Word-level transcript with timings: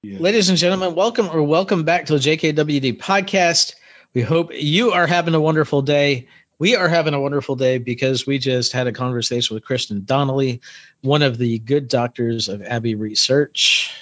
Yeah. 0.00 0.18
Ladies 0.20 0.48
and 0.48 0.56
gentlemen, 0.56 0.94
welcome 0.94 1.28
or 1.28 1.42
welcome 1.42 1.82
back 1.82 2.06
to 2.06 2.12
the 2.16 2.20
JKWD 2.20 2.98
podcast. 2.98 3.74
We 4.14 4.22
hope 4.22 4.50
you 4.54 4.92
are 4.92 5.08
having 5.08 5.34
a 5.34 5.40
wonderful 5.40 5.82
day. 5.82 6.28
We 6.56 6.76
are 6.76 6.88
having 6.88 7.14
a 7.14 7.20
wonderful 7.20 7.56
day 7.56 7.78
because 7.78 8.24
we 8.24 8.38
just 8.38 8.70
had 8.70 8.86
a 8.86 8.92
conversation 8.92 9.54
with 9.54 9.64
Kristen 9.64 10.04
Donnelly, 10.04 10.60
one 11.00 11.22
of 11.22 11.36
the 11.36 11.58
good 11.58 11.88
doctors 11.88 12.46
of 12.46 12.62
Abbey 12.62 12.94
Research. 12.94 13.92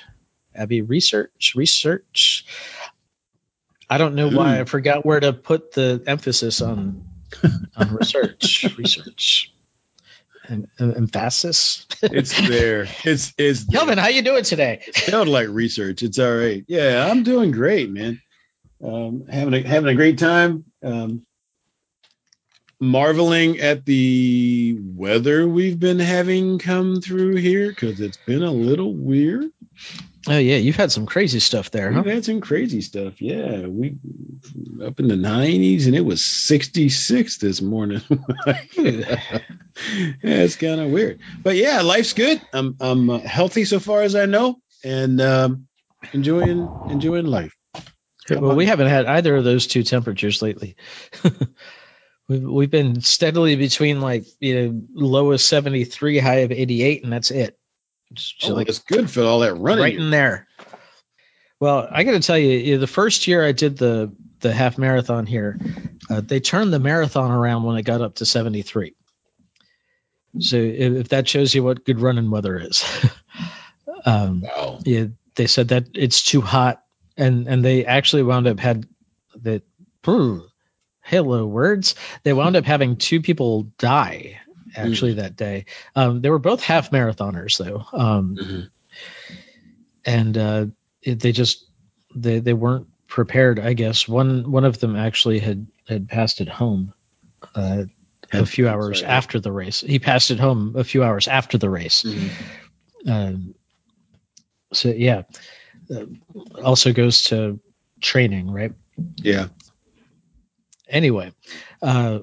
Abbey 0.55 0.83
Research, 0.83 1.55
Research. 1.57 2.45
I 3.89 3.97
don't 3.97 4.17
know 4.17 4.29
why 4.29 4.61
I 4.61 4.65
forgot 4.65 5.07
where 5.07 5.21
to 5.21 5.33
put 5.33 5.73
the 5.73 6.05
emphasis 6.07 6.61
on 6.61 7.07
on 7.75 7.95
research, 7.95 8.67
research, 8.77 9.51
emphasis. 10.79 11.87
It's 12.03 12.49
there. 12.49 12.87
It's 13.05 13.35
it's 13.39 13.65
there. 13.65 13.73
Kelvin, 13.81 13.99
how 13.99 14.09
you 14.09 14.23
doing 14.23 14.45
today? 14.45 14.83
It 14.87 14.95
sounded 14.97 15.31
like 15.31 15.49
research. 15.49 16.03
It's 16.03 16.19
all 16.19 16.35
right. 16.35 16.65
Yeah, 16.69 17.09
I'm 17.11 17.23
doing 17.23 17.51
great, 17.51 17.91
man. 17.91 18.21
Um, 18.83 19.27
having 19.27 19.55
a 19.55 19.67
having 19.67 19.89
a 19.89 19.95
great 19.95 20.19
time. 20.19 20.65
Um, 20.83 21.27
marveling 22.79 23.59
at 23.61 23.87
the 23.87 24.79
weather 24.81 25.49
we've 25.49 25.81
been 25.81 25.99
having 25.99 26.59
come 26.59 27.01
through 27.01 27.37
here 27.37 27.71
because 27.71 28.01
it's 28.01 28.19
been 28.19 28.43
a 28.43 28.51
little 28.51 28.95
weird. 28.95 29.51
Oh 30.29 30.39
yeah, 30.39 30.57
you've 30.57 30.77
had 30.77 30.91
some 30.91 31.07
crazy 31.07 31.41
stuff 31.41 31.71
there, 31.71 31.93
huh? 31.93 32.03
We've 32.05 32.15
had 32.15 32.25
some 32.25 32.41
crazy 32.41 32.81
stuff. 32.81 33.21
Yeah, 33.21 33.67
we 33.67 33.97
up 34.83 34.99
in 34.99 35.09
the 35.09 35.15
90s 35.15 35.87
and 35.87 35.95
it 35.95 36.01
was 36.01 36.25
66 36.25 37.39
this 37.39 37.63
morning. 37.63 38.03
yeah, 38.77 39.21
it's 40.23 40.57
kind 40.57 40.81
of 40.81 40.91
weird, 40.91 41.21
but 41.43 41.55
yeah, 41.57 41.83
life's 41.83 42.13
good. 42.13 42.41
I'm 42.53 42.77
I'm 42.81 43.11
uh, 43.11 43.19
healthy 43.19 43.65
so 43.65 43.79
far 43.79 44.03
as 44.03 44.17
I 44.17 44.27
know, 44.27 44.57
and 44.85 45.21
um, 45.21 45.69
enjoying 46.13 46.69
enjoying 46.91 47.27
life. 47.27 47.55
well, 48.31 48.57
we 48.57 48.67
haven't 48.67 48.89
had 48.89 49.07
either 49.07 49.37
of 49.37 49.45
those 49.45 49.69
two 49.69 49.85
temperatures 49.85 50.43
lately. 50.43 50.77
we've 52.29 52.43
we've 52.43 52.71
been 52.71 53.01
steadily 53.01 53.55
between 53.55 54.01
like 54.01 54.27
you 54.41 54.55
know 54.55 54.83
low 54.93 55.31
of 55.33 55.41
73, 55.41 56.19
high 56.19 56.37
of 56.37 56.53
88, 56.53 57.05
and 57.05 57.13
that's 57.13 57.31
it. 57.31 57.57
Just 58.13 58.37
Oh, 58.45 58.55
like 58.55 58.69
it's 58.69 58.79
good 58.81 59.11
for 59.11 59.23
all 59.23 59.41
that 59.41 59.55
running. 59.55 59.83
right 59.83 59.97
in 59.97 60.11
there. 60.11 60.47
Well, 61.59 61.89
I 61.91 62.05
got 62.05 62.13
to 62.13 62.21
tell 62.21 62.39
you, 62.39 62.51
you 62.59 62.79
the 62.79 62.87
first 62.87 63.27
year 63.27 63.45
I 63.45 63.53
did 63.53 63.79
the 63.79 64.13
the 64.41 64.53
half 64.53 64.77
marathon 64.79 65.25
here, 65.27 65.59
uh, 66.11 66.21
they 66.21 66.41
turned 66.41 66.73
the 66.73 66.79
marathon 66.79 67.31
around 67.31 67.63
when 67.65 67.77
it 67.79 67.83
got 67.83 68.03
up 68.03 68.17
to 68.17 68.27
73. 68.27 68.95
So 70.39 70.57
if, 70.59 70.93
if 70.93 71.09
that 71.09 71.27
shows 71.27 71.55
you 71.55 71.63
what 71.65 71.85
good 71.87 71.99
running 72.01 72.31
weather 72.31 72.59
is, 72.59 72.85
um, 74.05 74.43
Wow. 74.43 74.81
yeah, 74.85 75.07
they 75.35 75.47
said 75.47 75.69
that 75.69 75.87
it's 75.95 76.23
too 76.23 76.43
hot, 76.43 76.83
and 77.17 77.49
and 77.49 77.65
they 77.65 77.87
actually 77.87 78.23
wound 78.23 78.47
up 78.47 78.61
had 78.61 78.87
that. 79.43 79.63
Hello 81.01 81.47
words. 81.47 81.95
They 82.23 82.33
wound 82.33 82.55
up 82.57 82.65
having 82.65 82.97
two 82.97 83.21
people 83.23 83.65
die 83.79 84.41
actually 84.77 85.15
that 85.15 85.37
day. 85.37 85.67
Um, 85.95 86.21
they 86.21 86.31
were 86.31 86.39
both 86.39 86.63
half 86.63 86.91
marathoners 86.91 87.59
though, 87.59 87.85
um, 87.93 88.37
Mhm. 88.41 88.71
and 90.05 90.39
uh, 90.39 90.67
it, 91.03 91.21
they 91.21 91.33
just 91.33 91.65
they 92.15 92.39
they 92.41 92.53
weren't 92.55 92.89
prepared. 93.09 93.59
I 93.59 93.73
guess 93.73 94.09
one 94.09 94.51
one 94.51 94.65
of 94.65 94.79
them 94.79 94.97
actually 94.97 95.39
had 95.39 95.67
had 95.89 96.09
passed 96.09 96.41
it 96.41 96.49
home. 96.49 96.93
Uh, 97.55 97.85
a 98.33 98.45
few 98.45 98.69
hours 98.69 99.01
sorry. 99.01 99.11
after 99.11 99.41
the 99.41 99.53
race, 99.53 99.81
he 99.81 99.99
passed 99.99 100.31
it 100.31 100.41
home 100.41 100.75
a 100.77 100.85
few 100.85 101.05
hours 101.05 101.29
after 101.29 101.59
the 101.59 101.71
race. 101.71 102.03
Mhm. 102.03 102.31
Um, 103.09 103.55
so 104.73 104.89
yeah, 104.89 105.23
uh, 105.95 106.07
also 106.63 106.93
goes 106.93 107.25
to 107.25 107.61
training, 108.01 108.51
right? 108.51 108.73
Yeah. 109.17 109.49
Anyway, 110.89 111.33
uh, 111.83 112.21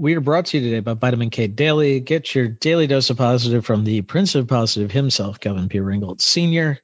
we 0.00 0.16
are 0.16 0.20
brought 0.20 0.46
to 0.46 0.56
you 0.58 0.64
today 0.64 0.80
by 0.80 0.94
Vitamin 0.94 1.28
K 1.28 1.46
Daily. 1.46 2.00
Get 2.00 2.34
your 2.34 2.48
daily 2.48 2.86
dose 2.86 3.10
of 3.10 3.18
positive 3.18 3.66
from 3.66 3.84
the 3.84 4.00
Prince 4.00 4.34
of 4.34 4.48
Positive 4.48 4.90
himself, 4.90 5.38
Kelvin 5.40 5.68
P. 5.68 5.78
Ringgold 5.78 6.22
Sr. 6.22 6.78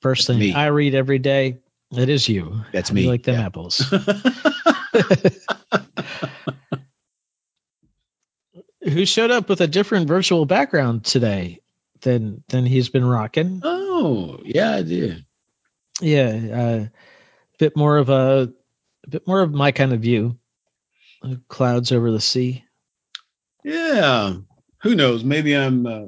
First 0.00 0.28
thing 0.28 0.38
Me. 0.38 0.52
I 0.54 0.66
read 0.68 0.94
every 0.94 1.18
day, 1.18 1.58
it 1.90 2.08
is 2.08 2.28
you. 2.28 2.60
That's 2.72 2.90
How 2.90 2.94
do 2.94 3.00
you 3.00 3.06
me. 3.06 3.10
like 3.10 3.24
them 3.24 3.34
Yeah. 3.34 3.46
apples. 3.46 3.78
Who 8.84 9.04
showed 9.04 9.32
up 9.32 9.48
with 9.48 9.60
a 9.60 9.66
different 9.66 10.06
virtual 10.06 10.46
background 10.46 11.04
today 11.04 11.60
than 12.02 12.44
than 12.48 12.64
he's 12.66 12.88
been 12.88 13.04
rocking? 13.04 13.60
oh, 13.64 14.38
yeah, 14.44 14.76
I 14.76 14.82
did. 14.82 15.24
Yeah, 16.00 16.28
uh, 16.54 16.86
bit 17.58 17.76
more 17.76 17.96
of 17.98 18.08
a, 18.10 18.52
a 19.04 19.10
bit 19.10 19.26
more 19.26 19.40
of 19.40 19.52
my 19.52 19.72
kind 19.72 19.92
of 19.92 20.00
view. 20.00 20.38
Clouds 21.48 21.92
over 21.92 22.10
the 22.10 22.20
sea. 22.20 22.64
Yeah. 23.64 24.34
Who 24.82 24.94
knows? 24.94 25.24
Maybe 25.24 25.56
I'm 25.56 25.86
uh, 25.86 26.06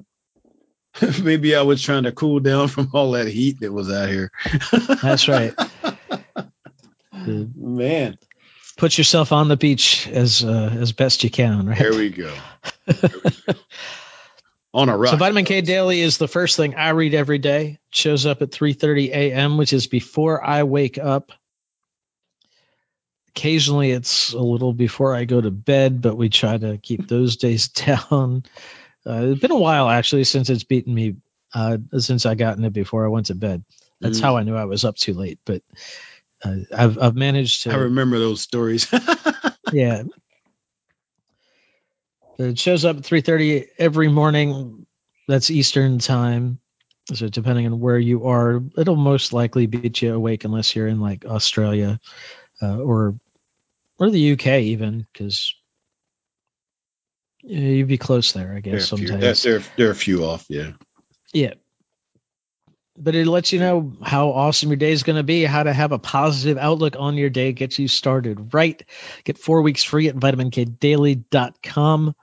maybe 1.22 1.54
I 1.54 1.62
was 1.62 1.82
trying 1.82 2.04
to 2.04 2.12
cool 2.12 2.40
down 2.40 2.68
from 2.68 2.90
all 2.92 3.12
that 3.12 3.28
heat 3.28 3.60
that 3.60 3.72
was 3.72 3.90
out 3.90 4.08
here. 4.08 4.30
That's 5.02 5.28
right. 5.28 5.54
Man, 7.26 8.18
put 8.76 8.96
yourself 8.96 9.32
on 9.32 9.48
the 9.48 9.56
beach 9.56 10.08
as 10.08 10.42
uh, 10.44 10.74
as 10.78 10.92
best 10.92 11.22
you 11.24 11.30
can, 11.30 11.66
right? 11.66 11.78
there 11.78 11.94
we 11.94 12.10
go. 12.10 12.32
On 14.72 14.88
a 14.88 14.96
rock. 14.96 15.10
So 15.10 15.16
vitamin 15.16 15.44
K 15.44 15.62
daily 15.62 16.00
is 16.00 16.16
the 16.16 16.28
first 16.28 16.56
thing 16.56 16.76
I 16.76 16.90
read 16.90 17.12
every 17.12 17.38
day. 17.38 17.80
Shows 17.90 18.24
up 18.24 18.40
at 18.40 18.50
3:30 18.52 19.08
a.m., 19.08 19.58
which 19.58 19.72
is 19.72 19.88
before 19.88 20.42
I 20.42 20.62
wake 20.62 20.96
up. 20.96 21.32
Occasionally 23.36 23.92
it's 23.92 24.32
a 24.32 24.38
little 24.38 24.72
before 24.72 25.14
I 25.14 25.24
go 25.24 25.40
to 25.40 25.50
bed, 25.50 26.02
but 26.02 26.16
we 26.16 26.28
try 26.28 26.58
to 26.58 26.78
keep 26.78 27.06
those 27.08 27.36
days 27.36 27.68
down. 27.68 28.44
Uh, 29.06 29.26
it's 29.30 29.40
been 29.40 29.50
a 29.52 29.56
while 29.58 29.88
actually 29.88 30.24
since 30.24 30.50
it's 30.50 30.64
beaten 30.64 30.94
me 30.94 31.16
uh, 31.54 31.78
since 31.98 32.26
I 32.26 32.34
got 32.34 32.58
in 32.58 32.64
it 32.64 32.72
before 32.72 33.04
I 33.04 33.08
went 33.08 33.26
to 33.26 33.34
bed. 33.34 33.64
That's 34.00 34.18
Mhm. 34.18 34.22
how 34.22 34.36
I 34.36 34.42
knew 34.42 34.56
I 34.56 34.64
was 34.64 34.84
up 34.84 34.96
too 34.96 35.14
late, 35.14 35.38
but 35.44 35.62
uh, 36.44 36.56
I've 36.76 36.98
I've 36.98 37.14
managed 37.14 37.64
to 37.64 37.70
I 37.70 37.76
remember 37.76 38.18
those 38.18 38.40
stories. 38.40 38.92
yeah. 39.72 40.02
It 42.38 42.58
shows 42.58 42.84
up 42.84 42.96
at 42.96 43.04
3:30 43.04 43.66
every 43.78 44.08
morning. 44.08 44.86
That's 45.28 45.50
Eastern 45.50 45.98
time. 45.98 46.58
So 47.12 47.28
depending 47.28 47.66
on 47.66 47.80
where 47.80 47.98
you 47.98 48.26
are, 48.26 48.62
it'll 48.76 48.96
most 48.96 49.32
likely 49.32 49.66
beat 49.66 50.00
you 50.02 50.14
awake 50.14 50.44
unless 50.44 50.74
you're 50.74 50.86
in 50.86 51.00
like 51.00 51.24
Australia 51.26 52.00
uh, 52.62 52.78
or 52.78 53.16
or 53.98 54.10
the 54.10 54.32
UK 54.32 54.46
even 54.46 55.06
because 55.12 55.54
you'd 57.42 57.88
be 57.88 57.98
close 57.98 58.32
there, 58.32 58.52
I 58.52 58.56
are 58.56 58.60
guess. 58.60 58.88
few, 58.88 59.06
Sometimes, 59.06 59.42
there, 59.42 59.62
there 59.76 59.88
are 59.88 59.92
a 59.92 59.96
few 59.96 60.24
off. 60.24 60.46
Yeah. 60.48 60.72
yeah. 61.32 61.54
But 62.96 63.14
it 63.14 63.26
lets 63.26 63.52
you 63.52 63.60
know 63.60 63.92
how 64.02 64.30
awesome 64.30 64.70
your 64.70 64.76
day 64.76 64.92
is 64.92 65.04
going 65.04 65.16
to 65.16 65.22
be, 65.22 65.44
how 65.44 65.62
to 65.62 65.72
have 65.72 65.92
a 65.92 65.98
positive 65.98 66.58
outlook 66.58 66.96
on 66.98 67.16
your 67.16 67.30
day, 67.30 67.52
gets 67.52 67.78
you 67.78 67.88
started 67.88 68.52
right. 68.52 68.82
Get 69.24 69.38
four 69.38 69.62
weeks 69.62 69.84
free 69.84 70.08
at 70.08 70.16
vitaminkdaily.com. 70.16 72.14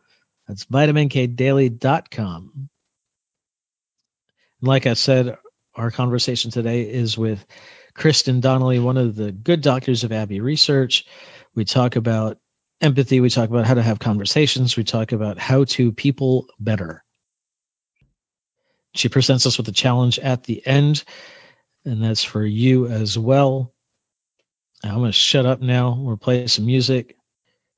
That's 0.48 0.66
vitaminkdaily.com. 0.66 2.70
Like 4.62 4.88
I 4.88 4.94
said, 4.94 5.38
our 5.76 5.92
conversation 5.92 6.52
today 6.52 6.82
is 6.82 7.18
with 7.18 7.46
Kristen 7.98 8.40
Donnelly, 8.40 8.80
one 8.80 8.98
of 8.98 9.16
the 9.16 9.32
good 9.32 9.62
doctors 9.62 10.04
of 10.04 10.12
Abbey 10.12 10.40
Research. 10.40 11.06
We 11.56 11.66
talk 11.66 11.96
about 11.96 12.38
empathy. 12.80 13.20
We 13.20 13.32
talk 13.32 13.50
about 13.50 13.66
how 13.66 13.74
to 13.74 13.82
have 13.82 13.98
conversations. 13.98 14.78
We 14.78 14.84
talk 14.84 15.12
about 15.12 15.40
how 15.40 15.64
to 15.66 15.92
people 15.92 16.46
better. 16.60 17.04
She 18.94 19.10
presents 19.10 19.48
us 19.48 19.58
with 19.58 19.68
a 19.68 19.74
challenge 19.74 20.20
at 20.20 20.44
the 20.44 20.66
end, 20.66 21.04
and 21.86 22.04
that's 22.04 22.24
for 22.24 22.46
you 22.46 22.86
as 22.86 23.18
well. 23.18 23.74
I'm 24.84 24.96
going 24.96 25.08
to 25.08 25.12
shut 25.12 25.48
up 25.48 25.60
now. 25.60 25.98
We'll 26.00 26.18
play 26.18 26.46
some 26.48 26.68
music. 26.68 27.16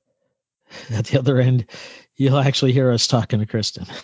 At 0.90 1.06
the 1.06 1.18
other 1.18 1.40
end, 1.40 1.66
you'll 2.14 2.38
actually 2.38 2.72
hear 2.72 2.92
us 2.92 3.06
talking 3.06 3.40
to 3.40 3.46
Kristen. 3.46 3.86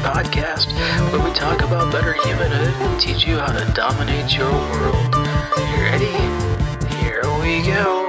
Podcast, 0.00 0.72
where 1.12 1.22
we 1.22 1.32
talk 1.34 1.62
about 1.62 1.92
better 1.92 2.14
humanhood 2.14 2.74
and 2.74 3.00
teach 3.00 3.26
you 3.26 3.38
how 3.38 3.52
to 3.52 3.72
dominate 3.74 4.34
your 4.34 4.50
world. 4.50 5.14
You 5.56 5.82
ready? 5.84 6.06
Here 6.96 7.22
we 7.42 7.62
go. 7.66 8.06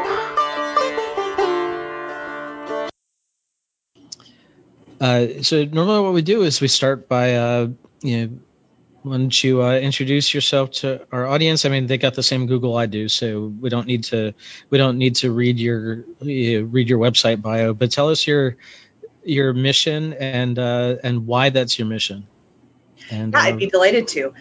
Uh, 5.02 5.42
so 5.44 5.66
normally 5.66 6.02
what 6.02 6.14
we 6.14 6.22
do 6.22 6.44
is 6.44 6.62
we 6.62 6.68
start 6.68 7.10
by 7.10 7.36
uh, 7.36 7.68
you 8.02 8.28
know 8.28 8.40
why 9.04 9.18
don't 9.18 9.44
you 9.44 9.64
uh, 9.64 9.74
introduce 9.80 10.34
yourself 10.34 10.72
to 10.72 11.08
our 11.12 11.26
audience? 11.26 11.66
I 11.66 11.70
mean, 11.70 11.88
they 11.88 11.98
got 11.98 12.14
the 12.14 12.22
same 12.24 12.46
Google 12.46 12.78
I 12.78 12.86
do, 12.86 13.10
so 13.10 13.46
we 13.48 13.70
don't 13.70 13.88
need 13.88 14.04
to 14.06 14.34
we 14.70 14.78
don't 14.78 14.98
need 14.98 15.16
to 15.18 15.32
read 15.32 15.60
your 15.60 16.06
read 16.22 16.88
your 16.88 17.00
website 17.00 17.42
bio. 17.42 17.74
But 17.74 17.92
tell 17.92 18.10
us 18.10 18.26
your 18.28 18.58
your 19.24 19.54
mission 19.54 20.14
and 20.14 20.58
uh, 20.58 20.98
and 21.04 21.26
why 21.28 21.50
that's 21.50 21.78
your 21.78 21.88
mission. 21.88 22.28
And 23.10 23.34
yeah, 23.34 23.40
I'd 23.40 23.58
be 23.58 23.66
um, 23.66 23.70
delighted 23.70 24.08
to. 24.10 24.34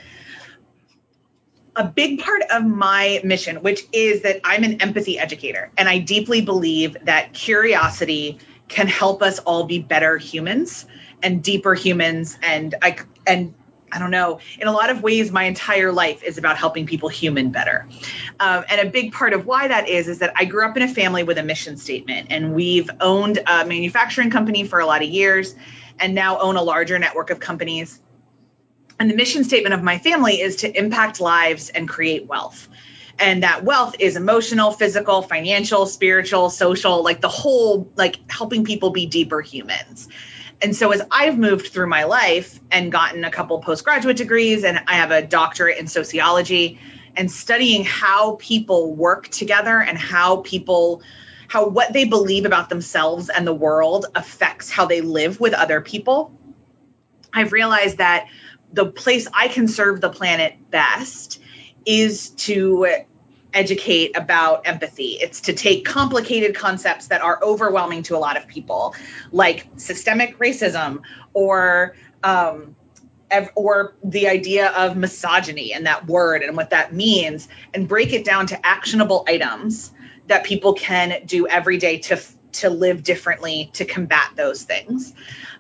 A 1.77 1.85
big 1.85 2.21
part 2.21 2.43
of 2.51 2.65
my 2.65 3.21
mission, 3.25 3.63
which 3.63 3.83
is 3.93 4.23
that 4.23 4.41
I'm 4.45 4.65
an 4.65 4.83
empathy 4.83 5.19
educator, 5.19 5.71
and 5.79 5.89
I 5.89 5.99
deeply 5.99 6.41
believe 6.41 6.97
that 7.05 7.33
curiosity 7.33 8.39
can 8.69 8.87
help 8.87 9.23
us 9.23 9.39
all 9.41 9.65
be 9.65 9.79
better 9.79 10.17
humans 10.17 10.87
and 11.23 11.43
deeper 11.43 11.75
humans 11.75 12.39
and 12.43 12.75
I 12.83 12.97
and 13.27 13.55
I 13.93 13.99
don't 13.99 14.11
know. 14.11 14.41
In 14.59 14.69
a 14.69 14.73
lot 14.73 14.91
of 14.91 15.03
ways, 15.03 15.33
my 15.33 15.45
entire 15.45 15.93
life 15.93 16.23
is 16.23 16.39
about 16.39 16.57
helping 16.57 16.87
people 16.87 17.09
human 17.09 17.51
better. 17.51 17.89
Um, 18.39 18.65
and 18.69 18.81
a 18.81 18.91
big 18.91 19.13
part 19.13 19.33
of 19.33 19.47
why 19.47 19.69
that 19.69 19.89
is, 19.89 20.09
is 20.09 20.21
that 20.21 20.33
I 20.37 20.45
grew 20.45 20.65
up 20.65 20.77
in 20.77 20.83
a 20.83 20.89
family 20.89 21.23
with 21.23 21.39
a 21.39 21.43
mission 21.43 21.77
statement, 21.77 22.29
and 22.31 22.55
we've 22.55 22.91
owned 23.01 23.39
a 23.47 23.65
manufacturing 23.65 24.31
company 24.31 24.65
for 24.65 24.81
a 24.81 24.87
lot 24.87 25.03
of 25.03 25.09
years 25.09 25.55
and 25.99 26.15
now 26.15 26.39
own 26.39 26.57
a 26.57 26.63
larger 26.63 26.99
network 26.99 27.31
of 27.31 27.41
companies. 27.41 28.01
And 28.99 29.11
the 29.11 29.15
mission 29.15 29.45
statement 29.45 29.75
of 29.75 29.83
my 29.83 29.99
family 29.99 30.41
is 30.41 30.57
to 30.57 30.79
impact 30.79 31.21
lives 31.21 31.71
and 31.71 31.89
create 31.89 32.27
wealth. 32.27 32.69
And 33.19 33.43
that 33.43 33.65
wealth 33.65 33.97
is 33.99 34.17
emotional, 34.17 34.73
physical, 34.73 35.21
financial, 35.21 35.85
spiritual, 35.87 36.49
social, 36.49 37.03
like 37.03 37.21
the 37.21 37.29
whole, 37.29 37.91
like 37.97 38.31
helping 38.31 38.65
people 38.65 38.91
be 38.91 39.07
deeper 39.07 39.43
humans. 39.43 40.09
And 40.63 40.77
so 40.77 40.91
as 40.93 41.03
I've 41.11 41.39
moved 41.39 41.69
through 41.69 41.89
my 41.89 42.05
life 42.05 42.61
and 42.71 42.93
gotten 42.93 43.25
a 43.25 43.31
couple 43.31 43.59
postgraduate 43.61 44.17
degrees 44.17 44.65
and 44.65 44.81
I 44.87 44.95
have 44.95 45.11
a 45.11 45.23
doctorate 45.23 45.79
in 45.79 45.87
sociology 45.87 46.79
and 47.17 47.31
studying 47.31 47.85
how 47.85 48.37
people 48.37 48.95
work 48.95 49.29
together 49.29 49.81
and 49.81 49.97
how 49.97 50.39
people 50.39 51.03
how 51.49 51.69
what 51.69 51.93
they 51.93 52.05
believe 52.05 52.45
about 52.45 52.69
themselves 52.69 53.29
and 53.29 53.45
the 53.45 53.53
world 53.53 54.07
affects 54.15 54.71
how 54.71 54.87
they 54.87 55.01
live 55.01 55.41
with 55.41 55.53
other 55.53 55.81
people. 55.81 56.33
I've 57.33 57.53
realized 57.53 57.99
that 57.99 58.29
the 58.73 58.87
place 58.87 59.27
I 59.33 59.49
can 59.49 59.67
serve 59.67 60.01
the 60.01 60.11
planet 60.11 60.71
best 60.71 61.41
is 61.85 62.31
to 62.31 62.87
educate 63.53 64.17
about 64.17 64.67
empathy. 64.67 65.19
It's 65.21 65.43
to 65.43 65.53
take 65.53 65.85
complicated 65.85 66.55
concepts 66.55 67.09
that 67.09 67.21
are 67.21 67.39
overwhelming 67.43 68.03
to 68.05 68.17
a 68.17 68.19
lot 68.19 68.37
of 68.37 68.47
people, 68.47 68.95
like 69.33 69.67
systemic 69.77 70.39
racism 70.39 71.03
or 71.33 71.95
um, 72.23 72.77
or 73.55 73.95
the 74.03 74.29
idea 74.29 74.71
of 74.71 74.97
misogyny 74.97 75.73
and 75.73 75.87
that 75.87 76.07
word 76.07 76.43
and 76.43 76.57
what 76.57 76.71
that 76.71 76.93
means, 76.93 77.49
and 77.73 77.89
break 77.89 78.13
it 78.13 78.25
down 78.25 78.47
to 78.49 78.67
actionable 78.67 79.25
items 79.29 79.93
that 80.27 80.45
people 80.45 80.75
can 80.75 81.25
do 81.27 81.47
every 81.47 81.77
day 81.77 81.99
to 81.99 82.21
to 82.53 82.71
live 82.71 83.03
differently 83.03 83.71
to 83.75 83.85
combat 83.85 84.31
those 84.37 84.63
things. 84.63 85.13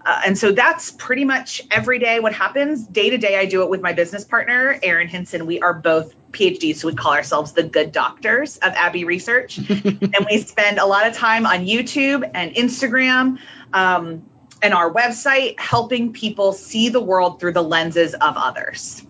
Uh, 0.04 0.22
and 0.26 0.38
so 0.38 0.52
that's 0.52 0.90
pretty 0.90 1.24
much 1.24 1.62
every 1.70 1.98
day 1.98 2.20
what 2.20 2.32
happens. 2.32 2.86
Day 2.86 3.10
to 3.10 3.18
day, 3.18 3.38
I 3.38 3.46
do 3.46 3.62
it 3.62 3.70
with 3.70 3.80
my 3.80 3.92
business 3.92 4.24
partner, 4.24 4.78
Erin 4.82 5.08
Hinson. 5.08 5.46
We 5.46 5.60
are 5.60 5.74
both 5.74 6.14
PhDs, 6.32 6.76
so 6.76 6.88
we 6.88 6.94
call 6.94 7.12
ourselves 7.12 7.52
the 7.52 7.62
good 7.62 7.92
doctors 7.92 8.56
of 8.56 8.72
Abbey 8.72 9.04
Research. 9.04 9.58
and 9.68 10.26
we 10.30 10.38
spend 10.38 10.78
a 10.78 10.86
lot 10.86 11.06
of 11.06 11.14
time 11.14 11.46
on 11.46 11.66
YouTube 11.66 12.28
and 12.34 12.54
Instagram 12.54 13.38
um, 13.72 14.24
and 14.62 14.74
our 14.74 14.92
website 14.92 15.58
helping 15.58 16.12
people 16.12 16.52
see 16.52 16.88
the 16.88 17.00
world 17.00 17.40
through 17.40 17.52
the 17.52 17.62
lenses 17.62 18.14
of 18.14 18.34
others. 18.36 19.02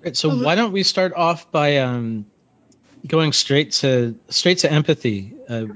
Great. 0.00 0.16
So, 0.16 0.42
why 0.42 0.54
don't 0.54 0.72
we 0.72 0.82
start 0.82 1.14
off 1.14 1.50
by 1.50 1.78
um, 1.78 2.26
going 3.06 3.32
straight 3.32 3.72
to 3.72 4.16
straight 4.28 4.58
to 4.58 4.72
empathy? 4.72 5.34
Uh, 5.48 5.66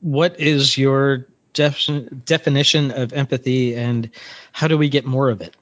what 0.00 0.40
is 0.40 0.76
your 0.76 1.26
def- 1.52 1.88
definition 2.24 2.90
of 2.90 3.12
empathy 3.12 3.74
and 3.74 4.10
how 4.52 4.68
do 4.68 4.76
we 4.76 4.88
get 4.88 5.06
more 5.06 5.30
of 5.30 5.40
it? 5.40 5.56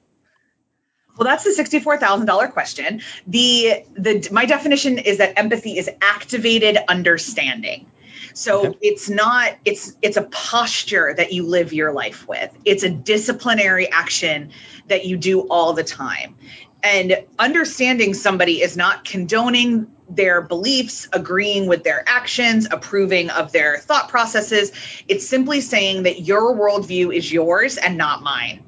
Well, 1.17 1.29
that's 1.29 1.45
the 1.45 1.53
sixty-four 1.53 1.99
thousand 1.99 2.27
dollar 2.27 2.49
question. 2.49 3.03
The 3.27 3.85
the 3.95 4.29
my 4.33 4.47
definition 4.47 4.99
is 4.99 5.19
that 5.19 5.39
empathy 5.39 5.77
is 5.77 5.89
activated 6.01 6.79
understanding. 6.89 7.87
So 8.35 8.69
okay. 8.69 8.79
it's 8.81 9.11
not 9.11 9.53
it's 9.65 9.95
it's 10.01 10.17
a 10.17 10.23
posture 10.23 11.13
that 11.15 11.33
you 11.33 11.47
live 11.47 11.75
your 11.75 11.93
life 11.93 12.27
with. 12.27 12.51
It's 12.65 12.83
a 12.83 12.89
disciplinary 12.89 13.91
action 13.91 14.53
that 14.89 15.05
you 15.05 15.19
do 15.19 15.41
all 15.41 15.75
the 15.75 15.85
time. 15.85 16.37
And 16.83 17.25
understanding 17.39 18.15
somebody 18.15 18.61
is 18.61 18.77
not 18.77 19.05
condoning 19.05 19.93
their 20.09 20.43
beliefs, 20.43 21.09
agreeing 21.13 21.67
with 21.67 21.85
their 21.85 22.03
actions, 22.07 22.67
approving 22.71 23.31
of 23.31 23.53
their 23.53 23.79
thought 23.79 24.09
processes. 24.09 24.73
It's 25.09 25.27
simply 25.27 25.61
saying 25.61 26.05
that 26.05 26.21
your 26.21 26.55
worldview 26.55 27.15
is 27.15 27.31
yours 27.31 27.77
and 27.77 27.97
not 27.97 28.23
mine. 28.23 28.65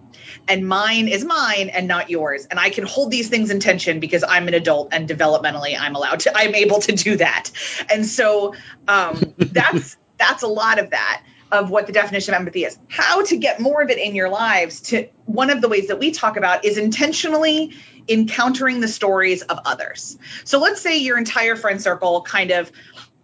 And 0.46 0.68
mine 0.68 1.08
is 1.08 1.24
mine 1.24 1.70
and 1.70 1.88
not 1.88 2.10
yours. 2.10 2.46
And 2.46 2.60
I 2.60 2.70
can 2.70 2.84
hold 2.84 3.10
these 3.10 3.28
things 3.28 3.50
in 3.50 3.60
tension 3.60 3.98
because 3.98 4.24
I'm 4.26 4.46
an 4.48 4.54
adult 4.54 4.92
and 4.92 5.08
developmentally 5.08 5.76
I'm 5.78 5.96
allowed 5.96 6.20
to, 6.20 6.32
I'm 6.36 6.54
able 6.54 6.80
to 6.80 6.92
do 6.92 7.16
that. 7.16 7.50
And 7.90 8.04
so 8.04 8.54
um, 8.86 9.34
that's 9.38 9.96
that's 10.18 10.42
a 10.42 10.48
lot 10.48 10.78
of 10.78 10.90
that 10.90 11.22
of 11.50 11.70
what 11.70 11.86
the 11.86 11.92
definition 11.92 12.34
of 12.34 12.40
empathy 12.40 12.64
is. 12.64 12.78
How 12.88 13.22
to 13.24 13.36
get 13.36 13.60
more 13.60 13.82
of 13.82 13.90
it 13.90 13.98
in 13.98 14.14
your 14.14 14.28
lives 14.28 14.80
to 14.82 15.08
one 15.24 15.50
of 15.50 15.60
the 15.60 15.68
ways 15.68 15.88
that 15.88 15.98
we 15.98 16.10
talk 16.10 16.36
about 16.36 16.64
is 16.64 16.78
intentionally 16.78 17.74
encountering 18.08 18.80
the 18.80 18.88
stories 18.88 19.42
of 19.42 19.58
others. 19.64 20.18
So 20.44 20.58
let's 20.58 20.80
say 20.80 20.98
your 20.98 21.18
entire 21.18 21.56
friend 21.56 21.80
circle 21.80 22.22
kind 22.22 22.50
of 22.50 22.70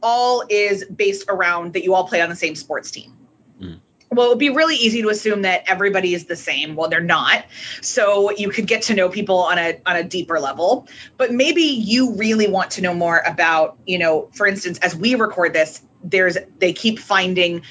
all 0.03 0.45
is 0.49 0.85
based 0.85 1.27
around 1.29 1.75
that 1.75 1.85
you 1.85 1.95
all 1.95 2.07
play 2.07 2.21
on 2.21 2.31
the 2.31 2.37
same 2.37 2.55
sports 2.55 2.91
team. 2.91 3.17
Hmm. 3.59 3.75
Well, 4.13 4.27
it 4.27 4.29
would 4.31 4.39
be 4.39 4.51
really 4.51 4.75
easy 4.75 5.03
to 5.03 5.09
assume 5.09 5.43
that 5.43 5.65
everybody 5.69 6.15
is 6.15 6.25
the 6.25 6.35
same. 6.35 6.75
Well, 6.75 6.89
they're 6.89 7.01
not. 7.01 7.45
So 7.81 8.33
you 8.33 8.51
could 8.51 8.67
get 8.67 8.83
to 8.85 8.95
know 8.95 9.09
people 9.09 9.39
on 9.39 9.59
a 9.59 9.81
on 9.87 9.97
a 9.97 10.03
deeper 10.03 10.41
level. 10.41 10.89
But 11.17 11.33
maybe 11.33 11.63
you 11.63 12.15
really 12.15 12.49
want 12.49 12.73
to 12.73 12.83
know 12.83 12.93
more 12.93 13.23
about, 13.25 13.79
you 13.87 13.99
know, 13.99 14.29
for 14.33 14.49
instance, 14.49 14.79
as 14.79 14.97
we 14.97 15.15
record 15.15 15.53
this, 15.53 15.81
there's 16.03 16.37
they 16.59 16.73
keep 16.73 16.99
finding 16.99 17.63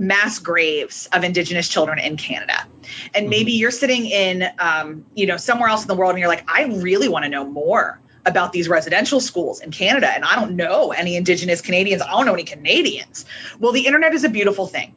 mass 0.00 0.38
graves 0.38 1.08
of 1.12 1.24
indigenous 1.24 1.68
children 1.68 1.98
in 1.98 2.16
canada 2.16 2.66
and 3.14 3.24
mm-hmm. 3.24 3.30
maybe 3.30 3.52
you're 3.52 3.70
sitting 3.70 4.06
in 4.06 4.44
um, 4.58 5.04
you 5.14 5.26
know 5.26 5.36
somewhere 5.36 5.68
else 5.68 5.82
in 5.82 5.88
the 5.88 5.94
world 5.94 6.10
and 6.10 6.18
you're 6.18 6.28
like 6.28 6.44
i 6.50 6.64
really 6.64 7.08
want 7.08 7.24
to 7.24 7.28
know 7.28 7.44
more 7.44 8.00
about 8.24 8.52
these 8.52 8.68
residential 8.68 9.20
schools 9.20 9.60
in 9.60 9.70
canada 9.70 10.08
and 10.08 10.24
i 10.24 10.34
don't 10.36 10.56
know 10.56 10.92
any 10.92 11.16
indigenous 11.16 11.60
canadians 11.60 12.00
i 12.00 12.10
don't 12.10 12.24
know 12.24 12.34
any 12.34 12.44
canadians 12.44 13.26
well 13.58 13.72
the 13.72 13.86
internet 13.86 14.14
is 14.14 14.24
a 14.24 14.30
beautiful 14.30 14.66
thing 14.66 14.94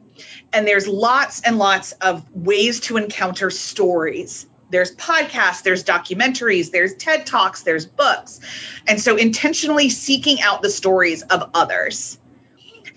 and 0.52 0.66
there's 0.66 0.88
lots 0.88 1.42
and 1.42 1.58
lots 1.58 1.92
of 1.92 2.24
ways 2.34 2.80
to 2.80 2.96
encounter 2.96 3.50
stories 3.50 4.46
there's 4.70 4.96
podcasts, 4.96 5.62
there's 5.62 5.84
documentaries, 5.84 6.72
there's 6.72 6.94
TED 6.96 7.26
Talks, 7.26 7.62
there's 7.62 7.86
books. 7.86 8.40
And 8.88 9.00
so 9.00 9.16
intentionally 9.16 9.88
seeking 9.88 10.40
out 10.40 10.62
the 10.62 10.70
stories 10.70 11.22
of 11.22 11.50
others 11.54 12.18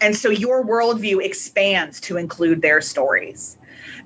and 0.02 0.16
so 0.16 0.30
your 0.30 0.66
worldview 0.66 1.24
expands 1.24 2.02
to 2.02 2.18
include 2.18 2.62
their 2.62 2.82
stories. 2.82 3.58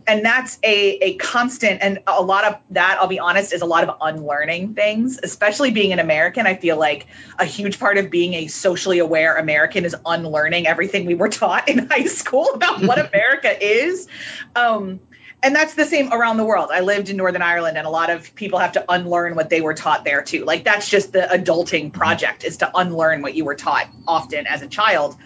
And 0.07 0.25
that's 0.25 0.57
a, 0.63 0.97
a 0.97 1.15
constant, 1.15 1.81
and 1.81 1.99
a 2.07 2.21
lot 2.21 2.45
of 2.45 2.57
that, 2.71 2.97
I'll 2.99 3.07
be 3.07 3.19
honest, 3.19 3.53
is 3.53 3.61
a 3.61 3.65
lot 3.65 3.87
of 3.87 3.97
unlearning 4.01 4.73
things, 4.73 5.19
especially 5.21 5.71
being 5.71 5.93
an 5.93 5.99
American. 5.99 6.47
I 6.47 6.55
feel 6.55 6.77
like 6.77 7.07
a 7.37 7.45
huge 7.45 7.79
part 7.79 7.97
of 7.97 8.09
being 8.09 8.33
a 8.33 8.47
socially 8.47 8.99
aware 8.99 9.37
American 9.37 9.85
is 9.85 9.95
unlearning 10.05 10.65
everything 10.65 11.05
we 11.05 11.13
were 11.13 11.29
taught 11.29 11.69
in 11.69 11.87
high 11.91 12.05
school 12.05 12.49
about 12.53 12.81
what 12.81 12.97
America 13.13 13.63
is. 13.63 14.07
Um, 14.55 15.01
and 15.43 15.55
that's 15.55 15.73
the 15.73 15.85
same 15.85 16.13
around 16.13 16.37
the 16.37 16.45
world. 16.45 16.69
I 16.71 16.81
lived 16.81 17.09
in 17.09 17.17
Northern 17.17 17.41
Ireland, 17.41 17.77
and 17.77 17.87
a 17.87 17.89
lot 17.89 18.11
of 18.11 18.35
people 18.35 18.59
have 18.59 18.73
to 18.73 18.85
unlearn 18.87 19.35
what 19.35 19.49
they 19.49 19.61
were 19.61 19.73
taught 19.73 20.03
there 20.03 20.21
too. 20.21 20.45
Like 20.45 20.63
that's 20.63 20.87
just 20.87 21.13
the 21.13 21.21
adulting 21.21 21.91
project 21.91 22.43
is 22.43 22.57
to 22.57 22.71
unlearn 22.73 23.21
what 23.21 23.33
you 23.33 23.45
were 23.45 23.55
taught 23.55 23.87
often 24.07 24.45
as 24.45 24.61
a 24.61 24.67
child. 24.67 25.17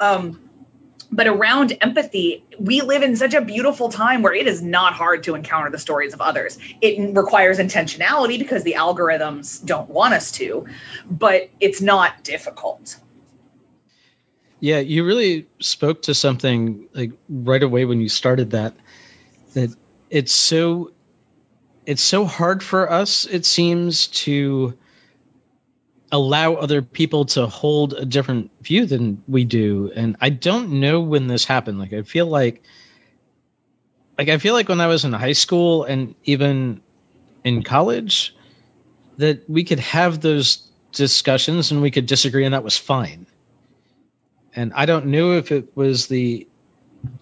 Um, 0.00 0.46
but 1.10 1.26
around 1.26 1.76
empathy, 1.80 2.44
we 2.58 2.80
live 2.80 3.02
in 3.02 3.16
such 3.16 3.34
a 3.34 3.40
beautiful 3.40 3.90
time 3.90 4.22
where 4.22 4.34
it 4.34 4.46
is 4.46 4.60
not 4.60 4.92
hard 4.92 5.22
to 5.24 5.34
encounter 5.34 5.70
the 5.70 5.78
stories 5.78 6.12
of 6.12 6.20
others. 6.20 6.58
It 6.80 7.16
requires 7.16 7.58
intentionality 7.58 8.38
because 8.38 8.64
the 8.64 8.74
algorithms 8.74 9.64
don't 9.64 9.88
want 9.88 10.14
us 10.14 10.32
to, 10.32 10.66
but 11.08 11.48
it's 11.60 11.80
not 11.80 12.24
difficult. 12.24 12.96
Yeah, 14.58 14.78
you 14.80 15.04
really 15.04 15.46
spoke 15.60 16.02
to 16.02 16.14
something 16.14 16.88
like 16.92 17.12
right 17.28 17.62
away 17.62 17.84
when 17.84 18.00
you 18.00 18.08
started 18.08 18.50
that 18.50 18.74
that 19.54 19.70
it's 20.10 20.32
so 20.32 20.92
it's 21.84 22.02
so 22.02 22.24
hard 22.24 22.62
for 22.62 22.90
us 22.90 23.26
it 23.26 23.46
seems 23.46 24.08
to 24.08 24.76
allow 26.16 26.54
other 26.54 26.80
people 26.82 27.26
to 27.26 27.46
hold 27.46 27.92
a 27.92 28.04
different 28.04 28.50
view 28.62 28.86
than 28.86 29.22
we 29.28 29.44
do. 29.44 29.92
And 29.94 30.16
I 30.20 30.30
don't 30.30 30.80
know 30.80 31.00
when 31.00 31.26
this 31.26 31.44
happened. 31.44 31.78
Like 31.78 31.92
I 31.92 32.02
feel 32.02 32.26
like 32.26 32.62
like 34.18 34.30
I 34.30 34.38
feel 34.38 34.54
like 34.54 34.68
when 34.68 34.80
I 34.80 34.86
was 34.86 35.04
in 35.04 35.12
high 35.12 35.34
school 35.34 35.84
and 35.84 36.14
even 36.24 36.80
in 37.44 37.62
college 37.62 38.34
that 39.18 39.48
we 39.48 39.64
could 39.64 39.80
have 39.80 40.20
those 40.20 40.66
discussions 40.92 41.70
and 41.70 41.82
we 41.82 41.90
could 41.90 42.06
disagree 42.06 42.44
and 42.44 42.54
that 42.54 42.64
was 42.64 42.78
fine. 42.78 43.26
And 44.54 44.72
I 44.72 44.86
don't 44.86 45.06
know 45.06 45.32
if 45.32 45.52
it 45.52 45.76
was 45.76 46.06
the 46.06 46.48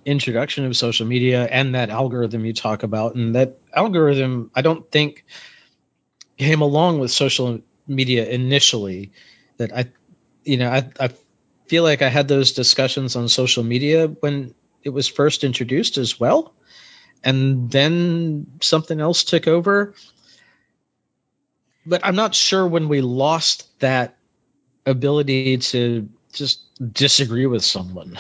introduction 0.05 0.65
of 0.67 0.77
social 0.77 1.07
media 1.07 1.45
and 1.45 1.75
that 1.75 1.91
algorithm 1.91 2.45
you 2.45 2.53
talk 2.53 2.85
about 2.85 3.17
and 3.17 3.35
that 3.35 3.59
algorithm 3.73 4.51
I 4.55 4.63
don't 4.63 4.89
think 4.91 5.25
came 6.39 6.61
along 6.63 7.01
with 7.01 7.11
social 7.11 7.61
media 7.87 8.27
initially 8.27 9.13
that 9.59 9.73
I 9.73 9.87
you 10.45 10.57
know 10.57 10.71
I 10.71 10.89
I 10.99 11.11
feel 11.67 11.83
like 11.83 12.03
I 12.03 12.09
had 12.09 12.29
those 12.29 12.53
discussions 12.53 13.17
on 13.17 13.29
social 13.29 13.65
media 13.65 14.07
when 14.09 14.55
it 14.83 14.91
was 14.91 15.09
first 15.09 15.45
introduced 15.45 15.99
as 15.99 16.19
well 16.19 16.55
and 17.23 17.71
then 17.71 18.47
something 18.61 19.01
else 19.01 19.25
took 19.25 19.49
over 19.49 19.95
but 21.87 22.05
I'm 22.05 22.17
not 22.17 22.35
sure 22.35 22.67
when 22.67 22.89
we 22.89 23.01
lost 23.01 23.69
that 23.81 24.17
ability 24.87 25.59
to 25.59 26.09
just 26.33 26.61
disagree 26.93 27.47
with 27.47 27.65
someone 27.65 28.19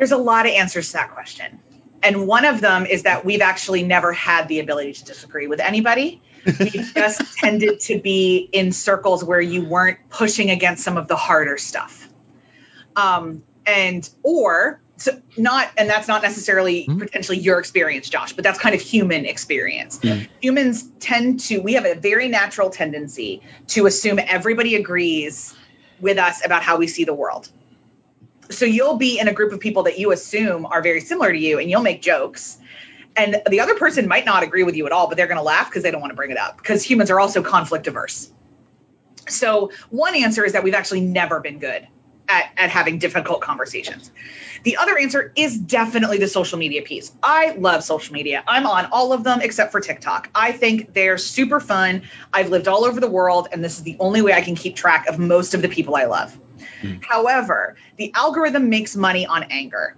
There's 0.00 0.12
a 0.12 0.16
lot 0.16 0.46
of 0.46 0.52
answers 0.52 0.86
to 0.88 0.92
that 0.94 1.12
question. 1.12 1.60
And 2.02 2.26
one 2.26 2.46
of 2.46 2.62
them 2.62 2.86
is 2.86 3.02
that 3.02 3.26
we've 3.26 3.42
actually 3.42 3.82
never 3.82 4.14
had 4.14 4.48
the 4.48 4.60
ability 4.60 4.94
to 4.94 5.04
disagree 5.04 5.46
with 5.46 5.60
anybody. 5.60 6.22
We 6.58 6.70
just 6.70 7.36
tended 7.38 7.80
to 7.80 8.00
be 8.00 8.48
in 8.52 8.72
circles 8.72 9.22
where 9.24 9.40
you 9.40 9.64
weren't 9.64 9.98
pushing 10.08 10.50
against 10.50 10.82
some 10.84 10.96
of 10.96 11.08
the 11.08 11.16
harder 11.16 11.58
stuff. 11.58 12.08
Um, 12.96 13.42
and, 13.66 14.08
or, 14.22 14.80
so 14.96 15.20
not, 15.36 15.70
and 15.76 15.88
that's 15.88 16.08
not 16.08 16.22
necessarily 16.22 16.86
Mhm. 16.86 16.98
potentially 16.98 17.38
your 17.38 17.58
experience, 17.58 18.08
Josh, 18.08 18.32
but 18.32 18.42
that's 18.42 18.58
kind 18.58 18.74
of 18.74 18.80
human 18.80 19.24
experience. 19.24 19.98
Mhm. 19.98 20.28
Humans 20.40 20.84
tend 21.00 21.40
to, 21.40 21.58
we 21.58 21.74
have 21.74 21.86
a 21.86 21.94
very 21.94 22.28
natural 22.28 22.70
tendency 22.70 23.42
to 23.68 23.86
assume 23.86 24.18
everybody 24.18 24.76
agrees 24.76 25.54
with 26.00 26.18
us 26.18 26.44
about 26.44 26.62
how 26.62 26.76
we 26.78 26.86
see 26.86 27.04
the 27.04 27.14
world 27.14 27.48
so 28.50 28.64
you'll 28.64 28.96
be 28.96 29.18
in 29.18 29.28
a 29.28 29.32
group 29.32 29.52
of 29.52 29.60
people 29.60 29.84
that 29.84 29.98
you 29.98 30.10
assume 30.12 30.66
are 30.66 30.82
very 30.82 31.00
similar 31.00 31.30
to 31.30 31.38
you 31.38 31.58
and 31.58 31.70
you'll 31.70 31.82
make 31.82 32.02
jokes 32.02 32.58
and 33.16 33.42
the 33.48 33.60
other 33.60 33.74
person 33.74 34.08
might 34.08 34.24
not 34.24 34.42
agree 34.42 34.62
with 34.62 34.76
you 34.76 34.86
at 34.86 34.92
all 34.92 35.08
but 35.08 35.16
they're 35.16 35.26
going 35.26 35.38
to 35.38 35.42
laugh 35.42 35.68
because 35.68 35.82
they 35.82 35.90
don't 35.90 36.00
want 36.00 36.10
to 36.10 36.16
bring 36.16 36.30
it 36.30 36.38
up 36.38 36.56
because 36.56 36.82
humans 36.82 37.10
are 37.10 37.20
also 37.20 37.42
conflict 37.42 37.86
averse. 37.86 38.30
So 39.28 39.70
one 39.90 40.14
answer 40.14 40.44
is 40.44 40.52
that 40.52 40.64
we've 40.64 40.74
actually 40.74 41.02
never 41.02 41.40
been 41.40 41.58
good 41.58 41.86
at, 42.28 42.52
at 42.56 42.70
having 42.70 42.98
difficult 42.98 43.40
conversations. 43.40 44.10
The 44.62 44.76
other 44.76 44.98
answer 44.98 45.32
is 45.36 45.58
definitely 45.58 46.18
the 46.18 46.28
social 46.28 46.58
media 46.58 46.82
piece. 46.82 47.12
I 47.22 47.52
love 47.52 47.82
social 47.82 48.14
media. 48.14 48.42
I'm 48.46 48.66
on 48.66 48.86
all 48.92 49.12
of 49.12 49.24
them 49.24 49.40
except 49.40 49.72
for 49.72 49.80
tiktok. 49.80 50.30
I 50.34 50.52
think 50.52 50.92
they're 50.94 51.18
super 51.18 51.60
fun. 51.60 52.02
I've 52.32 52.50
lived 52.50 52.68
all 52.68 52.84
over 52.84 53.00
the 53.00 53.10
world 53.10 53.48
and 53.52 53.64
this 53.64 53.78
is 53.78 53.82
the 53.82 53.96
only 53.98 54.22
way 54.22 54.32
i 54.32 54.40
can 54.40 54.54
keep 54.54 54.76
track 54.76 55.06
of 55.08 55.18
most 55.18 55.54
of 55.54 55.62
the 55.62 55.68
people 55.68 55.96
i 55.96 56.04
love. 56.04 56.36
Hmm. 56.80 56.96
However, 57.02 57.76
the 57.96 58.12
algorithm 58.14 58.70
makes 58.70 58.94
money 58.96 59.26
on 59.26 59.44
anger. 59.44 59.96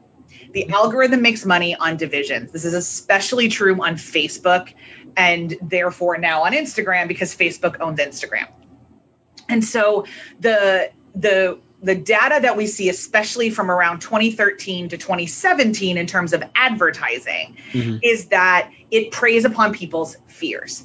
The 0.52 0.68
algorithm 0.68 1.22
makes 1.22 1.44
money 1.44 1.74
on 1.74 1.96
divisions. 1.96 2.52
This 2.52 2.64
is 2.64 2.74
especially 2.74 3.48
true 3.48 3.82
on 3.82 3.94
Facebook 3.94 4.72
and 5.16 5.54
therefore 5.62 6.18
now 6.18 6.42
on 6.42 6.52
Instagram 6.52 7.08
because 7.08 7.34
Facebook 7.34 7.80
owns 7.80 7.98
Instagram. 7.98 8.48
And 9.48 9.64
so 9.64 10.06
the 10.40 10.90
the 11.14 11.58
the 11.82 11.94
data 11.96 12.38
that 12.42 12.56
we 12.56 12.66
see 12.66 12.88
especially 12.88 13.50
from 13.50 13.70
around 13.70 14.00
2013 14.00 14.90
to 14.90 14.96
2017 14.98 15.98
in 15.98 16.06
terms 16.06 16.32
of 16.32 16.44
advertising 16.54 17.56
Mhm. 17.72 18.00
is 18.02 18.26
that 18.26 18.70
it 18.90 19.10
preys 19.10 19.44
upon 19.44 19.72
people's 19.72 20.16
fears. 20.28 20.84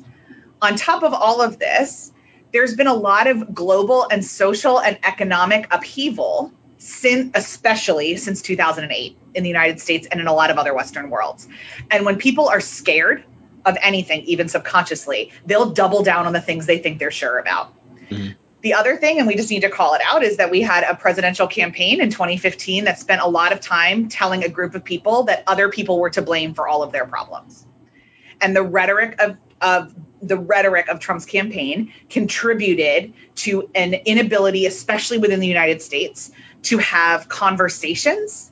On 0.62 0.75
top 0.75 1.03
of 1.03 1.13
all 1.13 1.41
of 1.41 1.59
this, 1.59 2.12
there's 2.51 2.75
been 2.75 2.88
a 2.88 2.93
lot 2.95 3.27
of 3.27 3.53
global 3.53 4.07
and 4.09 4.25
social 4.25 4.79
and 4.79 4.97
economic 5.03 5.67
upheaval 5.69 6.51
since 6.88 7.32
especially 7.36 8.15
since 8.15 8.41
2008 8.41 9.17
in 9.36 9.44
the 9.44 9.50
United 9.50 9.82
States 9.82 10.08
and 10.10 10.22
in 10.22 10.27
a 10.27 10.34
lot 10.34 10.50
of 10.50 10.58
other 10.58 10.74
western 10.74 11.10
worlds. 11.10 11.48
And 11.91 12.06
when 12.06 12.17
people 12.17 12.48
are 12.48 12.62
scared 12.62 13.25
of 13.65 13.77
anything 13.82 14.22
even 14.22 14.48
subconsciously, 14.48 15.34
they'll 15.46 15.72
double 15.72 16.03
down 16.03 16.25
on 16.25 16.34
the 16.34 16.39
things 16.39 16.65
they 16.65 16.77
think 16.77 17.00
they're 17.00 17.12
sure 17.12 17.38
about. 17.39 17.74
Mhm. 18.10 18.36
The 18.62 18.75
other 18.75 18.96
thing 18.96 19.20
and 19.20 19.27
we 19.27 19.36
just 19.36 19.51
need 19.51 19.62
to 19.62 19.70
call 19.70 19.96
it 19.96 20.01
out 20.06 20.24
is 20.24 20.38
that 20.38 20.50
we 20.50 20.62
had 20.62 20.86
a 20.86 20.96
presidential 20.96 21.48
campaign 21.48 22.00
in 22.00 22.10
2015 22.10 22.86
that 22.86 23.00
spent 23.00 23.22
a 23.22 23.27
lot 23.27 23.51
of 23.51 23.60
time 23.60 24.08
telling 24.08 24.46
a 24.46 24.50
group 24.50 24.74
of 24.74 24.86
people 24.86 25.24
that 25.24 25.44
other 25.46 25.67
people 25.70 26.00
were 26.00 26.10
to 26.12 26.22
blame 26.22 26.53
for 26.53 26.70
all 26.70 26.84
of 26.84 26.94
their 26.94 27.06
problems. 27.06 27.65
And 28.39 28.56
the 28.56 28.63
rhetoric 28.63 29.22
of 29.22 29.36
of 29.62 29.94
the 30.21 30.38
rhetoric 30.38 30.89
of 30.89 31.00
Trump's 31.00 31.25
campaign 31.25 31.93
contributed 32.09 33.13
to 33.36 33.69
an 33.75 33.93
inability, 33.93 34.65
especially 34.65 35.17
within 35.17 35.39
the 35.39 35.47
United 35.47 35.81
States, 35.81 36.31
to 36.63 36.77
have 36.79 37.29
conversations. 37.29 38.51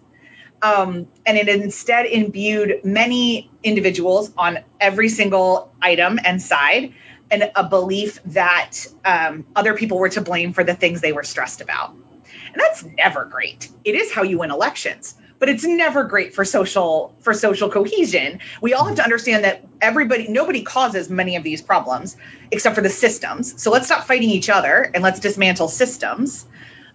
Um, 0.62 1.08
and 1.26 1.38
it 1.38 1.50
instead 1.50 2.06
imbued 2.06 2.84
many 2.84 3.52
individuals 3.64 4.32
on 4.38 4.60
every 4.80 5.10
single 5.10 5.72
item 5.82 6.20
and 6.24 6.42
side 6.42 6.94
and 7.30 7.52
a 7.56 7.64
belief 7.64 8.20
that 8.26 8.72
um, 9.04 9.46
other 9.56 9.74
people 9.74 9.98
were 9.98 10.10
to 10.10 10.22
blame 10.22 10.54
for 10.54 10.64
the 10.64 10.76
things 10.76 11.02
they 11.02 11.12
were 11.12 11.24
stressed 11.24 11.62
about. 11.62 11.92
And 11.92 12.62
that's 12.62 12.84
never 12.84 13.26
great. 13.26 13.70
It 13.84 13.96
is 13.96 14.14
how 14.14 14.24
you 14.24 14.40
win 14.40 14.52
elections 14.52 15.16
but 15.40 15.50
it's 15.50 15.64
never 15.64 16.04
great 16.06 16.34
for 16.34 16.46
social 16.46 17.14
for 17.20 17.34
social 17.34 17.70
cohesion. 17.70 18.40
We 18.62 18.74
all 18.74 18.86
have 18.86 18.96
to 18.96 19.04
understand 19.04 19.44
that 19.44 19.66
everybody 19.82 20.28
nobody 20.28 20.64
causes 20.64 21.10
many 21.10 21.36
of 21.36 21.44
these 21.44 21.62
problems 21.62 22.16
except 22.52 22.76
for 22.76 22.82
the 22.82 22.90
systems. 22.90 23.62
So 23.62 23.72
let's 23.72 23.88
stop 23.88 24.06
fighting 24.06 24.30
each 24.30 24.50
other 24.50 24.90
and 24.94 25.04
let's 25.04 25.20
dismantle 25.20 25.68
systems. 25.68 26.46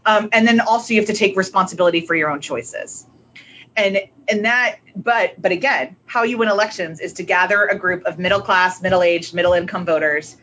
Um, 0.06 0.30
and 0.32 0.46
then 0.46 0.60
also 0.60 0.94
you 0.94 1.00
have 1.00 1.08
to 1.08 1.14
take 1.14 1.36
responsibility 1.36 2.00
for 2.06 2.14
your 2.14 2.30
own 2.30 2.40
choices. 2.40 3.06
And 3.76 4.00
and 4.28 4.44
that 4.44 4.78
but 4.96 5.40
but 5.40 5.52
again 5.52 5.96
how 6.06 6.24
you 6.24 6.38
win 6.38 6.48
elections 6.48 7.00
is 7.00 7.14
to 7.14 7.22
gather 7.22 7.66
a 7.66 7.78
group 7.78 8.04
of 8.04 8.18
middle 8.18 8.40
class 8.40 8.82
middle 8.82 9.02
aged 9.02 9.34
middle 9.34 9.52
income 9.52 9.86
voters 9.86 10.36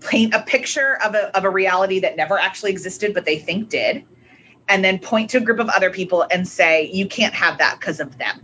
paint 0.00 0.34
a 0.34 0.42
picture 0.42 0.96
of 0.96 1.14
a, 1.14 1.36
of 1.36 1.44
a 1.44 1.50
reality 1.50 2.00
that 2.00 2.16
never 2.16 2.38
actually 2.38 2.70
existed 2.70 3.14
but 3.14 3.24
they 3.24 3.38
think 3.38 3.68
did 3.68 4.04
and 4.72 4.82
then 4.82 4.98
point 4.98 5.28
to 5.30 5.36
a 5.36 5.40
group 5.42 5.58
of 5.58 5.68
other 5.68 5.90
people 5.90 6.26
and 6.30 6.48
say 6.48 6.90
you 6.90 7.06
can't 7.06 7.34
have 7.34 7.58
that 7.58 7.78
because 7.78 8.00
of 8.00 8.16
them. 8.16 8.42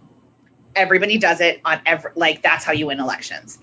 Everybody 0.77 1.17
does 1.17 1.41
it 1.41 1.63
on 1.65 1.81
every 1.87 2.11
like 2.17 2.43
that's 2.43 2.67
how 2.67 2.73
you 2.73 2.89
win 2.89 3.01
elections. 3.01 3.59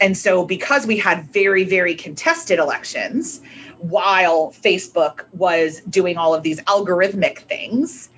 And 0.00 0.18
so 0.18 0.44
because 0.44 0.84
we 0.84 0.98
had 0.98 1.32
very 1.32 1.62
very 1.62 1.94
contested 1.94 2.58
elections 2.58 3.40
while 3.78 4.50
facebook 4.50 5.26
was 5.32 5.80
doing 5.82 6.16
all 6.16 6.34
of 6.34 6.42
these 6.42 6.60
algorithmic 6.62 7.38
things 7.38 8.08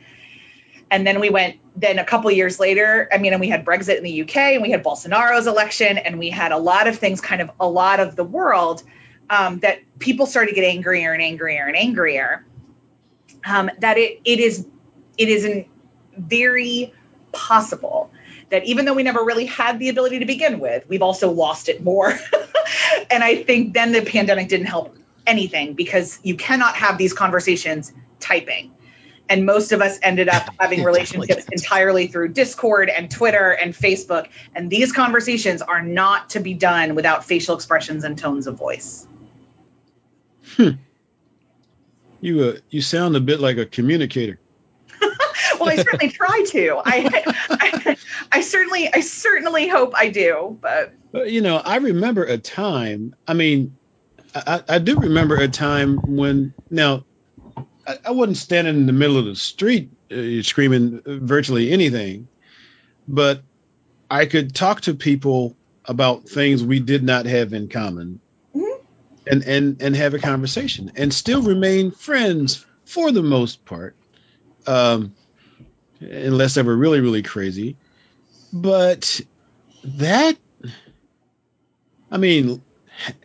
and 0.90 1.06
then 1.06 1.20
we 1.20 1.28
went 1.28 1.56
then 1.76 1.98
a 1.98 2.04
couple 2.04 2.30
years 2.30 2.58
later 2.58 3.06
i 3.12 3.18
mean 3.18 3.34
and 3.34 3.40
we 3.40 3.48
had 3.48 3.62
brexit 3.62 3.98
in 3.98 4.02
the 4.02 4.22
uk 4.22 4.34
and 4.34 4.62
we 4.62 4.70
had 4.70 4.82
bolsonaro's 4.82 5.46
election 5.46 5.98
and 5.98 6.18
we 6.18 6.30
had 6.30 6.50
a 6.50 6.56
lot 6.56 6.86
of 6.86 6.98
things 6.98 7.20
kind 7.20 7.42
of 7.42 7.50
a 7.60 7.68
lot 7.68 8.00
of 8.00 8.16
the 8.16 8.24
world 8.24 8.82
um, 9.28 9.58
that 9.58 9.80
people 9.98 10.24
started 10.24 10.48
to 10.48 10.54
get 10.54 10.64
angrier 10.64 11.12
and 11.12 11.22
angrier 11.22 11.66
and 11.66 11.76
angrier 11.76 12.46
um, 13.44 13.70
that 13.78 13.98
it 13.98 14.20
it 14.24 14.38
is 14.38 14.66
it 15.18 15.28
is 15.28 15.44
an 15.44 15.66
very 16.16 16.92
possible 17.32 18.10
that 18.50 18.64
even 18.64 18.84
though 18.84 18.94
we 18.94 19.02
never 19.02 19.24
really 19.24 19.46
had 19.46 19.78
the 19.78 19.88
ability 19.88 20.18
to 20.18 20.26
begin 20.26 20.58
with, 20.58 20.88
we've 20.88 21.02
also 21.02 21.30
lost 21.30 21.68
it 21.68 21.82
more. 21.82 22.10
and 23.10 23.22
I 23.22 23.42
think 23.42 23.74
then 23.74 23.92
the 23.92 24.02
pandemic 24.02 24.48
didn't 24.48 24.66
help 24.66 24.96
anything 25.26 25.74
because 25.74 26.18
you 26.22 26.36
cannot 26.36 26.74
have 26.74 26.98
these 26.98 27.12
conversations 27.12 27.92
typing. 28.18 28.72
And 29.28 29.46
most 29.46 29.70
of 29.70 29.80
us 29.80 29.98
ended 30.02 30.28
up 30.28 30.48
having 30.58 30.82
relationships 30.82 31.46
entirely 31.52 32.08
through 32.08 32.30
Discord 32.30 32.88
and 32.88 33.08
Twitter 33.08 33.52
and 33.52 33.72
Facebook. 33.72 34.28
And 34.54 34.68
these 34.68 34.92
conversations 34.92 35.62
are 35.62 35.82
not 35.82 36.30
to 36.30 36.40
be 36.40 36.54
done 36.54 36.96
without 36.96 37.24
facial 37.24 37.54
expressions 37.54 38.02
and 38.02 38.18
tones 38.18 38.48
of 38.48 38.56
voice. 38.56 39.06
You 42.20 42.44
uh, 42.44 42.56
you 42.70 42.82
sound 42.82 43.16
a 43.16 43.20
bit 43.20 43.40
like 43.40 43.56
a 43.56 43.66
communicator. 43.66 44.38
well, 45.58 45.68
I 45.68 45.76
certainly 45.76 46.10
try 46.10 46.44
to. 46.48 46.82
I, 46.84 47.26
I, 47.50 47.96
I 48.32 48.40
certainly, 48.42 48.92
I 48.92 49.00
certainly 49.00 49.68
hope 49.68 49.92
I 49.96 50.08
do. 50.10 50.58
But 50.60 50.92
But 51.12 51.30
you 51.30 51.40
know, 51.40 51.56
I 51.56 51.76
remember 51.76 52.24
a 52.24 52.38
time. 52.38 53.14
I 53.26 53.34
mean, 53.34 53.76
I, 54.34 54.62
I 54.68 54.78
do 54.78 54.98
remember 54.98 55.36
a 55.36 55.48
time 55.48 55.96
when 55.96 56.54
now 56.70 57.04
I, 57.86 57.98
I 58.06 58.10
wasn't 58.12 58.36
standing 58.36 58.76
in 58.76 58.86
the 58.86 58.92
middle 58.92 59.18
of 59.18 59.24
the 59.24 59.36
street 59.36 59.90
uh, 60.10 60.42
screaming 60.42 61.02
virtually 61.06 61.72
anything, 61.72 62.28
but 63.08 63.42
I 64.10 64.26
could 64.26 64.54
talk 64.54 64.82
to 64.82 64.94
people 64.94 65.56
about 65.84 66.28
things 66.28 66.62
we 66.62 66.80
did 66.80 67.02
not 67.02 67.26
have 67.26 67.52
in 67.52 67.68
common. 67.68 68.20
And 69.30 69.44
and 69.44 69.82
and 69.82 69.96
have 69.96 70.14
a 70.14 70.18
conversation 70.18 70.92
and 70.96 71.12
still 71.12 71.42
remain 71.42 71.90
friends 71.90 72.64
for 72.84 73.12
the 73.12 73.22
most 73.22 73.64
part 73.64 73.96
um 74.66 75.14
unless 76.00 76.54
they 76.54 76.62
were 76.62 76.76
really 76.76 77.00
really 77.00 77.22
crazy. 77.22 77.76
But 78.52 79.20
that 79.84 80.36
i 82.10 82.16
mean 82.18 82.62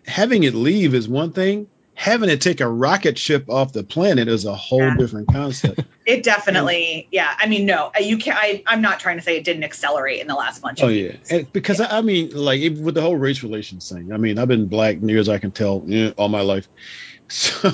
having 0.06 0.44
it 0.44 0.54
leave 0.54 0.94
is 0.94 1.08
one 1.08 1.32
thing 1.34 1.68
having 1.96 2.28
to 2.30 2.38
take 2.38 2.60
a 2.60 2.68
rocket 2.68 3.18
ship 3.18 3.50
off 3.50 3.72
the 3.72 3.84
planet 3.84 4.28
is 4.28 4.46
a 4.46 4.54
whole 4.54 4.80
yeah. 4.80 4.98
different 4.98 5.28
concept. 5.30 5.82
It 6.06 6.22
definitely 6.22 7.08
yeah. 7.12 7.36
I 7.40 7.48
mean 7.48 7.66
no 7.66 7.88
uh, 7.88 8.00
you 8.00 8.20
can't 8.20 8.38
I, 8.40 8.62
i'm 8.68 8.80
not 8.80 9.00
trying 9.00 9.18
to 9.18 9.24
say 9.24 9.38
it 9.38 9.44
didn't 9.44 9.64
accelerate 9.64 10.22
in 10.22 10.28
the 10.28 10.36
last 10.36 10.62
bunch 10.62 10.84
oh 10.84 10.88
yeah. 10.88 11.14
and 11.32 11.52
because 11.52 11.80
yeah. 11.80 11.88
I, 11.88 11.98
I, 11.98 12.02
mean 12.02 12.30
like 12.30 12.62
with 12.62 12.94
the 12.94 13.02
whole 13.02 13.16
race 13.16 13.42
relations 13.42 13.90
thing 13.90 14.14
i 14.14 14.18
mean 14.18 14.38
i've 14.38 14.48
been 14.48 14.68
black 14.68 15.02
near 15.02 15.18
as 15.18 15.30
i 15.30 15.40
can 15.40 15.50
tell 15.50 15.84
all 16.16 16.30
my 16.30 16.42
life. 16.42 16.68
So 17.28 17.72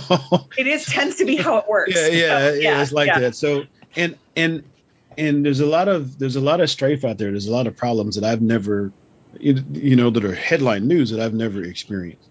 it 0.57 0.65
is 0.65 0.85
tends 0.85 1.17
to 1.17 1.25
be 1.25 1.35
how 1.35 1.57
it 1.57 1.65
works. 1.67 1.93
Yeah 1.93 2.07
yeah, 2.07 2.39
so, 2.39 2.53
yeah, 2.53 2.81
it's 2.81 2.93
like 2.93 3.13
that. 3.13 3.35
So 3.35 3.65
and 3.97 4.17
and 4.33 4.63
and 5.17 5.45
there's 5.45 5.59
a 5.59 5.65
lot 5.65 5.89
of 5.89 6.17
there's 6.17 6.37
a 6.37 6.41
lot 6.41 6.61
of 6.61 6.69
strife 6.69 7.03
out 7.03 7.17
there. 7.17 7.31
There's 7.31 7.47
a 7.47 7.51
lot 7.51 7.67
of 7.67 7.75
problems 7.75 8.15
that 8.15 8.23
i've 8.23 8.41
never 8.41 8.93
you 9.39 9.95
know 9.95 10.09
that 10.09 10.25
are 10.25 10.33
headline 10.33 10.87
news 10.87 11.11
that 11.11 11.19
i've 11.19 11.33
never 11.33 11.63
experienced 11.63 12.29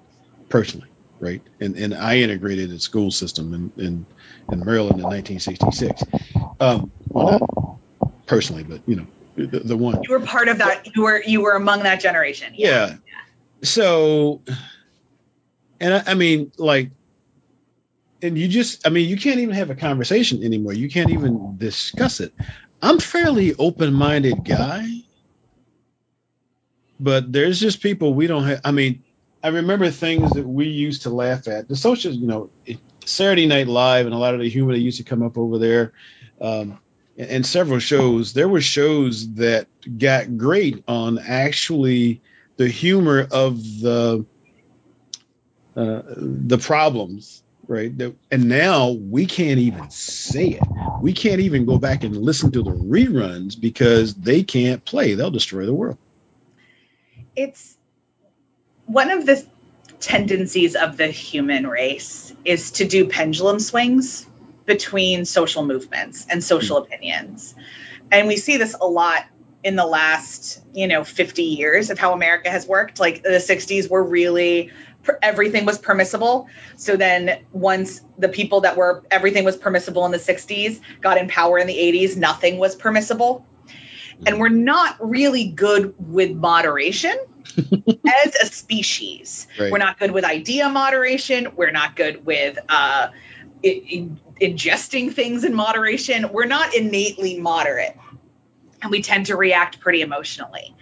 personally 0.49 0.89
right? 1.21 1.43
And 1.61 1.77
and 1.77 1.95
I 1.95 2.19
integrated 2.19 2.71
the 2.71 2.81
school 2.81 3.11
system 3.11 3.55
in 3.55 3.73
in, 3.85 4.07
in 4.51 4.65
Maryland 4.65 4.99
in 4.99 5.05
1966. 5.05 6.03
Um, 6.59 6.91
well, 7.09 7.41
not 8.01 8.27
personally, 8.27 8.65
but 8.65 8.81
you 8.87 8.97
know, 8.97 9.07
the, 9.37 9.61
the, 9.61 9.77
one 9.77 10.03
you 10.03 10.11
were 10.11 10.21
part 10.21 10.49
of 10.49 10.59
that. 10.59 10.95
You 10.95 11.03
were 11.03 11.23
you 11.23 11.43
were 11.43 11.53
among 11.53 11.83
that 11.85 12.01
generation. 12.01 12.55
Yeah. 12.57 12.89
yeah. 12.89 12.97
So, 13.63 14.41
and 15.79 15.95
I, 15.95 16.03
I 16.09 16.15
mean, 16.15 16.53
like, 16.57 16.91
and 18.23 18.37
you 18.37 18.49
just, 18.49 18.87
I 18.87 18.91
mean, 18.91 19.09
you 19.09 19.17
can't 19.17 19.41
even 19.41 19.55
have 19.55 19.71
a 19.71 19.75
conversation 19.75 20.43
anymore. 20.43 20.73
You 20.73 20.89
can't 20.89 21.11
even 21.11 21.57
discuss 21.59 22.21
it. 22.21 22.35
I'm 22.83 22.99
fairly 22.99 23.55
open-minded 23.55 24.45
guy, 24.45 24.87
but 26.99 27.31
there's 27.33 27.61
just 27.61 27.83
people 27.83 28.15
we 28.15 28.27
don't 28.27 28.45
have. 28.45 28.61
I 28.65 28.71
mean, 28.71 29.03
I 29.43 29.49
remember 29.49 29.91
things 29.91 30.33
that 30.33 30.47
we 30.47 30.67
used 30.69 31.03
to 31.03 31.11
laugh 31.11 31.49
at. 31.49 31.69
The 31.69 31.77
social, 31.77 32.13
you 32.13 32.27
know, 32.27 32.51
Saturday 33.05 33.47
Night 33.47 33.69
Live 33.69 34.07
and 34.07 34.15
a 34.15 34.19
lot 34.19 34.35
of 34.35 34.41
the 34.41 34.49
humor 34.49 34.73
that 34.73 34.81
used 34.81 34.99
to 34.99 35.05
come 35.05 35.23
up 35.23 35.39
over 35.39 35.59
there, 35.59 35.93
um, 36.41 36.79
and, 37.17 37.31
and 37.31 37.47
several 37.47 37.79
shows. 37.79 38.33
There 38.33 38.49
were 38.49 38.61
shows 38.61 39.35
that 39.35 39.67
got 39.99 40.37
great 40.37 40.85
on 40.87 41.19
actually 41.19 42.21
the 42.57 42.69
humor 42.69 43.27
of 43.31 43.57
the 43.81 44.27
uh, 45.75 46.03
the 46.17 46.59
problems, 46.59 47.43
right? 47.67 47.93
And 48.31 48.49
now 48.49 48.91
we 48.91 49.25
can't 49.25 49.61
even 49.61 49.91
say 49.91 50.49
it. 50.49 50.63
We 51.01 51.15
can't 51.15 51.41
even 51.41 51.65
go 51.65 51.79
back 51.79 52.05
and 52.05 52.15
listen 52.17 52.53
to 52.53 52.63
the 52.63 52.73
reruns 52.73 53.59
because 53.59 54.15
they 54.15 54.43
can't 54.43 54.85
play. 54.85 55.15
They'll 55.15 55.31
destroy 55.31 55.65
the 55.65 55.73
world. 55.73 55.97
It's 57.35 57.79
one 58.91 59.13
of 59.13 59.25
the 59.25 59.47
tendencies 60.01 60.75
of 60.75 60.97
the 60.97 61.07
human 61.07 61.65
race 61.67 62.35
is 62.45 62.73
to 62.73 62.85
do 62.85 63.07
pendulum 63.07 63.61
swings 63.61 64.27
between 64.67 65.25
social 65.25 65.65
movements 65.65 66.27
and 66.29 66.43
social 66.43 66.79
mm-hmm. 66.79 66.93
opinions. 66.93 67.55
And 68.11 68.27
we 68.27 68.37
see 68.37 68.57
this 68.57 68.75
a 68.81 68.87
lot 68.87 69.27
in 69.63 69.77
the 69.77 69.87
last, 69.87 70.61
you 70.75 70.89
know, 70.89 71.05
50 71.05 71.43
years 71.43 71.91
of 71.91 71.99
how 71.99 72.15
America 72.15 72.51
has 72.51 72.67
worked. 72.67 72.99
Like 72.99 73.23
the 73.23 73.31
60s 73.31 73.89
were 73.89 74.03
really 74.03 74.73
everything 75.23 75.67
was 75.67 75.79
permissible. 75.79 76.49
So 76.77 76.97
then 76.97 77.45
once 77.53 78.01
the 78.19 78.29
people 78.29 78.63
that 78.63 78.77
were 78.77 79.05
everything 79.11 79.45
was 79.45 79.57
permissible 79.57 80.05
in 80.05 80.11
the 80.11 80.19
60s 80.19 80.81
got 81.01 81.17
in 81.17 81.29
power 81.29 81.59
in 81.59 81.69
the 81.69 81.77
80s, 81.77 82.17
nothing 82.17 82.59
was 82.59 82.75
permissible. 82.75 83.47
And 84.27 84.39
we're 84.39 84.49
not 84.49 84.97
really 85.01 85.49
good 85.49 85.95
with 85.99 86.33
moderation 86.33 87.17
as 87.57 88.35
a 88.43 88.47
species. 88.47 89.47
Right. 89.59 89.73
We're 89.73 89.79
not 89.79 89.99
good 89.99 90.11
with 90.11 90.25
idea 90.25 90.69
moderation. 90.69 91.49
We're 91.57 91.71
not 91.71 91.97
good 91.97 92.25
with 92.25 92.59
uh, 92.69 93.09
in, 93.63 94.19
ingesting 94.41 95.13
things 95.13 95.45
in 95.45 95.55
moderation. 95.55 96.33
We're 96.33 96.47
not 96.47 96.75
innately 96.75 97.39
moderate. 97.39 97.97
And 98.83 98.91
we 98.91 99.03
tend 99.03 99.27
to 99.27 99.37
react 99.37 99.81
pretty 99.81 100.01
emotionally. 100.01 100.75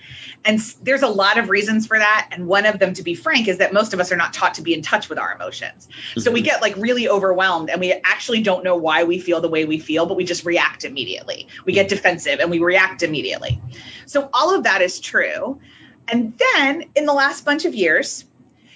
And 0.45 0.61
there's 0.83 1.03
a 1.03 1.09
lot 1.09 1.39
of 1.39 1.49
reasons 1.49 1.87
for 1.87 1.99
that. 1.99 2.29
And 2.31 2.47
one 2.47 2.65
of 2.65 2.79
them, 2.79 2.95
to 2.95 3.03
be 3.03 3.15
frank, 3.15 3.49
is 3.49 3.59
that 3.59 3.73
most 3.73 3.93
of 3.93 4.01
us 4.01 4.13
are 4.13 4.17
not 4.17 4.33
taught 4.33 4.55
to 4.55 4.63
be 4.63 4.73
in 4.73 4.83
touch 4.83 5.09
with 5.09 5.19
our 5.19 5.33
emotions. 5.33 5.89
So 6.17 6.31
we 6.31 6.41
mm-hmm. 6.41 6.45
get 6.45 6.63
like 6.63 6.77
really 6.77 7.09
overwhelmed 7.09 7.71
and 7.71 7.81
we 7.81 7.93
actually 7.93 8.43
don't 8.43 8.63
know 8.65 8.77
why 8.77 9.05
we 9.05 9.19
feel 9.19 9.41
the 9.41 9.49
way 9.49 9.65
we 9.65 9.79
feel, 9.79 10.07
but 10.07 10.17
we 10.17 10.25
just 10.25 10.45
react 10.45 10.85
immediately. 10.85 11.49
We 11.65 11.73
get 11.73 11.89
defensive 11.89 12.39
and 12.41 12.51
we 12.51 12.61
react 12.61 13.03
immediately. 13.03 13.61
So 14.07 14.31
all 14.33 14.55
of 14.55 14.65
that 14.65 14.81
is 14.81 15.01
true. 15.01 15.61
And 16.07 16.39
then 16.39 16.85
in 16.95 17.05
the 17.05 17.13
last 17.13 17.45
bunch 17.45 17.65
of 17.65 17.75
years, 17.75 18.25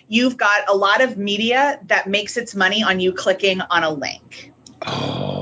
you've 0.09 0.37
got 0.37 0.69
a 0.69 0.77
lot 0.77 1.01
of 1.01 1.17
media 1.17 1.81
that 1.87 2.07
makes 2.07 2.37
its 2.37 2.55
money 2.55 2.83
on 2.83 3.01
you 3.01 3.13
clicking 3.13 3.61
on 3.61 3.85
a 3.85 3.91
link. 3.91 4.53
Oh 4.85 5.42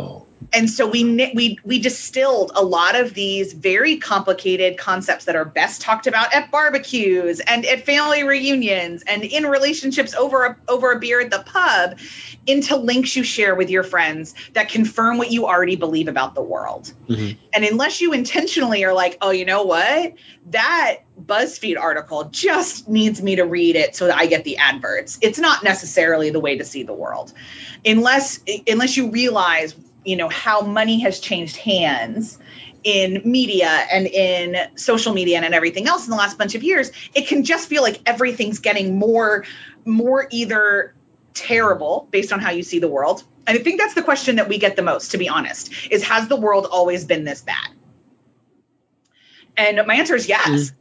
and 0.53 0.69
so 0.69 0.87
we 0.87 1.31
we 1.35 1.59
we 1.65 1.79
distilled 1.79 2.53
a 2.55 2.63
lot 2.63 2.99
of 2.99 3.15
these 3.15 3.53
very 3.53 3.99
complicated 3.99 4.77
concepts 4.77 5.27
that 5.27 5.37
are 5.37 5.45
best 5.45 5.81
talked 5.81 6.07
about 6.07 6.33
at 6.35 6.51
barbecues 6.51 7.41
and 7.41 7.65
at 7.65 7.85
family 7.87 8.25
reunions 8.25 9.03
and 9.07 9.23
in 9.23 9.45
relationships 9.45 10.15
over 10.15 10.45
a, 10.45 10.57
over 10.69 10.93
a 10.93 10.99
beer 10.99 11.21
at 11.21 11.31
the 11.31 11.39
pub 11.39 11.99
into 12.47 12.77
links 12.77 13.15
you 13.15 13.23
share 13.23 13.55
with 13.55 13.71
your 13.71 13.85
friends 13.85 14.35
that 14.55 14.69
confirm 14.69 15.19
what 15.19 15.31
you 15.31 15.47
already 15.47 15.77
believe 15.77 16.09
about 16.09 16.35
the 16.35 16.43
world. 16.43 16.93
Mm-hmm. 17.09 17.39
And 17.53 17.65
unless 17.65 18.01
you 18.01 18.13
intentionally 18.13 18.85
are 18.85 18.95
like, 18.95 19.19
"Oh, 19.21 19.31
you 19.31 19.45
know 19.45 19.65
what? 19.65 20.15
That 20.51 21.01
BuzzFeed 21.21 21.79
article 21.79 22.25
just 22.25 22.89
needs 22.89 23.23
me 23.23 23.37
to 23.37 23.45
read 23.45 23.77
it 23.77 23.95
so 23.95 24.07
that 24.07 24.17
I 24.19 24.27
get 24.27 24.45
the 24.45 24.59
adverts." 24.59 25.19
It's 25.21 25.39
not 25.39 25.63
necessarily 25.63 26.31
the 26.31 26.41
way 26.41 26.59
to 26.59 26.65
see 26.65 26.83
the 26.83 26.95
world. 26.95 27.33
Unless 27.85 28.41
unless 28.67 28.97
you 28.97 29.11
realize 29.11 29.75
you 30.05 30.17
know 30.17 30.29
how 30.29 30.63
money 30.63 31.01
has 31.01 31.21
changed 31.21 31.57
hands 31.57 32.39
in 32.83 33.23
media 33.25 33.69
and 33.69 34.07
in 34.07 34.57
social 34.77 35.13
media 35.13 35.37
and 35.37 35.45
in 35.45 35.53
everything 35.53 35.87
else 35.87 36.07
in 36.07 36.11
the 36.11 36.17
last 36.17 36.39
bunch 36.39 36.55
of 36.55 36.63
years 36.63 36.91
it 37.15 37.27
can 37.27 37.45
just 37.45 37.69
feel 37.69 37.83
like 37.83 38.01
everything's 38.07 38.61
getting 38.61 38.99
more 38.99 39.45
more 39.85 40.27
either 40.31 40.95
terrible 41.35 42.09
based 42.11 42.33
on 42.33 42.41
how 42.41 42.51
you 42.51 42.63
see 42.63 42.79
the 42.79 42.89
world. 42.89 43.23
And 43.47 43.59
i 43.59 43.63
think 43.63 43.81
that's 43.81 43.95
the 43.95 44.03
question 44.03 44.37
that 44.37 44.49
we 44.49 44.59
get 44.59 44.77
the 44.77 44.83
most 44.83 45.13
to 45.13 45.19
be 45.19 45.29
honest 45.29 45.73
is 45.91 46.03
has 46.05 46.29
the 46.29 46.37
world 46.37 46.67
always 46.71 47.05
been 47.05 47.25
this 47.25 47.43
bad? 47.43 47.69
And 49.57 49.81
my 49.87 49.97
answer 49.97 50.15
is 50.15 50.29
yes. 50.29 50.49
Mm 50.49 50.75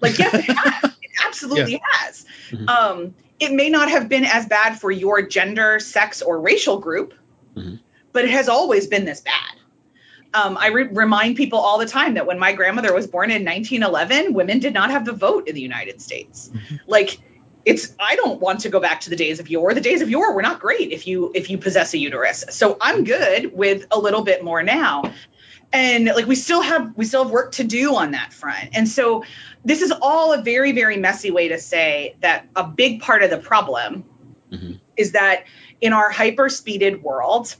like 0.00 0.18
yes 0.18 0.34
it 0.34 0.44
has. 0.44 0.92
It 1.02 1.10
absolutely 1.26 1.72
yeah. 1.72 1.78
has. 1.92 2.26
Mm-hmm. 2.50 2.68
um 2.68 3.14
it 3.40 3.52
may 3.52 3.70
not 3.70 3.90
have 3.90 4.08
been 4.10 4.24
as 4.24 4.46
bad 4.46 4.78
for 4.78 4.90
your 4.90 5.22
gender 5.22 5.80
sex 5.80 6.20
or 6.20 6.38
racial 6.38 6.78
group 6.80 7.14
mm-hmm 7.56 7.76
but 8.16 8.24
it 8.24 8.30
has 8.30 8.48
always 8.48 8.86
been 8.86 9.04
this 9.04 9.20
bad. 9.20 10.32
Um, 10.32 10.56
I 10.56 10.68
re- 10.68 10.84
remind 10.84 11.36
people 11.36 11.58
all 11.58 11.76
the 11.76 11.84
time 11.84 12.14
that 12.14 12.24
when 12.24 12.38
my 12.38 12.54
grandmother 12.54 12.94
was 12.94 13.06
born 13.06 13.30
in 13.30 13.44
1911, 13.44 14.32
women 14.32 14.58
did 14.58 14.72
not 14.72 14.90
have 14.90 15.04
the 15.04 15.12
vote 15.12 15.48
in 15.48 15.54
the 15.54 15.60
United 15.60 16.00
States. 16.00 16.48
Mm-hmm. 16.48 16.76
Like, 16.86 17.18
it's 17.66 17.94
I 18.00 18.16
don't 18.16 18.40
want 18.40 18.60
to 18.60 18.70
go 18.70 18.80
back 18.80 19.02
to 19.02 19.10
the 19.10 19.16
days 19.16 19.38
of 19.38 19.50
yore. 19.50 19.74
The 19.74 19.82
days 19.82 20.00
of 20.00 20.08
yore 20.08 20.32
were 20.32 20.40
not 20.40 20.60
great 20.60 20.92
if 20.92 21.06
you 21.06 21.30
if 21.34 21.50
you 21.50 21.58
possess 21.58 21.92
a 21.92 21.98
uterus. 21.98 22.46
So 22.48 22.78
I'm 22.80 23.04
good 23.04 23.52
with 23.52 23.84
a 23.90 23.98
little 23.98 24.22
bit 24.22 24.42
more 24.42 24.62
now. 24.62 25.12
And 25.70 26.06
like 26.06 26.26
we 26.26 26.36
still 26.36 26.62
have 26.62 26.96
we 26.96 27.04
still 27.04 27.24
have 27.24 27.30
work 27.30 27.52
to 27.52 27.64
do 27.64 27.96
on 27.96 28.12
that 28.12 28.32
front. 28.32 28.70
And 28.72 28.88
so 28.88 29.24
this 29.62 29.82
is 29.82 29.92
all 30.00 30.32
a 30.32 30.40
very 30.40 30.72
very 30.72 30.96
messy 30.96 31.30
way 31.30 31.48
to 31.48 31.58
say 31.58 32.16
that 32.20 32.46
a 32.56 32.64
big 32.64 33.02
part 33.02 33.22
of 33.22 33.28
the 33.28 33.38
problem 33.38 34.04
mm-hmm. 34.50 34.72
is 34.96 35.12
that 35.12 35.44
in 35.82 35.92
our 35.92 36.10
hyper 36.10 36.48
speeded 36.48 37.02
world, 37.02 37.54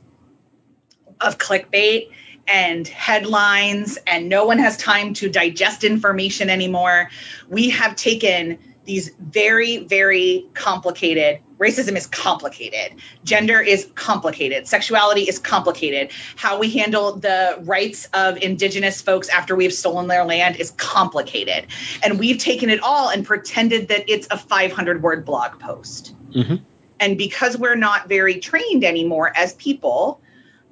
of 1.21 1.39
clickbait 1.39 2.11
and 2.49 2.87
headlines, 2.87 3.99
and 4.07 4.29
no 4.29 4.47
one 4.47 4.59
has 4.59 4.77
time 4.77 5.15
to 5.15 5.29
digest 5.29 5.85
information 5.85 6.49
anymore. 6.49 7.11
We 7.49 7.71
have 7.71 7.97
taken 7.97 8.59
these 8.85 9.11
very, 9.19 9.79
very 9.79 10.47
complicated. 10.55 11.41
Racism 11.59 11.97
is 11.97 12.07
complicated. 12.07 13.01
Gender 13.25 13.61
is 13.61 13.91
complicated. 13.97 14.69
Sexuality 14.69 15.23
is 15.23 15.41
complicated. 15.41 16.13
How 16.37 16.61
we 16.61 16.71
handle 16.71 17.17
the 17.17 17.59
rights 17.63 18.09
of 18.15 18.37
indigenous 18.37 19.03
folks 19.03 19.29
after 19.29 19.57
we've 19.57 19.73
stolen 19.73 20.07
their 20.07 20.25
land 20.25 20.57
is 20.57 20.71
complicated. 20.71 21.67
And 22.03 22.19
we've 22.21 22.39
taken 22.39 22.71
it 22.71 22.81
all 22.81 23.09
and 23.09 23.27
pretended 23.27 23.89
that 23.89 24.09
it's 24.09 24.29
a 24.31 24.39
500 24.39 25.03
word 25.03 25.25
blog 25.25 25.59
post. 25.59 26.15
Mm-hmm. 26.31 26.57
And 27.01 27.19
because 27.19 27.57
we're 27.57 27.77
not 27.77 28.09
very 28.09 28.39
trained 28.39 28.85
anymore 28.85 29.33
as 29.35 29.53
people, 29.55 30.21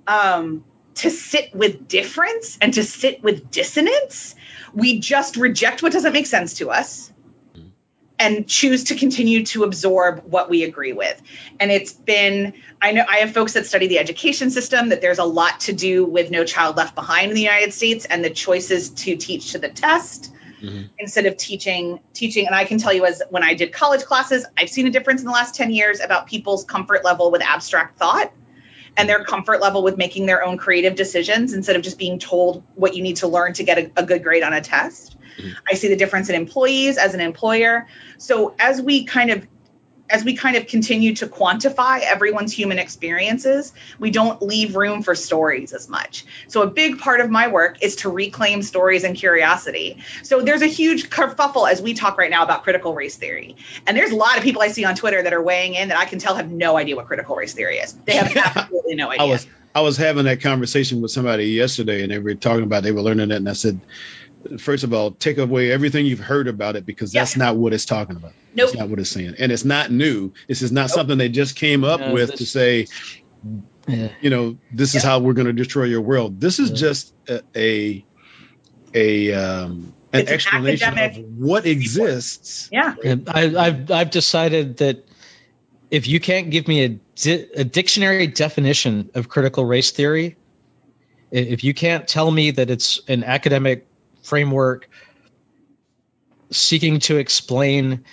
um, 0.06 0.64
to 0.96 1.10
sit 1.10 1.54
with 1.54 1.88
difference 1.88 2.58
and 2.60 2.74
to 2.74 2.84
sit 2.84 3.22
with 3.22 3.50
dissonance. 3.50 4.34
We 4.72 5.00
just 5.00 5.36
reject 5.36 5.82
what 5.82 5.92
doesn't 5.92 6.12
make 6.12 6.26
sense 6.26 6.54
to 6.54 6.70
us 6.70 7.12
and 8.18 8.46
choose 8.46 8.84
to 8.84 8.94
continue 8.94 9.44
to 9.44 9.64
absorb 9.64 10.22
what 10.24 10.48
we 10.48 10.62
agree 10.62 10.92
with. 10.92 11.20
And 11.58 11.70
it's 11.70 11.92
been, 11.92 12.54
I 12.80 12.92
know 12.92 13.04
I 13.08 13.18
have 13.18 13.32
folks 13.32 13.54
that 13.54 13.66
study 13.66 13.88
the 13.88 13.98
education 13.98 14.50
system, 14.50 14.90
that 14.90 15.00
there's 15.00 15.18
a 15.18 15.24
lot 15.24 15.60
to 15.60 15.72
do 15.72 16.04
with 16.04 16.30
No 16.30 16.44
Child 16.44 16.76
Left 16.76 16.94
Behind 16.94 17.30
in 17.30 17.34
the 17.34 17.42
United 17.42 17.72
States 17.72 18.04
and 18.04 18.24
the 18.24 18.30
choices 18.30 18.90
to 18.90 19.16
teach 19.16 19.52
to 19.52 19.58
the 19.58 19.68
test. 19.68 20.32
Mm-hmm. 20.62 20.84
Instead 20.98 21.26
of 21.26 21.36
teaching, 21.36 22.00
teaching, 22.14 22.46
and 22.46 22.54
I 22.54 22.64
can 22.64 22.78
tell 22.78 22.92
you 22.92 23.04
as 23.04 23.22
when 23.28 23.42
I 23.42 23.54
did 23.54 23.72
college 23.72 24.04
classes, 24.04 24.46
I've 24.56 24.70
seen 24.70 24.86
a 24.86 24.90
difference 24.90 25.20
in 25.20 25.26
the 25.26 25.32
last 25.32 25.54
10 25.56 25.72
years 25.72 26.00
about 26.00 26.26
people's 26.26 26.64
comfort 26.64 27.04
level 27.04 27.30
with 27.30 27.42
abstract 27.42 27.98
thought 27.98 28.32
and 28.96 29.08
their 29.08 29.24
comfort 29.24 29.60
level 29.60 29.82
with 29.82 29.96
making 29.96 30.26
their 30.26 30.44
own 30.44 30.56
creative 30.56 30.94
decisions 30.94 31.52
instead 31.52 31.76
of 31.76 31.82
just 31.82 31.98
being 31.98 32.18
told 32.18 32.62
what 32.74 32.94
you 32.94 33.02
need 33.02 33.16
to 33.16 33.28
learn 33.28 33.52
to 33.54 33.64
get 33.64 33.78
a, 33.78 33.90
a 33.96 34.04
good 34.04 34.22
grade 34.22 34.42
on 34.42 34.52
a 34.52 34.60
test. 34.60 35.16
Mm-hmm. 35.38 35.52
I 35.70 35.74
see 35.74 35.88
the 35.88 35.96
difference 35.96 36.28
in 36.28 36.34
employees 36.34 36.96
as 36.96 37.14
an 37.14 37.20
employer. 37.20 37.86
So 38.18 38.54
as 38.58 38.80
we 38.80 39.04
kind 39.04 39.30
of 39.30 39.46
as 40.10 40.24
we 40.24 40.36
kind 40.36 40.56
of 40.56 40.66
continue 40.66 41.14
to 41.16 41.26
quantify 41.26 42.00
everyone's 42.00 42.52
human 42.52 42.78
experiences, 42.78 43.72
we 43.98 44.10
don't 44.10 44.42
leave 44.42 44.76
room 44.76 45.02
for 45.02 45.14
stories 45.14 45.72
as 45.72 45.88
much. 45.88 46.24
So, 46.48 46.62
a 46.62 46.66
big 46.66 46.98
part 46.98 47.20
of 47.20 47.30
my 47.30 47.48
work 47.48 47.82
is 47.82 47.96
to 47.96 48.10
reclaim 48.10 48.62
stories 48.62 49.04
and 49.04 49.16
curiosity. 49.16 49.98
So, 50.22 50.42
there's 50.42 50.62
a 50.62 50.66
huge 50.66 51.10
kerfuffle 51.10 51.70
as 51.70 51.80
we 51.80 51.94
talk 51.94 52.18
right 52.18 52.30
now 52.30 52.42
about 52.42 52.64
critical 52.64 52.94
race 52.94 53.16
theory. 53.16 53.56
And 53.86 53.96
there's 53.96 54.10
a 54.10 54.16
lot 54.16 54.36
of 54.36 54.42
people 54.42 54.62
I 54.62 54.68
see 54.68 54.84
on 54.84 54.94
Twitter 54.94 55.22
that 55.22 55.32
are 55.32 55.42
weighing 55.42 55.74
in 55.74 55.88
that 55.88 55.98
I 55.98 56.04
can 56.04 56.18
tell 56.18 56.34
have 56.34 56.50
no 56.50 56.76
idea 56.76 56.96
what 56.96 57.06
critical 57.06 57.36
race 57.36 57.54
theory 57.54 57.78
is. 57.78 57.94
They 58.04 58.16
have 58.16 58.36
absolutely 58.56 58.94
no 58.94 59.10
idea. 59.10 59.26
I 59.26 59.30
was, 59.30 59.46
I 59.74 59.80
was 59.80 59.96
having 59.96 60.24
that 60.26 60.40
conversation 60.40 61.00
with 61.00 61.10
somebody 61.10 61.46
yesterday, 61.46 62.02
and 62.02 62.12
they 62.12 62.18
were 62.18 62.34
talking 62.34 62.64
about 62.64 62.82
they 62.82 62.92
were 62.92 63.02
learning 63.02 63.30
it, 63.30 63.36
and 63.36 63.48
I 63.48 63.54
said, 63.54 63.80
first 64.58 64.84
of 64.84 64.92
all, 64.92 65.10
take 65.10 65.38
away 65.38 65.72
everything 65.72 66.06
you've 66.06 66.20
heard 66.20 66.48
about 66.48 66.76
it 66.76 66.86
because 66.86 67.12
that's 67.12 67.36
yeah. 67.36 67.44
not 67.44 67.56
what 67.56 67.72
it's 67.72 67.84
talking 67.84 68.16
about. 68.16 68.32
Nope. 68.54 68.68
That's 68.68 68.78
not 68.78 68.88
what 68.88 68.98
it's 68.98 69.10
saying. 69.10 69.34
And 69.38 69.50
it's 69.50 69.64
not 69.64 69.90
new. 69.90 70.32
This 70.46 70.62
is 70.62 70.70
not 70.70 70.82
nope. 70.82 70.90
something 70.90 71.18
they 71.18 71.28
just 71.28 71.56
came 71.56 71.84
up 71.84 72.00
no, 72.00 72.12
with 72.12 72.30
this, 72.30 72.38
to 72.38 72.46
say, 72.46 72.86
yeah. 73.88 74.08
you 74.20 74.30
know, 74.30 74.56
this 74.72 74.94
yeah. 74.94 74.98
is 74.98 75.04
how 75.04 75.18
we're 75.18 75.32
going 75.32 75.46
to 75.46 75.52
destroy 75.52 75.84
your 75.84 76.02
world. 76.02 76.40
This 76.40 76.58
is 76.58 76.70
just 76.70 77.14
a, 77.28 77.42
a, 77.56 78.04
a 78.94 79.32
um, 79.32 79.92
an 80.12 80.20
it's 80.20 80.30
explanation 80.30 80.96
an 80.96 81.10
of 81.10 81.16
what 81.38 81.66
exists. 81.66 82.68
Yeah. 82.70 82.94
And 83.04 83.28
I, 83.28 83.66
I've, 83.66 83.90
I've 83.90 84.10
decided 84.10 84.76
that 84.78 85.04
if 85.94 86.08
you 86.08 86.18
can't 86.18 86.50
give 86.50 86.66
me 86.66 86.84
a, 86.84 86.88
di- 86.88 87.46
a 87.54 87.62
dictionary 87.62 88.26
definition 88.26 89.10
of 89.14 89.28
critical 89.28 89.64
race 89.64 89.92
theory, 89.92 90.36
if 91.30 91.62
you 91.62 91.72
can't 91.72 92.08
tell 92.08 92.28
me 92.28 92.50
that 92.50 92.68
it's 92.68 93.00
an 93.06 93.22
academic 93.22 93.86
framework 94.24 94.90
seeking 96.50 96.98
to 96.98 97.16
explain 97.18 98.04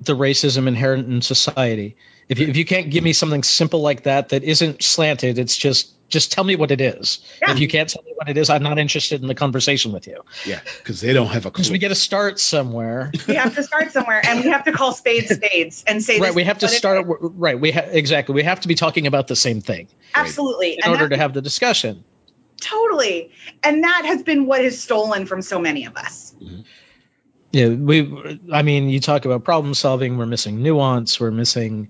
the 0.00 0.16
racism 0.16 0.68
inherent 0.68 1.06
in 1.06 1.20
society. 1.20 1.96
If 2.30 2.38
you, 2.38 2.46
if 2.48 2.56
you 2.56 2.64
can't 2.64 2.88
give 2.90 3.04
me 3.04 3.12
something 3.12 3.42
simple 3.42 3.82
like 3.82 4.04
that 4.04 4.30
that 4.30 4.42
isn't 4.42 4.82
slanted, 4.82 5.38
it's 5.38 5.56
just 5.58 5.92
just 6.12 6.30
tell 6.30 6.44
me 6.44 6.54
what 6.54 6.70
it 6.70 6.80
is. 6.80 7.18
Yeah. 7.40 7.52
If 7.52 7.58
you 7.58 7.66
can't 7.66 7.88
tell 7.88 8.02
me 8.04 8.12
what 8.14 8.28
it 8.28 8.36
is, 8.36 8.50
I'm 8.50 8.62
not 8.62 8.78
interested 8.78 9.22
in 9.22 9.26
the 9.26 9.34
conversation 9.34 9.92
with 9.92 10.06
you. 10.06 10.22
Yeah, 10.46 10.60
because 10.78 11.00
they 11.00 11.12
don't 11.12 11.28
have 11.28 11.46
a. 11.46 11.50
Because 11.50 11.70
we 11.70 11.78
got 11.78 11.88
to 11.88 11.94
start 11.94 12.38
somewhere. 12.38 13.10
We 13.32 13.36
have 13.36 13.54
to 13.54 13.62
start 13.62 13.92
somewhere, 13.92 14.20
and 14.22 14.44
we 14.44 14.50
have 14.50 14.64
to 14.64 14.72
call 14.72 14.92
spades 14.92 15.34
spades 15.34 15.84
and 15.86 16.02
say. 16.02 16.20
right, 16.20 16.34
we 16.34 16.44
have 16.44 16.58
to 16.58 16.68
start. 16.68 17.06
Right, 17.08 17.58
we 17.58 17.70
ha- 17.72 17.86
exactly. 17.86 18.34
We 18.34 18.42
have 18.42 18.60
to 18.60 18.68
be 18.68 18.74
talking 18.74 19.06
about 19.06 19.26
the 19.26 19.36
same 19.36 19.62
thing. 19.62 19.88
Absolutely, 20.14 20.70
right, 20.70 20.78
in 20.78 20.84
and 20.84 20.92
order 20.92 21.08
to 21.08 21.16
have 21.16 21.32
the 21.32 21.40
discussion. 21.40 22.04
Totally. 22.60 23.32
And 23.62 23.84
that 23.84 24.04
has 24.06 24.22
been 24.22 24.46
what 24.46 24.60
is 24.60 24.80
stolen 24.80 25.26
from 25.26 25.40
so 25.40 25.58
many 25.58 25.86
of 25.86 25.96
us. 25.96 26.34
Mm-hmm. 26.40 26.60
Yeah, 27.52 27.68
we 27.68 28.40
I 28.52 28.62
mean, 28.62 28.88
you 28.88 29.00
talk 29.00 29.24
about 29.24 29.44
problem 29.44 29.74
solving, 29.74 30.18
we're 30.18 30.26
missing 30.26 30.62
nuance, 30.62 31.18
we're 31.18 31.30
missing 31.30 31.88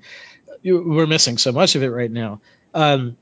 we're 0.65 1.07
missing 1.07 1.39
so 1.39 1.53
much 1.53 1.75
of 1.75 1.83
it 1.83 1.91
right 1.91 2.11
now. 2.11 2.41
Um, 2.75 3.17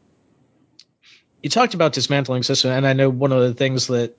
you 1.42 1.50
talked 1.50 1.74
about 1.74 1.92
dismantling 1.92 2.42
system 2.42 2.70
and 2.70 2.87
I 2.87 2.92
know 2.92 3.11
one 3.11 3.33
of 3.33 3.42
the 3.42 3.55
things 3.55 3.88
that 3.88 4.16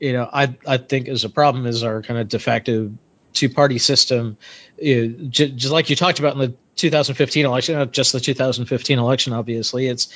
you 0.00 0.12
know 0.12 0.28
I 0.32 0.56
I 0.66 0.76
think 0.76 1.08
is 1.08 1.24
a 1.24 1.30
problem 1.30 1.66
is 1.66 1.82
our 1.82 2.02
kind 2.02 2.20
of 2.20 2.28
de 2.28 2.38
facto 2.38 2.92
two 3.32 3.48
party 3.48 3.78
system. 3.78 4.36
You 4.78 5.08
know, 5.08 5.28
just, 5.28 5.56
just 5.56 5.72
like 5.72 5.90
you 5.90 5.96
talked 5.96 6.18
about 6.18 6.34
in 6.34 6.38
the 6.40 6.54
2015 6.76 7.46
election, 7.46 7.76
not 7.76 7.92
just 7.92 8.12
the 8.12 8.20
2015 8.20 8.98
election, 8.98 9.32
obviously, 9.32 9.86
it's 9.86 10.08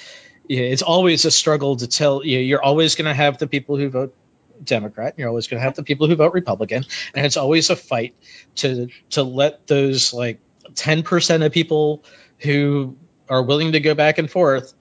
it's 0.48 0.82
always 0.82 1.24
a 1.24 1.30
struggle 1.30 1.76
to 1.76 1.86
tell 1.86 2.24
you. 2.24 2.38
You're 2.38 2.62
always 2.62 2.94
going 2.94 3.06
to 3.06 3.14
have 3.14 3.38
the 3.38 3.46
people 3.46 3.76
who 3.76 3.88
vote 3.88 4.14
Democrat. 4.62 5.14
You're 5.16 5.28
always 5.28 5.46
going 5.46 5.60
to 5.60 5.64
have 5.64 5.76
the 5.76 5.82
people 5.82 6.08
who 6.08 6.16
vote 6.16 6.32
Republican, 6.34 6.84
and 7.14 7.24
it's 7.24 7.36
always 7.36 7.70
a 7.70 7.76
fight 7.76 8.14
to 8.56 8.88
to 9.10 9.22
let 9.22 9.66
those 9.66 10.12
like 10.12 10.40
ten 10.74 11.02
percent 11.02 11.42
of 11.42 11.52
people 11.52 12.04
who 12.38 12.96
are 13.28 13.42
willing 13.42 13.72
to 13.72 13.80
go 13.80 13.94
back 13.94 14.18
and 14.18 14.30
forth. 14.30 14.74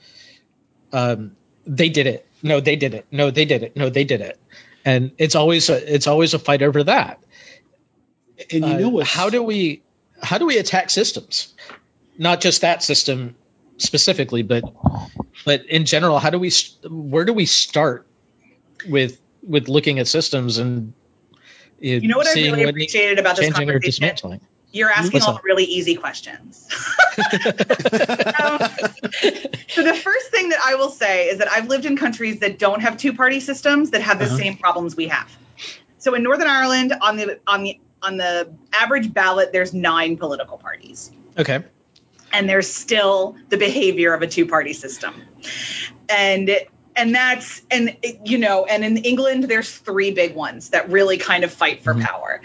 Um, 0.91 1.37
they 1.65 1.89
did 1.89 2.07
it. 2.07 2.27
No, 2.43 2.59
they 2.59 2.75
did 2.75 2.93
it. 2.93 3.05
No, 3.11 3.31
they 3.31 3.45
did 3.45 3.63
it. 3.63 3.75
No, 3.75 3.89
they 3.89 4.03
did 4.03 4.21
it. 4.21 4.39
And 4.83 5.11
it's 5.17 5.35
always 5.35 5.69
a, 5.69 5.95
it's 5.95 6.07
always 6.07 6.33
a 6.33 6.39
fight 6.39 6.61
over 6.61 6.83
that. 6.83 7.21
And 8.51 8.65
you 8.65 8.73
uh, 8.73 8.77
know 8.77 8.89
what? 8.89 9.07
How 9.07 9.29
do 9.29 9.43
we 9.43 9.83
how 10.21 10.37
do 10.37 10.45
we 10.45 10.57
attack 10.57 10.89
systems? 10.89 11.53
Not 12.17 12.41
just 12.41 12.61
that 12.61 12.83
system 12.83 13.35
specifically, 13.77 14.41
but 14.41 14.63
but 15.45 15.65
in 15.65 15.85
general, 15.85 16.19
how 16.19 16.29
do 16.29 16.39
we 16.39 16.51
where 16.89 17.25
do 17.25 17.33
we 17.33 17.45
start 17.45 18.07
with 18.89 19.19
with 19.43 19.67
looking 19.69 19.99
at 19.99 20.07
systems 20.07 20.57
and 20.57 20.93
you 21.79 22.07
know 22.07 22.17
what 22.17 22.27
I 22.27 22.33
really 22.33 22.65
what 22.65 22.69
appreciated 22.69 23.19
about 23.19 23.37
this 23.37 23.53
conversation? 23.53 24.39
You're 24.71 24.89
asking 24.89 25.21
all 25.23 25.39
really 25.43 25.65
easy 25.65 25.95
questions. 25.95 26.67
um, 27.17 28.59
so 29.67 29.83
the 29.83 29.99
first 30.01 30.31
thing 30.31 30.49
that 30.49 30.59
I 30.63 30.75
will 30.75 30.89
say 30.89 31.27
is 31.27 31.39
that 31.39 31.51
I've 31.51 31.67
lived 31.67 31.85
in 31.85 31.97
countries 31.97 32.39
that 32.39 32.57
don't 32.57 32.81
have 32.81 32.97
two 32.97 33.13
party 33.13 33.39
systems 33.39 33.91
that 33.91 34.01
have 34.01 34.19
the 34.19 34.25
uh-huh. 34.25 34.37
same 34.37 34.57
problems 34.57 34.95
we 34.95 35.09
have. 35.09 35.29
So 35.97 36.13
in 36.13 36.23
Northern 36.23 36.47
Ireland, 36.47 36.93
on 37.01 37.17
the 37.17 37.39
on 37.45 37.63
the 37.63 37.79
on 38.01 38.17
the 38.17 38.53
average 38.73 39.13
ballot, 39.13 39.51
there's 39.51 39.73
nine 39.73 40.17
political 40.17 40.57
parties. 40.57 41.11
Okay 41.37 41.63
and 42.33 42.47
there's 42.47 42.71
still 42.71 43.35
the 43.49 43.57
behavior 43.57 44.13
of 44.13 44.21
a 44.21 44.27
two 44.27 44.45
party 44.45 44.73
system. 44.73 45.13
And 46.09 46.49
and 46.95 47.15
that's 47.15 47.61
and 47.71 47.97
you 48.23 48.37
know 48.37 48.65
and 48.65 48.83
in 48.83 48.97
England 48.97 49.45
there's 49.45 49.69
three 49.69 50.11
big 50.11 50.35
ones 50.35 50.69
that 50.69 50.89
really 50.89 51.17
kind 51.17 51.43
of 51.43 51.51
fight 51.51 51.83
for 51.83 51.93
mm-hmm. 51.93 52.03
power. 52.03 52.41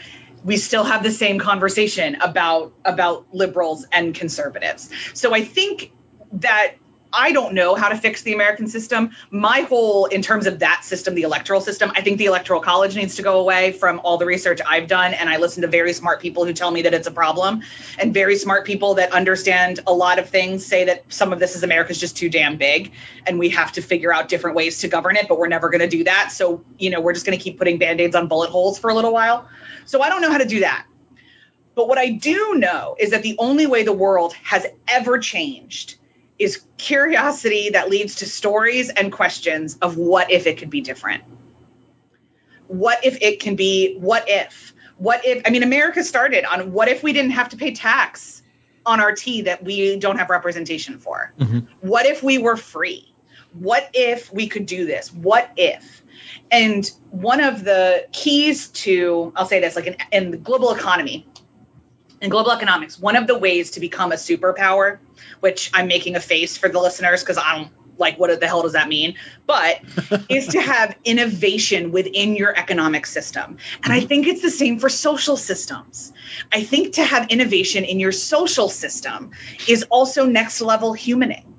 We 0.47 0.57
still 0.57 0.85
have 0.85 1.03
the 1.03 1.11
same 1.11 1.41
conversation 1.41 2.15
about 2.23 2.73
about 2.85 3.35
liberals 3.35 3.85
and 3.91 4.15
conservatives. 4.15 4.89
So 5.13 5.35
I 5.35 5.43
think 5.43 5.91
that 6.35 6.77
I 7.17 7.33
don't 7.33 7.55
know 7.55 7.75
how 7.75 7.89
to 7.89 7.97
fix 7.97 8.23
the 8.23 8.35
American 8.35 8.69
system. 8.69 9.13
My 9.31 9.61
whole, 9.61 10.05
in 10.05 10.21
terms 10.21 10.47
of 10.47 10.59
that 10.59 10.85
system, 10.85 11.15
the 11.15 11.23
electoral 11.23 11.63
system, 11.63 11.91
I 11.95 12.03
think 12.03 12.19
the 12.19 12.27
electoral 12.27 12.61
college 12.61 12.95
needs 12.95 13.17
to 13.17 13.23
go 13.23 13.41
away 13.41 13.73
from 13.73 14.03
all 14.05 14.19
the 14.19 14.27
research 14.27 14.61
I've 14.65 14.87
done. 14.87 15.15
And 15.15 15.31
I 15.31 15.39
listen 15.39 15.63
to 15.63 15.69
very 15.69 15.95
smart 15.95 16.21
people 16.21 16.45
who 16.45 16.53
tell 16.53 16.71
me 16.71 16.83
that 16.83 16.93
it's 16.93 17.07
a 17.07 17.11
problem. 17.11 17.63
And 17.99 18.13
very 18.13 18.37
smart 18.37 18.67
people 18.67 18.95
that 18.95 19.13
understand 19.13 19.81
a 19.87 19.95
lot 19.95 20.19
of 20.19 20.29
things 20.29 20.67
say 20.67 20.85
that 20.85 21.11
some 21.11 21.33
of 21.33 21.39
this 21.39 21.57
is 21.57 21.63
America's 21.63 21.99
just 21.99 22.19
too 22.19 22.29
damn 22.29 22.59
big. 22.59 22.93
And 23.27 23.39
we 23.39 23.49
have 23.49 23.73
to 23.73 23.83
figure 23.83 24.13
out 24.13 24.29
different 24.29 24.55
ways 24.55 24.81
to 24.81 24.89
govern 24.89 25.17
it, 25.17 25.27
but 25.27 25.39
we're 25.39 25.49
never 25.49 25.71
going 25.71 25.81
to 25.81 25.89
do 25.89 26.05
that. 26.05 26.33
So, 26.33 26.63
you 26.79 26.91
know, 26.91 27.01
we're 27.01 27.15
just 27.15 27.25
going 27.25 27.39
to 27.39 27.43
keep 27.43 27.57
putting 27.57 27.79
band 27.79 27.99
aids 28.03 28.15
on 28.15 28.29
bullet 28.29 28.51
holes 28.51 28.79
for 28.79 28.91
a 28.91 28.95
little 28.95 29.15
while. 29.15 29.49
So 29.87 30.03
I 30.03 30.11
don't 30.11 30.21
know 30.21 30.31
how 30.31 30.39
to 30.39 30.45
do 30.45 30.61
that. 30.61 30.87
But 31.75 31.89
what 31.89 31.97
I 31.97 32.11
do 32.11 32.57
know 32.57 32.97
is 32.99 33.11
that 33.11 33.23
the 33.23 33.37
only 33.39 33.67
way 33.67 33.85
the 33.85 33.93
world 33.93 34.35
has 34.43 34.67
ever 34.87 35.19
changed 35.19 35.97
is 36.39 36.63
curiosity 36.77 37.71
that 37.71 37.89
leads 37.89 38.17
to 38.17 38.27
stories 38.27 38.91
and 38.91 39.13
questions 39.13 39.79
of 39.81 39.97
what 39.97 40.31
if 40.31 40.47
it 40.47 40.59
could 40.59 40.71
be 40.71 40.81
different? 40.81 41.25
What 42.67 43.05
if 43.05 43.23
it 43.23 43.41
can 43.41 43.57
be, 43.57 43.97
what 43.99 44.25
if? 44.29 44.75
What 44.99 45.25
if, 45.25 45.43
I 45.47 45.51
mean, 45.51 45.63
America 45.63 46.03
started 46.03 46.45
on 46.45 46.73
what 46.73 46.89
if 46.89 47.03
we 47.03 47.13
didn't 47.13 47.33
have 47.33 47.51
to 47.51 47.57
pay 47.57 47.73
tax 47.73 48.43
on 48.85 49.01
our 49.01 49.13
tea 49.13 49.43
that 49.43 49.63
we 49.65 49.99
don't 49.99 50.19
have 50.19 50.31
representation 50.31 50.99
for? 50.99 51.33
Mm-hmm. 51.39 51.61
What 51.81 52.07
if 52.07 52.23
we 52.23 52.39
were 52.39 52.57
free? 52.57 53.13
What 53.53 53.91
if 53.95 54.33
we 54.33 54.49
could 54.49 54.67
do 54.67 54.85
this? 54.85 55.13
What 55.13 55.51
if? 55.57 56.03
And 56.51 56.91
one 57.11 57.41
of 57.41 57.65
the 57.65 58.07
keys 58.13 58.69
to, 58.69 59.33
I'll 59.35 59.47
say 59.47 59.61
this, 59.61 59.77
like 59.77 59.87
in, 59.87 59.97
in 60.13 60.31
the 60.31 60.37
global 60.37 60.73
economy, 60.75 61.27
in 62.21 62.31
global 62.31 62.53
economics, 62.53 62.99
one 62.99 63.17
of 63.17 63.27
the 63.27 63.39
ways 63.39 63.73
to 63.73 63.81
become 63.81 64.13
a 64.13 64.17
superpower, 64.17 64.99
which 65.41 65.71
I'm 65.75 65.87
making 65.89 66.17
a 66.17 66.21
face 66.21 66.57
for 66.57 66.69
the 66.69 66.81
listeners 66.81 67.23
because 67.23 67.39
I 67.39 67.57
don't 67.57 67.71
like 67.99 68.19
what 68.19 68.41
the 68.41 68.47
hell 68.47 68.63
does 68.63 68.73
that 68.73 68.89
mean, 68.89 69.17
but 69.47 69.81
is 70.29 70.49
to 70.49 70.61
have 70.61 70.97
innovation 71.05 71.93
within 71.93 72.37
your 72.37 72.57
economic 72.57 73.07
system. 73.07 73.59
And 73.83 73.93
I 73.93 73.99
mm-hmm. 73.99 74.09
think 74.09 74.27
it's 74.27 74.43
the 74.43 74.51
same 74.51 74.79
for 74.79 74.89
social 74.89 75.37
systems. 75.37 76.13
I 76.53 76.63
think 76.63 76.95
to 76.95 77.05
have 77.05 77.31
innovation 77.31 77.85
in 77.85 78.01
your 78.01 78.13
social 78.13 78.69
system 78.69 79.33
is 79.69 79.85
also 79.85 80.27
next 80.27 80.61
level 80.61 80.95
humaning. 80.95 81.55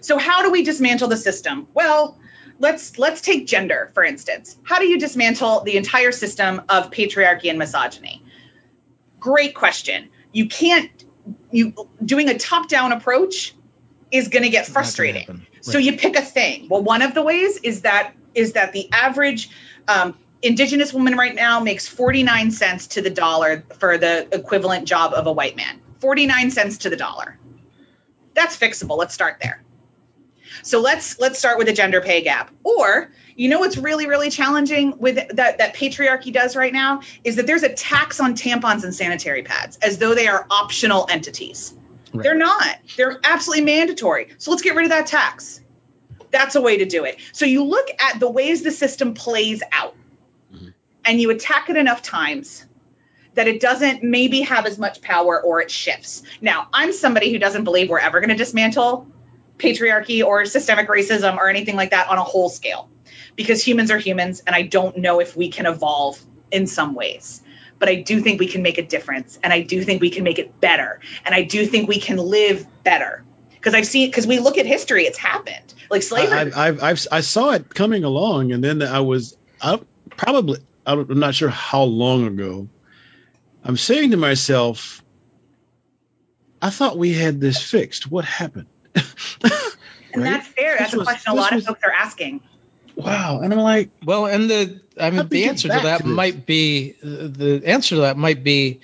So 0.00 0.18
how 0.18 0.42
do 0.42 0.50
we 0.50 0.62
dismantle 0.62 1.08
the 1.08 1.16
system? 1.16 1.68
Well, 1.74 2.18
let's 2.58 2.98
let's 2.98 3.20
take 3.20 3.46
gender 3.46 3.90
for 3.94 4.04
instance. 4.04 4.56
How 4.62 4.78
do 4.78 4.86
you 4.86 4.98
dismantle 4.98 5.60
the 5.60 5.76
entire 5.76 6.12
system 6.12 6.62
of 6.68 6.90
patriarchy 6.90 7.50
and 7.50 7.58
misogyny? 7.58 8.22
Great 9.26 9.56
question. 9.56 10.08
You 10.32 10.46
can't 10.46 10.90
you 11.50 11.74
doing 12.04 12.28
a 12.28 12.38
top 12.38 12.68
down 12.68 12.92
approach 12.92 13.54
is 14.12 14.28
going 14.28 14.44
to 14.44 14.50
get 14.50 14.66
frustrating. 14.66 15.26
Right. 15.28 15.64
So 15.64 15.78
you 15.78 15.96
pick 15.96 16.14
a 16.14 16.22
thing. 16.22 16.68
Well, 16.68 16.82
one 16.82 17.02
of 17.02 17.12
the 17.12 17.22
ways 17.22 17.56
is 17.58 17.82
that 17.82 18.14
is 18.34 18.52
that 18.52 18.72
the 18.72 18.88
average 18.92 19.50
um, 19.88 20.16
indigenous 20.42 20.92
woman 20.92 21.16
right 21.16 21.34
now 21.34 21.58
makes 21.58 21.88
49 21.88 22.52
cents 22.52 22.86
to 22.88 23.02
the 23.02 23.10
dollar 23.10 23.64
for 23.80 23.98
the 23.98 24.28
equivalent 24.32 24.86
job 24.86 25.12
of 25.12 25.26
a 25.26 25.32
white 25.32 25.56
man. 25.56 25.80
49 26.00 26.52
cents 26.52 26.78
to 26.78 26.90
the 26.90 26.96
dollar. 26.96 27.36
That's 28.34 28.56
fixable. 28.56 28.96
Let's 28.96 29.14
start 29.14 29.38
there. 29.42 29.60
So 30.66 30.80
let's 30.80 31.20
let's 31.20 31.38
start 31.38 31.58
with 31.58 31.68
the 31.68 31.72
gender 31.72 32.00
pay 32.00 32.22
gap. 32.22 32.50
Or 32.64 33.12
you 33.36 33.48
know 33.48 33.60
what's 33.60 33.76
really 33.76 34.08
really 34.08 34.30
challenging 34.30 34.98
with 34.98 35.14
that 35.36 35.58
that 35.58 35.76
patriarchy 35.76 36.32
does 36.32 36.56
right 36.56 36.72
now 36.72 37.02
is 37.22 37.36
that 37.36 37.46
there's 37.46 37.62
a 37.62 37.72
tax 37.72 38.18
on 38.18 38.34
tampons 38.34 38.82
and 38.82 38.92
sanitary 38.92 39.44
pads 39.44 39.76
as 39.76 39.98
though 39.98 40.14
they 40.14 40.26
are 40.26 40.44
optional 40.50 41.06
entities. 41.08 41.72
Right. 42.12 42.24
They're 42.24 42.36
not. 42.36 42.78
They're 42.96 43.20
absolutely 43.22 43.64
mandatory. 43.64 44.34
So 44.38 44.50
let's 44.50 44.62
get 44.62 44.74
rid 44.74 44.86
of 44.86 44.90
that 44.90 45.06
tax. 45.06 45.60
That's 46.32 46.56
a 46.56 46.60
way 46.60 46.78
to 46.78 46.84
do 46.84 47.04
it. 47.04 47.18
So 47.30 47.46
you 47.46 47.62
look 47.62 47.86
at 48.00 48.18
the 48.18 48.28
ways 48.28 48.62
the 48.62 48.72
system 48.72 49.14
plays 49.14 49.62
out 49.70 49.94
mm-hmm. 50.52 50.70
and 51.04 51.20
you 51.20 51.30
attack 51.30 51.70
it 51.70 51.76
enough 51.76 52.02
times 52.02 52.64
that 53.34 53.46
it 53.46 53.60
doesn't 53.60 54.02
maybe 54.02 54.40
have 54.40 54.66
as 54.66 54.78
much 54.78 55.00
power 55.00 55.40
or 55.40 55.60
it 55.60 55.70
shifts. 55.70 56.22
Now, 56.40 56.68
I'm 56.72 56.92
somebody 56.92 57.30
who 57.30 57.38
doesn't 57.38 57.64
believe 57.64 57.88
we're 57.88 58.00
ever 58.00 58.18
going 58.18 58.30
to 58.30 58.36
dismantle 58.36 59.06
patriarchy 59.58 60.24
or 60.24 60.44
systemic 60.44 60.88
racism 60.88 61.36
or 61.36 61.48
anything 61.48 61.76
like 61.76 61.90
that 61.90 62.08
on 62.08 62.18
a 62.18 62.22
whole 62.22 62.48
scale 62.48 62.88
because 63.36 63.66
humans 63.66 63.90
are 63.90 63.98
humans 63.98 64.42
and 64.46 64.54
I 64.54 64.62
don't 64.62 64.98
know 64.98 65.20
if 65.20 65.36
we 65.36 65.50
can 65.50 65.66
evolve 65.66 66.20
in 66.50 66.66
some 66.66 66.94
ways. 66.94 67.42
But 67.78 67.90
I 67.90 67.96
do 67.96 68.22
think 68.22 68.40
we 68.40 68.48
can 68.48 68.62
make 68.62 68.78
a 68.78 68.86
difference 68.86 69.38
and 69.42 69.52
I 69.52 69.60
do 69.62 69.82
think 69.82 70.00
we 70.00 70.10
can 70.10 70.24
make 70.24 70.38
it 70.38 70.60
better 70.60 71.00
and 71.24 71.34
I 71.34 71.42
do 71.42 71.66
think 71.66 71.88
we 71.88 72.00
can 72.00 72.16
live 72.16 72.66
better 72.82 73.24
because 73.66 73.74
I've 73.74 73.86
seen 73.86 74.08
because 74.08 74.28
we 74.28 74.38
look 74.38 74.58
at 74.58 74.66
history, 74.66 75.06
it's 75.06 75.18
happened. 75.18 75.74
Like 75.90 76.04
slavery. 76.04 76.52
I, 76.52 76.68
I've, 76.68 76.80
I've, 76.80 77.06
i 77.10 77.20
saw 77.20 77.50
it 77.50 77.74
coming 77.74 78.04
along, 78.04 78.52
and 78.52 78.62
then 78.62 78.80
I 78.80 79.00
was 79.00 79.36
I 79.60 79.80
probably 80.08 80.60
I'm 80.86 81.18
not 81.18 81.34
sure 81.34 81.48
how 81.48 81.82
long 81.82 82.28
ago. 82.28 82.68
I'm 83.64 83.76
saying 83.76 84.12
to 84.12 84.16
myself, 84.16 85.02
I 86.62 86.70
thought 86.70 86.96
we 86.96 87.12
had 87.12 87.40
this 87.40 87.60
fixed. 87.60 88.08
What 88.08 88.24
happened? 88.24 88.68
And 88.96 90.22
right? 90.22 90.30
that's 90.30 90.48
fair. 90.48 90.76
That's 90.78 90.92
this 90.92 91.00
a 91.00 91.04
question 91.04 91.32
was, 91.32 91.38
a 91.38 91.42
lot 91.42 91.52
was, 91.54 91.62
of 91.62 91.68
folks 91.68 91.84
are 91.84 91.92
asking. 91.92 92.40
Wow. 92.94 93.40
And 93.42 93.52
I'm 93.52 93.60
like, 93.60 93.90
well, 94.04 94.26
and 94.26 94.48
the, 94.48 94.80
I 94.98 95.10
mean, 95.10 95.28
the 95.28 95.44
answer 95.44 95.68
to 95.68 95.74
that 95.74 96.00
to 96.00 96.06
might 96.06 96.46
be, 96.46 96.96
the 97.02 97.62
answer 97.64 97.96
to 97.96 98.00
that 98.02 98.16
might 98.16 98.42
be, 98.42 98.80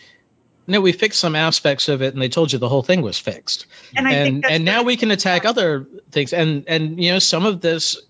no, 0.67 0.81
we 0.81 0.93
fixed 0.93 1.19
some 1.19 1.35
aspects 1.35 1.89
of 1.89 2.03
it, 2.03 2.15
and 2.15 2.23
they 2.23 2.29
told 2.29 2.53
you 2.53 2.59
the 2.59 2.69
whole 2.69 2.83
thing 2.83 3.03
was 3.03 3.19
fixed. 3.19 3.67
And 3.97 4.07
and, 4.07 4.45
and 4.49 4.65
now 4.65 4.85
we 4.85 4.97
can 4.97 5.11
attack 5.11 5.45
other 5.45 5.87
things, 6.13 6.33
and 6.33 6.65
and 6.69 7.03
you 7.03 7.13
know 7.13 7.19
some 7.19 7.47
of 7.47 7.61
this, 7.61 8.01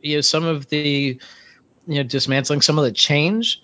you 0.00 0.16
know, 0.16 0.20
some 0.22 0.44
of 0.44 0.68
the, 0.68 1.18
you 1.86 1.94
know, 1.94 2.02
dismantling 2.02 2.62
some 2.62 2.78
of 2.78 2.84
the 2.84 2.92
change 2.92 3.60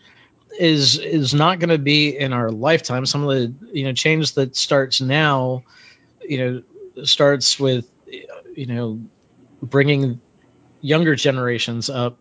is 0.58 0.98
is 0.98 1.32
not 1.32 1.58
going 1.58 1.70
to 1.70 1.78
be 1.78 2.16
in 2.16 2.34
our 2.34 2.50
lifetime. 2.50 3.06
Some 3.06 3.26
of 3.26 3.30
the 3.30 3.54
you 3.72 3.84
know 3.84 3.92
change 3.92 4.34
that 4.34 4.56
starts 4.56 5.00
now, 5.00 5.64
you 6.22 6.38
know, 6.38 6.62
starts 7.02 7.58
with 7.58 7.90
you 8.06 8.66
know 8.66 9.00
bringing 9.62 10.20
younger 10.80 11.14
generations 11.14 11.90
up 11.90 12.18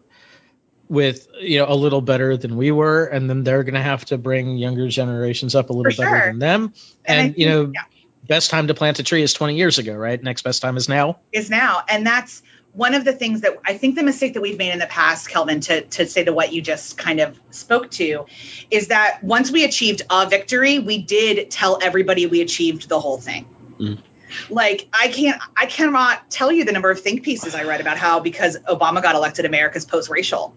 with 0.90 1.28
you 1.40 1.60
know 1.60 1.66
a 1.68 1.76
little 1.76 2.02
better 2.02 2.38
than 2.38 2.58
we 2.58 2.72
were 2.72 3.06
and 3.06 3.30
then 3.30 3.44
they're 3.44 3.64
going 3.64 3.74
to 3.74 3.82
have 3.82 4.04
to 4.06 4.18
bring 4.18 4.58
younger 4.58 4.88
generations 4.88 5.56
up 5.56 5.70
a 5.70 5.74
little 5.74 5.92
For 5.92 6.04
better 6.04 6.18
sure. 6.18 6.28
than 6.28 6.40
them 6.40 6.74
and, 7.06 7.28
and 7.28 7.38
you 7.38 7.48
know 7.48 7.72
yeah. 7.74 7.82
best 8.28 8.50
time 8.50 8.68
to 8.68 8.74
plant 8.74 9.00
a 9.00 9.04
tree 9.04 9.22
is 9.22 9.34
20 9.34 9.56
years 9.56 9.78
ago 9.78 9.94
right 9.94 10.22
next 10.22 10.42
best 10.42 10.62
time 10.62 10.78
is 10.78 10.90
now 10.90 11.20
is 11.32 11.50
now 11.50 11.84
and 11.88 12.06
that's 12.06 12.42
one 12.74 12.96
of 12.96 13.06
the 13.06 13.14
things 13.14 13.42
that 13.42 13.58
I 13.64 13.78
think 13.78 13.96
the 13.96 14.04
mistake 14.04 14.34
that 14.34 14.42
we've 14.42 14.58
made 14.58 14.72
in 14.72 14.80
the 14.80 14.88
past, 14.88 15.30
Kelvin, 15.30 15.60
to, 15.62 15.82
to 15.82 16.08
say 16.08 16.24
to 16.24 16.34
what 16.34 16.52
you 16.52 16.62
just 16.62 16.98
kind 16.98 17.20
of 17.20 17.40
spoke 17.52 17.92
to, 17.92 18.26
is 18.72 18.88
that 18.88 19.24
once 19.24 19.52
we 19.52 19.64
achieved 19.64 20.02
a 20.10 20.28
victory, 20.28 20.80
we 20.80 20.98
did 20.98 21.52
tell 21.52 21.78
everybody 21.82 22.26
we 22.26 22.42
achieved 22.42 22.90
the 22.90 23.00
whole 23.00 23.20
thing. 23.20 23.46
Mm. 23.80 24.00
Like 24.50 24.88
I 24.94 25.08
can't 25.08 25.42
I 25.56 25.66
cannot 25.66 26.30
tell 26.30 26.52
you 26.52 26.66
the 26.66 26.72
number 26.72 26.92
of 26.92 27.00
think 27.00 27.24
pieces 27.24 27.56
I 27.56 27.64
read 27.64 27.82
about 27.82 27.98
how 27.98 28.20
because 28.20 28.58
Obama 28.60 29.02
got 29.02 29.16
elected 29.16 29.46
America's 29.46 29.86
post 29.86 30.10
racial. 30.10 30.56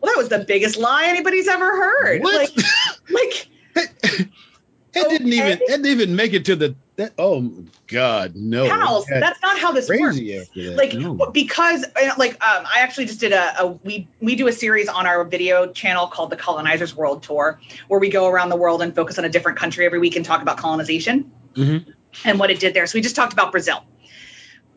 Well, 0.00 0.12
that 0.12 0.18
was 0.18 0.28
the 0.28 0.40
biggest 0.40 0.78
lie 0.78 1.06
anybody's 1.08 1.48
ever 1.48 1.64
heard. 1.64 2.22
What? 2.22 2.56
Like, 2.56 2.66
like 3.10 3.48
it, 3.76 3.90
it 4.02 5.06
okay. 5.06 5.08
didn't 5.08 5.32
even 5.32 5.52
it 5.52 5.66
didn't 5.66 5.86
even 5.86 6.16
make 6.16 6.32
it 6.32 6.44
to 6.46 6.56
the 6.56 6.74
that, 7.00 7.14
oh 7.16 7.64
God, 7.86 8.36
no! 8.36 8.68
Pals, 8.68 9.06
that's 9.06 9.40
not 9.40 9.58
how 9.58 9.72
this 9.72 9.88
works. 9.88 10.18
Like 10.54 10.92
no. 10.92 11.14
because 11.32 11.82
uh, 11.84 12.12
like 12.18 12.32
um, 12.32 12.66
I 12.66 12.80
actually 12.80 13.06
just 13.06 13.20
did 13.20 13.32
a, 13.32 13.62
a, 13.62 13.66
we 13.68 14.06
we 14.20 14.34
do 14.34 14.48
a 14.48 14.52
series 14.52 14.86
on 14.86 15.06
our 15.06 15.24
video 15.24 15.72
channel 15.72 16.08
called 16.08 16.28
the 16.28 16.36
Colonizers 16.36 16.94
World 16.94 17.22
Tour, 17.22 17.58
where 17.88 17.98
we 17.98 18.10
go 18.10 18.28
around 18.28 18.50
the 18.50 18.56
world 18.56 18.82
and 18.82 18.94
focus 18.94 19.18
on 19.18 19.24
a 19.24 19.30
different 19.30 19.56
country 19.56 19.86
every 19.86 19.98
week 19.98 20.14
and 20.16 20.26
talk 20.26 20.42
about 20.42 20.58
colonization. 20.58 21.32
Mm-hmm 21.54 21.90
and 22.24 22.38
what 22.38 22.50
it 22.50 22.60
did 22.60 22.74
there. 22.74 22.86
So 22.86 22.96
we 22.98 23.02
just 23.02 23.16
talked 23.16 23.32
about 23.32 23.52
Brazil. 23.52 23.84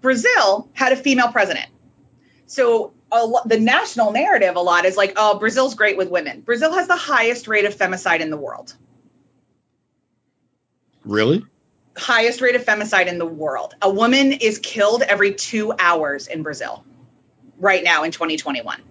Brazil 0.02 0.69
had 0.74 0.91
a 0.93 0.96
female 0.96 1.32
president. 1.32 1.67
So 2.46 2.93
the 3.10 3.60
national 3.60 4.12
narrative 4.12 4.56
a 4.56 4.60
lot 4.60 4.86
is 4.86 4.98
like, 4.98 5.13
oh, 5.15 5.39
Brazil's 5.39 5.76
great 5.76 5.98
with 5.98 6.10
women. 6.10 6.41
Brazil 6.41 6.74
has 6.74 6.88
the 6.88 6.96
highest 6.96 7.48
rate 7.48 7.65
of 7.65 7.76
femicide 7.76 8.19
in 8.19 8.30
the 8.30 8.38
world. 8.38 8.74
Really? 11.06 11.46
Highest 11.98 12.41
rate 12.41 12.56
of 12.56 12.65
femicide 12.65 13.08
in 13.08 13.17
the 13.17 13.26
world. 13.26 13.76
A 13.82 13.89
woman 13.89 14.34
is 14.34 14.58
killed 14.60 15.04
every 15.04 15.34
two 15.34 15.74
hours 15.78 16.28
in 16.28 16.43
Brazil 16.43 16.84
right 17.60 17.84
now 17.84 18.04
in 18.04 18.12
2021. 18.12 18.82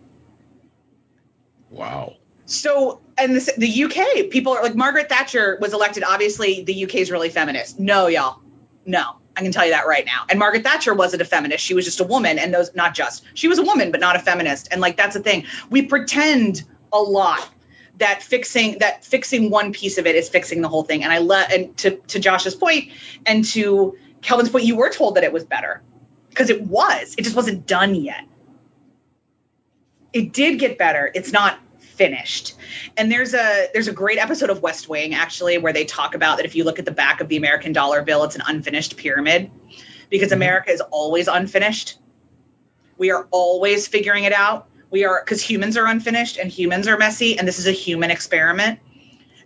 Wow. 1.70 2.14
So, 2.46 3.00
and 3.18 3.34
this, 3.34 3.50
the 3.56 3.84
UK, 3.84 4.30
people 4.30 4.52
are 4.54 4.62
like 4.62 4.74
Margaret 4.74 5.08
Thatcher 5.08 5.58
was 5.60 5.72
elected. 5.72 6.04
Obviously, 6.04 6.62
the 6.62 6.84
UK 6.84 6.96
is 6.96 7.10
really 7.10 7.28
feminist. 7.28 7.78
No, 7.78 8.06
y'all, 8.06 8.40
no. 8.84 9.16
I 9.36 9.40
can 9.40 9.52
tell 9.52 9.64
you 9.64 9.70
that 9.70 9.86
right 9.86 10.04
now. 10.04 10.24
And 10.28 10.38
Margaret 10.38 10.62
Thatcher 10.62 10.92
wasn't 10.92 11.22
a 11.22 11.24
feminist. 11.24 11.64
She 11.64 11.74
was 11.74 11.84
just 11.84 12.00
a 12.00 12.04
woman, 12.04 12.38
and 12.38 12.52
those 12.52 12.74
not 12.74 12.94
just. 12.94 13.24
She 13.34 13.48
was 13.48 13.58
a 13.58 13.62
woman, 13.62 13.90
but 13.90 14.00
not 14.00 14.16
a 14.16 14.18
feminist. 14.18 14.68
And 14.70 14.80
like 14.80 14.96
that's 14.96 15.14
the 15.14 15.22
thing. 15.22 15.46
We 15.70 15.82
pretend 15.82 16.62
a 16.92 17.00
lot 17.00 17.48
that 17.96 18.22
fixing 18.22 18.78
that 18.78 19.04
fixing 19.04 19.50
one 19.50 19.72
piece 19.72 19.98
of 19.98 20.06
it 20.06 20.16
is 20.16 20.28
fixing 20.28 20.60
the 20.60 20.68
whole 20.68 20.82
thing. 20.82 21.02
And 21.02 21.12
I 21.12 21.18
let 21.18 21.52
and 21.52 21.76
to 21.78 21.96
to 22.08 22.18
Josh's 22.18 22.54
point 22.54 22.92
and 23.24 23.44
to 23.46 23.96
Kelvin's 24.20 24.50
point, 24.50 24.64
you 24.64 24.76
were 24.76 24.90
told 24.90 25.16
that 25.16 25.24
it 25.24 25.32
was 25.32 25.44
better 25.44 25.82
because 26.28 26.50
it 26.50 26.62
was. 26.62 27.14
It 27.16 27.22
just 27.22 27.36
wasn't 27.36 27.66
done 27.66 27.94
yet. 27.94 28.24
It 30.12 30.32
did 30.32 30.58
get 30.58 30.76
better. 30.76 31.10
It's 31.14 31.32
not 31.32 31.58
finished. 31.92 32.54
And 32.96 33.10
there's 33.10 33.34
a 33.34 33.68
there's 33.72 33.88
a 33.88 33.92
great 33.92 34.18
episode 34.18 34.50
of 34.50 34.62
West 34.62 34.88
Wing 34.88 35.14
actually 35.14 35.58
where 35.58 35.72
they 35.72 35.84
talk 35.84 36.14
about 36.14 36.38
that 36.38 36.46
if 36.46 36.54
you 36.54 36.64
look 36.64 36.78
at 36.78 36.84
the 36.84 36.92
back 36.92 37.20
of 37.20 37.28
the 37.28 37.36
American 37.36 37.72
dollar 37.72 38.02
bill, 38.02 38.24
it's 38.24 38.36
an 38.36 38.42
unfinished 38.46 38.96
pyramid 38.96 39.50
because 40.10 40.28
mm-hmm. 40.28 40.36
America 40.36 40.70
is 40.70 40.80
always 40.80 41.28
unfinished. 41.28 41.98
We 42.98 43.10
are 43.10 43.26
always 43.30 43.88
figuring 43.88 44.24
it 44.24 44.32
out. 44.32 44.68
We 44.90 45.04
are 45.04 45.22
because 45.24 45.42
humans 45.42 45.76
are 45.76 45.86
unfinished 45.86 46.36
and 46.36 46.50
humans 46.50 46.88
are 46.88 46.98
messy, 46.98 47.38
and 47.38 47.48
this 47.48 47.58
is 47.58 47.66
a 47.66 47.72
human 47.72 48.10
experiment. 48.10 48.80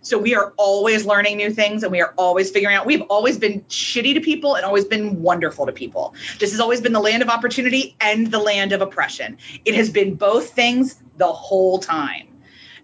So 0.01 0.17
we 0.17 0.35
are 0.35 0.53
always 0.57 1.05
learning 1.05 1.37
new 1.37 1.51
things 1.51 1.83
and 1.83 1.91
we 1.91 2.01
are 2.01 2.13
always 2.17 2.49
figuring 2.49 2.75
out. 2.75 2.85
We've 2.85 3.01
always 3.01 3.37
been 3.37 3.61
shitty 3.63 4.13
to 4.13 4.21
people 4.21 4.55
and 4.55 4.63
always 4.63 4.85
been 4.85 5.21
wonderful 5.21 5.65
to 5.65 5.73
people. 5.73 6.15
This 6.39 6.51
has 6.51 6.61
always 6.61 6.79
been 6.79 6.93
the 6.93 7.01
land 7.01 7.23
of 7.23 7.29
opportunity 7.29 7.95
and 7.99 8.27
the 8.27 8.39
land 8.39 8.71
of 8.71 8.81
oppression. 8.81 9.37
It 9.65 9.75
has 9.75 9.89
been 9.89 10.15
both 10.15 10.51
things 10.51 10.95
the 11.17 11.31
whole 11.31 11.79
time. 11.79 12.36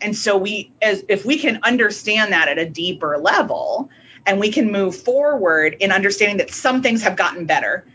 And 0.03 0.15
so 0.15 0.37
we 0.37 0.71
as 0.81 1.03
if 1.07 1.25
we 1.25 1.37
can 1.37 1.61
understand 1.63 2.33
that 2.33 2.49
at 2.49 2.59
a 2.59 2.69
deeper 2.69 3.17
level 3.17 3.89
and 4.25 4.39
we 4.39 4.51
can 4.51 4.71
move 4.71 4.95
forward 4.95 5.77
in 5.79 5.91
understanding 5.91 6.37
that 6.37 6.51
some 6.51 6.81
things 6.81 7.03
have 7.03 7.15
gotten 7.15 7.45
better. 7.45 7.85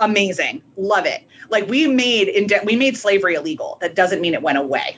Amazing. 0.00 0.62
Love 0.76 1.06
it. 1.06 1.22
Like 1.50 1.68
we 1.68 1.86
made 1.86 2.50
we 2.64 2.76
made 2.76 2.96
slavery 2.96 3.34
illegal. 3.34 3.78
That 3.82 3.94
doesn't 3.94 4.20
mean 4.20 4.34
it 4.34 4.42
went 4.42 4.58
away. 4.58 4.96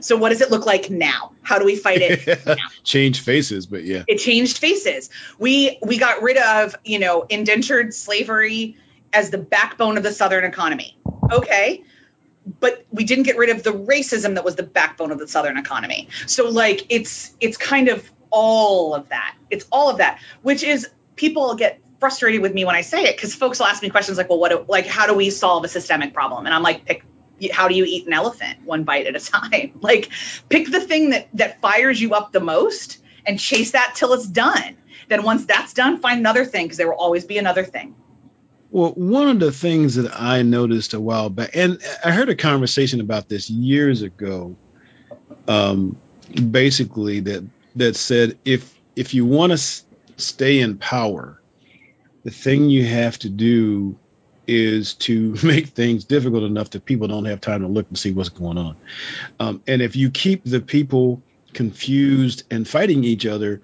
So 0.00 0.16
what 0.16 0.30
does 0.30 0.40
it 0.40 0.50
look 0.50 0.66
like 0.66 0.90
now? 0.90 1.32
How 1.42 1.58
do 1.58 1.64
we 1.64 1.76
fight 1.76 2.00
it? 2.00 2.46
now? 2.46 2.56
Change 2.82 3.20
faces, 3.20 3.66
but 3.66 3.84
yeah. 3.84 4.02
It 4.08 4.16
changed 4.16 4.58
faces. 4.58 5.10
We 5.38 5.78
we 5.82 5.98
got 5.98 6.22
rid 6.22 6.38
of, 6.38 6.74
you 6.84 6.98
know, 6.98 7.26
indentured 7.28 7.92
slavery 7.92 8.78
as 9.12 9.28
the 9.28 9.38
backbone 9.38 9.98
of 9.98 10.02
the 10.02 10.12
southern 10.12 10.44
economy. 10.44 10.96
Okay 11.30 11.84
but 12.60 12.84
we 12.90 13.04
didn't 13.04 13.24
get 13.24 13.36
rid 13.36 13.50
of 13.50 13.62
the 13.62 13.70
racism 13.70 14.34
that 14.34 14.44
was 14.44 14.56
the 14.56 14.62
backbone 14.62 15.10
of 15.12 15.18
the 15.18 15.28
southern 15.28 15.56
economy 15.56 16.08
so 16.26 16.48
like 16.48 16.86
it's 16.88 17.34
it's 17.40 17.56
kind 17.56 17.88
of 17.88 18.10
all 18.30 18.94
of 18.94 19.08
that 19.10 19.36
it's 19.50 19.66
all 19.70 19.90
of 19.90 19.98
that 19.98 20.20
which 20.42 20.62
is 20.62 20.88
people 21.16 21.54
get 21.54 21.80
frustrated 22.00 22.42
with 22.42 22.52
me 22.52 22.64
when 22.64 22.74
i 22.74 22.80
say 22.80 23.04
it 23.04 23.16
because 23.16 23.34
folks 23.34 23.58
will 23.58 23.66
ask 23.66 23.82
me 23.82 23.90
questions 23.90 24.18
like 24.18 24.28
well 24.28 24.38
what 24.38 24.50
do, 24.50 24.64
like 24.68 24.86
how 24.86 25.06
do 25.06 25.14
we 25.14 25.30
solve 25.30 25.64
a 25.64 25.68
systemic 25.68 26.12
problem 26.12 26.46
and 26.46 26.54
i'm 26.54 26.62
like 26.62 26.84
pick 26.84 27.04
how 27.52 27.68
do 27.68 27.74
you 27.74 27.84
eat 27.84 28.06
an 28.06 28.12
elephant 28.12 28.58
one 28.64 28.84
bite 28.84 29.06
at 29.06 29.14
a 29.14 29.20
time 29.24 29.78
like 29.80 30.10
pick 30.48 30.70
the 30.70 30.80
thing 30.80 31.10
that 31.10 31.28
that 31.34 31.60
fires 31.60 32.00
you 32.00 32.14
up 32.14 32.32
the 32.32 32.40
most 32.40 32.98
and 33.26 33.38
chase 33.38 33.72
that 33.72 33.94
till 33.94 34.12
it's 34.12 34.26
done. 34.26 34.76
Then 35.08 35.22
once 35.22 35.44
that's 35.46 35.72
done, 35.72 36.00
find 36.00 36.20
another 36.20 36.44
thing 36.44 36.66
because 36.66 36.78
there 36.78 36.88
will 36.88 36.96
always 36.98 37.24
be 37.24 37.38
another 37.38 37.64
thing. 37.64 37.94
Well, 38.72 38.92
one 38.92 39.28
of 39.30 39.40
the 39.40 39.52
things 39.52 39.96
that 39.96 40.12
I 40.20 40.42
noticed 40.44 40.94
a 40.94 41.00
while 41.00 41.30
back, 41.30 41.52
and 41.56 41.80
I 42.04 42.12
heard 42.12 42.30
a 42.30 42.36
conversation 42.36 43.02
about 43.02 43.28
this 43.28 43.50
years 43.50 44.02
ago, 44.02 44.58
um, 45.48 46.02
basically 46.50 47.20
that 47.22 47.48
that 47.76 47.96
said 47.96 48.38
if 48.44 48.74
if 48.96 49.14
you 49.14 49.26
want 49.26 49.50
to 49.52 49.54
s- 49.54 49.86
stay 50.18 50.60
in 50.60 50.78
power, 50.78 51.42
the 52.24 52.32
thing 52.32 52.70
you 52.70 52.86
have 52.86 53.18
to 53.20 53.30
do 53.30 54.00
is 54.48 54.94
to 54.96 55.36
make 55.44 55.68
things 55.68 56.06
difficult 56.06 56.44
enough 56.44 56.70
that 56.70 56.86
people 56.86 57.08
don't 57.08 57.26
have 57.26 57.42
time 57.42 57.62
to 57.62 57.68
look 57.68 57.88
and 57.88 57.98
see 57.98 58.12
what's 58.12 58.30
going 58.30 58.58
on. 58.58 58.78
Um, 59.40 59.62
and 59.66 59.82
if 59.82 59.96
you 59.96 60.10
keep 60.10 60.44
the 60.44 60.60
people 60.62 61.24
confused 61.54 62.44
and 62.50 62.68
fighting 62.68 63.04
each 63.04 63.26
other, 63.26 63.62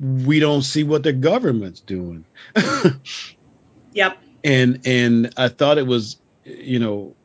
we 0.00 0.40
don't 0.40 0.62
see 0.62 0.84
what 0.84 1.04
the 1.04 1.14
government's 1.14 1.80
doing. 1.80 2.26
Yep. 3.92 4.18
And 4.46 4.80
and 4.86 5.34
I 5.36 5.48
thought 5.48 5.76
it 5.76 5.86
was, 5.86 6.16
you 6.44 6.78
know, 6.78 7.16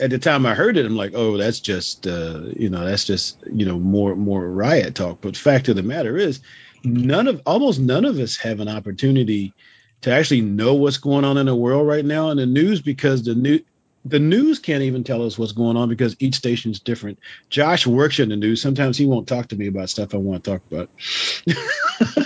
at 0.00 0.08
the 0.10 0.18
time 0.18 0.46
I 0.46 0.54
heard 0.54 0.78
it, 0.78 0.86
I'm 0.86 0.96
like, 0.96 1.12
oh, 1.14 1.36
that's 1.36 1.60
just, 1.60 2.06
uh, 2.06 2.44
you 2.56 2.70
know, 2.70 2.86
that's 2.86 3.04
just, 3.04 3.36
you 3.52 3.66
know, 3.66 3.78
more 3.78 4.16
more 4.16 4.48
riot 4.48 4.94
talk. 4.94 5.20
But 5.20 5.36
fact 5.36 5.68
of 5.68 5.76
the 5.76 5.82
matter 5.82 6.16
is, 6.16 6.40
none 6.82 7.28
of 7.28 7.42
almost 7.44 7.78
none 7.78 8.06
of 8.06 8.18
us 8.18 8.38
have 8.38 8.60
an 8.60 8.68
opportunity 8.68 9.52
to 10.00 10.10
actually 10.10 10.40
know 10.40 10.74
what's 10.74 10.96
going 10.96 11.24
on 11.24 11.36
in 11.36 11.46
the 11.46 11.54
world 11.54 11.86
right 11.86 12.04
now 12.04 12.30
in 12.30 12.38
the 12.38 12.46
news 12.46 12.80
because 12.80 13.22
the 13.22 13.34
new 13.34 13.60
the 14.06 14.18
news 14.18 14.58
can't 14.58 14.82
even 14.82 15.04
tell 15.04 15.24
us 15.24 15.38
what's 15.38 15.52
going 15.52 15.76
on 15.76 15.90
because 15.90 16.16
each 16.18 16.34
station 16.34 16.72
is 16.72 16.80
different. 16.80 17.18
Josh 17.50 17.86
works 17.86 18.18
in 18.18 18.30
the 18.30 18.36
news. 18.36 18.62
Sometimes 18.62 18.96
he 18.96 19.06
won't 19.06 19.28
talk 19.28 19.48
to 19.48 19.56
me 19.56 19.66
about 19.68 19.90
stuff 19.90 20.14
I 20.14 20.16
want 20.16 20.42
to 20.42 20.50
talk 20.50 20.62
about. 20.70 20.90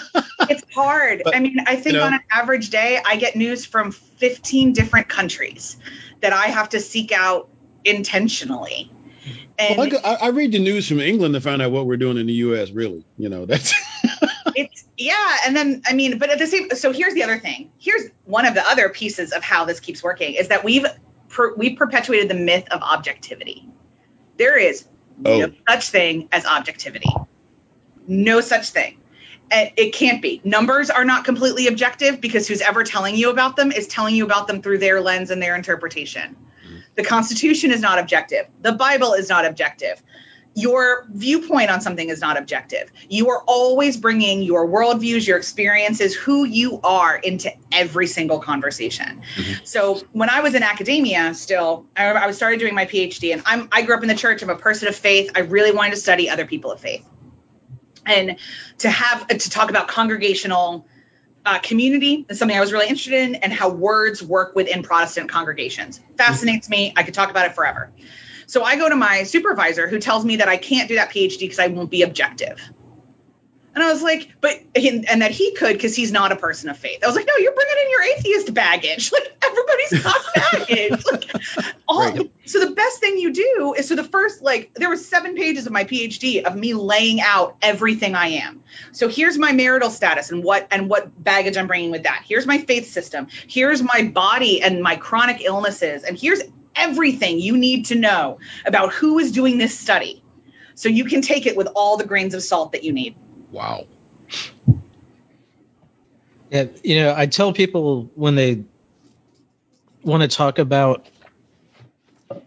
Hard. 0.77 1.23
But, 1.25 1.35
I 1.35 1.41
mean, 1.41 1.57
I 1.67 1.77
think 1.77 1.95
you 1.95 2.01
know- 2.01 2.05
on 2.07 2.15
an 2.15 2.21
average 2.31 2.71
day, 2.71 3.01
I 3.05 3.17
get 3.17 3.35
news 3.35 3.65
from 3.65 3.93
15 3.93 4.73
different 4.73 5.09
countries 5.09 5.77
that 6.21 6.33
I 6.33 6.47
have 6.47 6.69
to 6.71 6.81
seek 6.81 7.13
out 7.13 7.49
intentionally. 7.85 8.93
And 9.59 9.79
Well, 9.79 9.91
I, 10.05 10.27
I, 10.27 10.29
read 10.29 10.53
the 10.53 10.59
news 10.59 10.87
from 10.87 11.01
England 11.01 11.35
to 11.35 11.41
find 11.41 11.63
out 11.63 11.73
what 11.73 11.87
we're 11.87 11.97
doing 11.97 12.19
in 12.19 12.27
the 12.27 12.35
U.S. 12.35 12.71
Really, 12.71 13.05
you 13.17 13.31
know, 13.31 13.47
that's 13.47 13.73
it's 14.55 14.85
yeah 14.97 15.37
and 15.47 15.55
then 15.55 15.83
i 15.87 15.93
mean 15.93 16.19
but 16.19 16.31
at 16.31 16.39
the 16.39 16.47
same 16.47 16.71
so 16.71 16.93
here's 16.93 17.15
the 17.15 17.23
other 17.23 17.39
thing 17.39 17.71
here's 17.79 18.09
one 18.25 18.47
of 18.47 18.55
the 18.55 18.67
other 18.67 18.89
pieces 18.89 19.33
of 19.33 19.43
how 19.43 19.65
this 19.67 19.81
keeps 19.81 20.03
working 20.03 20.35
is 20.35 20.49
that 20.49 20.65
we've 20.65 20.87
per, 21.29 21.55
we've 21.55 21.77
perpetuated 21.77 22.31
the 22.31 22.35
myth 22.35 22.67
of 22.71 22.81
objectivity 22.83 23.69
there 24.39 24.57
is 24.57 24.85
Oh. 25.25 25.39
no 25.39 25.53
such 25.69 25.89
thing 25.91 26.29
as 26.33 26.45
objectivity 26.45 27.09
no 28.07 28.41
such 28.41 28.71
thing 28.71 28.99
it 29.51 29.93
can't 29.93 30.21
be 30.21 30.41
numbers 30.45 30.91
are 30.91 31.05
not 31.05 31.25
completely 31.25 31.67
objective 31.69 32.21
because 32.21 32.49
who's 32.49 32.61
ever 32.61 32.83
telling 32.85 33.15
you 33.15 33.31
about 33.31 33.57
them 33.57 33.71
is 33.73 33.87
telling 33.87 34.15
you 34.15 34.25
about 34.25 34.47
them 34.47 34.63
through 34.63 34.79
their 34.79 35.01
lens 35.01 35.31
and 35.31 35.43
their 35.43 35.55
interpretation 35.55 36.37
the 36.95 37.05
constitution 37.05 37.71
is 37.71 37.81
not 37.81 37.99
objective 37.99 38.47
the 38.63 38.73
bible 38.73 39.13
is 39.13 39.29
not 39.29 39.45
objective 39.45 40.03
your 40.57 41.07
viewpoint 41.11 41.71
on 41.71 41.83
something 41.83 42.09
is 42.09 42.23
not 42.23 42.39
objective. 42.39 42.91
You 43.11 43.29
are 43.29 43.43
always 43.47 43.99
bringing 43.99 44.43
your 44.43 44.67
worldviews, 44.67 45.27
your 45.27 45.37
experiences, 45.37 46.15
who 46.15 46.45
you 46.45 46.81
are 46.83 47.15
into 47.15 47.53
every 47.71 48.07
single 48.07 48.39
conversation. 48.39 49.21
Mhm. 49.37 49.67
So 49.67 50.01
when 50.13 50.31
I 50.31 50.41
was 50.41 50.55
in 50.55 50.63
academia, 50.63 51.35
still, 51.35 51.85
I, 51.95 52.07
I 52.07 52.27
was 52.27 52.37
started 52.37 52.59
doing 52.59 52.75
my 52.75 52.87
PhD, 52.87 53.35
and 53.35 53.43
I'm 53.45 53.69
I 53.71 53.83
grew 53.83 53.97
up 53.97 54.03
in 54.03 54.09
the 54.09 54.15
church. 54.15 54.43
I'm 54.43 54.49
a 54.49 54.57
person 54.57 54.89
of 54.89 54.97
faith. 54.97 55.31
I 55.37 55.41
really 55.41 55.73
wanted 55.73 55.91
to 55.91 56.01
study 56.01 56.31
other 56.31 56.47
people 56.47 56.73
of 56.73 56.81
faith, 56.81 57.05
and 58.07 58.37
to 58.79 58.91
have 58.91 59.27
to 59.27 59.51
talk 59.51 59.71
about 59.71 59.89
congregational. 59.89 60.87
Uh, 61.45 61.61
community 61.61 62.27
is 62.29 62.41
something 62.41 62.57
I 62.57 62.61
was 62.61 62.73
really 62.73 62.89
interested 62.89 63.15
in, 63.15 63.37
and 63.37 63.53
how 63.53 63.69
words 63.69 64.21
work 64.21 64.57
within 64.57 64.83
Protestant 64.83 65.31
congregations 65.31 66.01
fascinates 66.17 66.69
me. 66.69 66.93
I 66.97 67.05
could 67.05 67.15
talk 67.15 67.31
about 67.31 67.47
it 67.47 67.55
forever. 67.55 67.93
So 68.47 68.65
I 68.65 68.77
go 68.77 68.89
to 68.89 68.97
my 68.97 69.25
supervisor 69.25 69.87
who 69.87 70.01
tells 70.01 70.25
me 70.25 70.37
that 70.37 70.49
I 70.49 70.57
can't 70.57 70.89
do 70.89 70.97
that 70.97 71.11
PhD 71.11 71.41
because 71.41 71.59
I 71.59 71.69
won't 71.69 71.91
be 71.91 72.03
objective. 72.03 72.61
And 73.77 73.85
I 73.85 73.93
was 73.93 74.03
like, 74.03 74.31
but 74.41 74.59
and, 74.75 75.21
that 75.21 75.33
he 75.33 75.53
could 75.53 75.75
because 75.75 75.95
he's 75.95 76.11
not 76.11 76.33
a 76.33 76.37
person 76.37 76.71
of 76.71 76.79
faith. 76.79 77.05
I 77.05 77.07
was 77.07 77.15
like, 77.15 77.27
no, 77.27 77.35
you're 77.37 77.53
bringing 77.53 77.77
in 77.85 77.91
your 77.91 78.03
atheist 78.17 78.55
baggage. 78.55 79.13
Like 79.17 79.37
everybody's 79.45 80.03
got 80.03 80.25
baggage. 80.35 81.05
Like 81.05 81.77
all. 81.87 82.01
Right. 82.01 82.33
So 82.47 82.61
the 82.61 82.75
best 82.75 83.01
thing 83.01 83.19
you 83.19 83.33
do 83.33 83.75
is 83.77 83.89
so 83.89 83.95
the 83.95 84.05
first 84.05 84.43
like 84.43 84.73
there 84.75 84.89
was 84.89 85.07
seven 85.07 85.37
pages 85.37 85.67
of 85.67 85.73
my 85.73 85.85
PhD 85.85 86.43
of 86.43 86.57
me 86.57 86.75
laying 86.75 87.21
out 87.21 87.57
everything 87.61 88.15
I 88.15 88.29
am. 88.29 88.63
So 88.93 89.09
here's 89.09 89.37
my 89.37 89.53
marital 89.53 89.91
status 89.91 90.31
and 90.31 90.43
what 90.43 90.69
and 90.71 90.89
what 90.89 91.23
baggage 91.23 91.59
I'm 91.59 91.67
bringing 91.67 91.91
with 91.91 92.05
that. 92.05 92.25
Here's 92.27 92.47
my 92.47 92.59
faith 92.59 92.91
system. 92.91 93.29
Here's 93.47 93.83
my 93.83 94.11
body 94.13 94.63
and 94.63 94.83
my 94.83 94.97
chronic 94.97 95.43
illnesses. 95.43 96.03
And 96.03 96.19
here's 96.19 96.41
everything 96.75 97.41
you 97.41 97.57
need 97.59 97.87
to 97.87 97.95
know 97.95 98.39
about 98.65 98.95
who 98.95 99.19
is 99.19 99.33
doing 99.33 99.59
this 99.59 99.79
study. 99.79 100.23
So 100.75 100.89
you 100.89 101.05
can 101.05 101.23
take 101.23 101.47
it 101.47 101.57
with 101.57 101.69
all 101.75 101.97
the 101.97 102.07
grains 102.07 102.35
of 102.35 102.43
salt 102.43 102.73
that 102.73 102.85
you 102.85 102.93
need. 102.93 103.17
Wow. 103.57 103.87
Yeah, 106.51 106.67
you 106.85 106.97
know, 106.97 107.15
I 107.17 107.27
tell 107.27 107.53
people 107.53 108.11
when 108.15 108.37
they 108.37 108.65
want 110.03 110.23
to 110.23 110.29
talk 110.29 110.59
about 110.59 111.07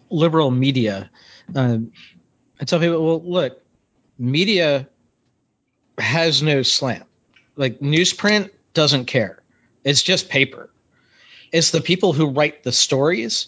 liberal 0.09 0.51
media, 0.51 1.09
um, 1.55 1.91
I 2.61 2.65
tell 2.65 2.79
people, 2.79 3.05
well, 3.05 3.23
look, 3.23 3.61
media 4.17 4.87
has 5.97 6.43
no 6.43 6.63
slant. 6.63 7.05
Like 7.55 7.79
newsprint 7.79 8.51
doesn't 8.73 9.05
care. 9.05 9.41
It's 9.83 10.03
just 10.03 10.29
paper. 10.29 10.69
It's 11.51 11.71
the 11.71 11.81
people 11.81 12.13
who 12.13 12.29
write 12.31 12.63
the 12.63 12.71
stories, 12.71 13.47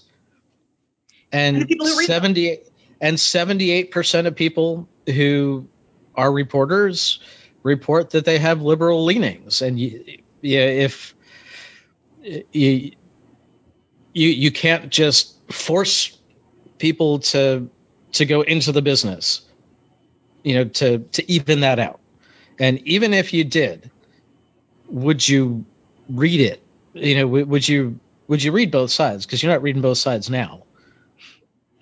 And 1.31 1.55
and 1.55 1.63
the 1.63 1.67
people 1.67 1.87
who 1.87 1.99
read 1.99 2.13
them. 2.13 2.23
seventy 2.23 2.59
and 3.01 3.19
seventy-eight 3.19 3.91
percent 3.91 4.27
of 4.27 4.35
people 4.35 4.89
who 5.07 5.67
are 6.15 6.31
reporters 6.31 7.19
report 7.63 8.11
that 8.11 8.25
they 8.25 8.39
have 8.39 8.61
liberal 8.61 9.03
leanings, 9.05 9.61
and 9.61 9.79
you, 9.79 10.05
yeah, 10.41 10.61
if 10.61 11.13
you 12.23 12.91
you 14.13 14.29
you 14.29 14.51
can't 14.51 14.89
just 14.89 15.35
force 15.51 16.17
people 16.77 17.19
to 17.19 17.69
to 18.13 18.25
go 18.25 18.41
into 18.41 18.71
the 18.71 18.81
business, 18.81 19.41
you 20.43 20.55
know, 20.55 20.63
to 20.65 20.99
to 20.99 21.31
even 21.31 21.61
that 21.61 21.79
out. 21.79 21.99
And 22.59 22.79
even 22.87 23.13
if 23.13 23.33
you 23.33 23.43
did, 23.43 23.89
would 24.87 25.27
you 25.27 25.65
read 26.09 26.41
it? 26.41 26.61
You 26.93 27.15
know, 27.15 27.27
would 27.27 27.67
you 27.67 27.99
would 28.27 28.43
you 28.43 28.51
read 28.51 28.71
both 28.71 28.91
sides? 28.91 29.25
Because 29.25 29.41
you're 29.41 29.51
not 29.51 29.61
reading 29.61 29.81
both 29.81 29.97
sides 29.97 30.29
now. 30.29 30.63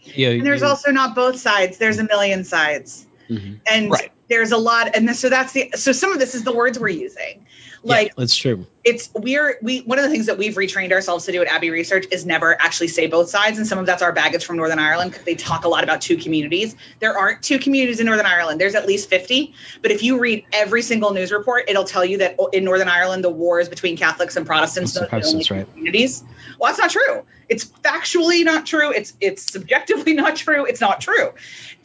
Yeah, 0.03 0.29
And 0.29 0.45
there's 0.45 0.61
you- 0.61 0.67
also 0.67 0.91
not 0.91 1.15
both 1.15 1.37
sides. 1.39 1.77
There's 1.77 1.99
a 1.99 2.03
million 2.03 2.43
sides. 2.43 3.05
Mhm. 3.29 3.59
And 3.69 3.91
Right. 3.91 4.11
There's 4.29 4.51
a 4.51 4.57
lot 4.57 4.95
and 4.95 5.07
this, 5.07 5.19
so 5.19 5.29
that's 5.29 5.53
the 5.53 5.71
so 5.75 5.91
some 5.91 6.13
of 6.13 6.19
this 6.19 6.35
is 6.35 6.43
the 6.43 6.53
words 6.53 6.79
we're 6.79 6.89
using. 6.89 7.45
Like 7.83 8.07
yeah, 8.07 8.13
that's 8.17 8.35
true. 8.35 8.65
It's 8.89 9.09
we're 9.13 9.59
we 9.61 9.81
one 9.81 9.99
of 9.99 10.03
the 10.03 10.09
things 10.09 10.25
that 10.25 10.37
we've 10.39 10.55
retrained 10.55 10.91
ourselves 10.91 11.25
to 11.25 11.31
do 11.31 11.41
at 11.41 11.47
Abbey 11.47 11.69
Research 11.69 12.07
is 12.11 12.25
never 12.25 12.59
actually 12.59 12.87
say 12.87 13.05
both 13.05 13.29
sides, 13.29 13.59
and 13.59 13.67
some 13.67 13.77
of 13.77 13.85
that's 13.85 14.01
our 14.01 14.11
baggage 14.11 14.45
from 14.45 14.57
Northern 14.57 14.79
Ireland 14.79 15.11
because 15.11 15.25
they 15.25 15.35
talk 15.35 15.65
a 15.65 15.69
lot 15.69 15.83
about 15.83 16.01
two 16.01 16.17
communities. 16.17 16.75
There 16.99 17.15
aren't 17.15 17.43
two 17.43 17.59
communities 17.59 17.99
in 17.99 18.07
Northern 18.07 18.25
Ireland. 18.25 18.59
There's 18.59 18.73
at 18.73 18.87
least 18.87 19.07
fifty, 19.07 19.53
but 19.83 19.91
if 19.91 20.01
you 20.01 20.19
read 20.19 20.45
every 20.51 20.81
single 20.81 21.13
news 21.13 21.31
report, 21.31 21.69
it'll 21.69 21.83
tell 21.83 22.03
you 22.03 22.17
that 22.17 22.37
in 22.51 22.63
Northern 22.63 22.87
Ireland 22.87 23.23
the 23.23 23.29
war 23.29 23.59
is 23.59 23.69
between 23.69 23.95
Catholics 23.95 24.35
and 24.35 24.45
Protestants. 24.45 24.93
Those 24.93 25.01
the 25.01 25.05
only 25.05 25.09
Protestants, 25.09 25.51
right. 25.51 25.69
Communities. 25.69 26.23
Well, 26.57 26.71
that's 26.73 26.79
not 26.79 26.89
true. 26.89 27.25
It's 27.47 27.65
factually 27.65 28.43
not 28.43 28.65
true. 28.65 28.91
It's 28.91 29.13
it's 29.21 29.51
subjectively 29.51 30.13
not 30.23 30.35
true. 30.35 30.65
It's 30.65 30.81
not 30.81 30.99
true. 30.99 31.33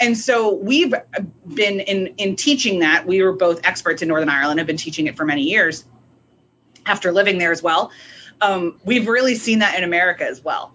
And 0.01 0.17
so 0.17 0.55
we've 0.55 0.95
been 1.47 1.81
in 1.81 2.15
in 2.17 2.37
teaching 2.37 2.81
that. 2.81 3.07
We 3.07 3.23
were 3.23 3.35
both 3.35 3.61
experts 3.67 4.01
in 4.01 4.09
Northern 4.09 4.31
Ireland. 4.31 4.59
Have 4.61 4.67
been 4.67 4.79
teaching 4.79 5.07
it 5.07 5.19
for 5.19 5.27
many 5.27 5.43
years 5.43 5.85
after 6.87 7.13
living 7.13 7.39
there 7.39 7.53
as 7.53 7.63
well. 7.63 7.91
Um, 8.41 8.81
we've 8.85 9.09
really 9.09 9.35
seen 9.35 9.61
that 9.61 9.77
in 9.77 9.85
America 9.85 10.25
as 10.27 10.43
well. 10.43 10.73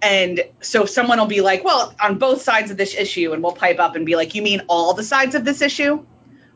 And 0.00 0.42
so 0.60 0.84
someone 0.84 1.18
will 1.18 1.26
be 1.26 1.40
like, 1.42 1.64
well, 1.64 1.94
on 2.00 2.18
both 2.18 2.42
sides 2.42 2.72
of 2.72 2.76
this 2.76 2.94
issue, 2.96 3.32
and 3.32 3.42
we'll 3.42 3.52
pipe 3.52 3.78
up 3.78 3.94
and 3.94 4.04
be 4.04 4.16
like, 4.16 4.34
you 4.34 4.42
mean 4.42 4.62
all 4.68 4.94
the 4.94 5.04
sides 5.04 5.36
of 5.36 5.44
this 5.44 5.62
issue? 5.62 6.04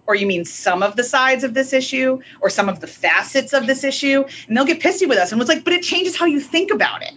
Or 0.05 0.15
you 0.15 0.27
mean 0.27 0.45
some 0.45 0.83
of 0.83 0.97
the 0.97 1.05
sides 1.05 1.45
of 1.45 1.55
this 1.55 1.73
issue? 1.73 2.21
Or 2.41 2.51
some 2.51 2.69
of 2.69 2.81
the 2.81 2.89
facets 2.89 3.53
of 3.53 3.67
this 3.67 3.85
issue? 3.85 4.25
And 4.49 4.57
they'll 4.57 4.65
get 4.65 4.81
pissy 4.81 5.09
with 5.09 5.19
us. 5.19 5.31
And 5.31 5.41
it's 5.41 5.49
like, 5.49 5.63
but 5.63 5.75
it 5.75 5.83
changes 5.83 6.17
how 6.17 6.27
you 6.27 6.41
think 6.41 6.73
about 6.73 7.03
it. 7.03 7.13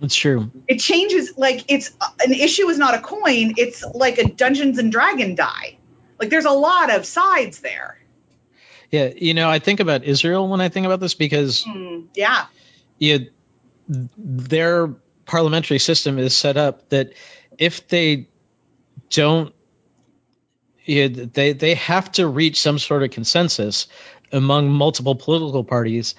It's 0.00 0.16
true. 0.16 0.50
It 0.68 0.78
changes, 0.78 1.36
like, 1.36 1.64
it's 1.68 1.92
an 2.24 2.32
issue 2.32 2.68
is 2.68 2.78
not 2.78 2.94
a 2.94 3.00
coin, 3.00 3.54
it's 3.56 3.84
like 3.84 4.18
a 4.18 4.28
Dungeons 4.28 4.78
and 4.78 4.90
Dragon 4.90 5.34
die. 5.34 5.78
Like, 6.18 6.30
there's 6.30 6.44
a 6.44 6.50
lot 6.50 6.94
of 6.94 7.06
sides 7.06 7.60
there. 7.60 7.98
Yeah, 8.94 9.12
you 9.16 9.34
know, 9.34 9.50
I 9.50 9.58
think 9.58 9.80
about 9.80 10.04
Israel 10.04 10.46
when 10.48 10.60
I 10.60 10.68
think 10.68 10.86
about 10.86 11.00
this 11.00 11.14
because 11.14 11.64
Hmm, 11.64 12.02
yeah. 12.14 12.46
you, 12.96 13.30
their 13.88 14.94
parliamentary 15.26 15.80
system 15.80 16.20
is 16.20 16.36
set 16.36 16.56
up 16.56 16.88
that 16.90 17.14
if 17.58 17.88
they 17.88 18.28
don't 19.10 19.52
know, 20.86 21.08
they 21.08 21.54
they 21.54 21.74
have 21.74 22.12
to 22.12 22.28
reach 22.28 22.60
some 22.60 22.78
sort 22.78 23.02
of 23.02 23.10
consensus 23.10 23.88
among 24.30 24.70
multiple 24.70 25.16
political 25.16 25.64
parties. 25.64 26.14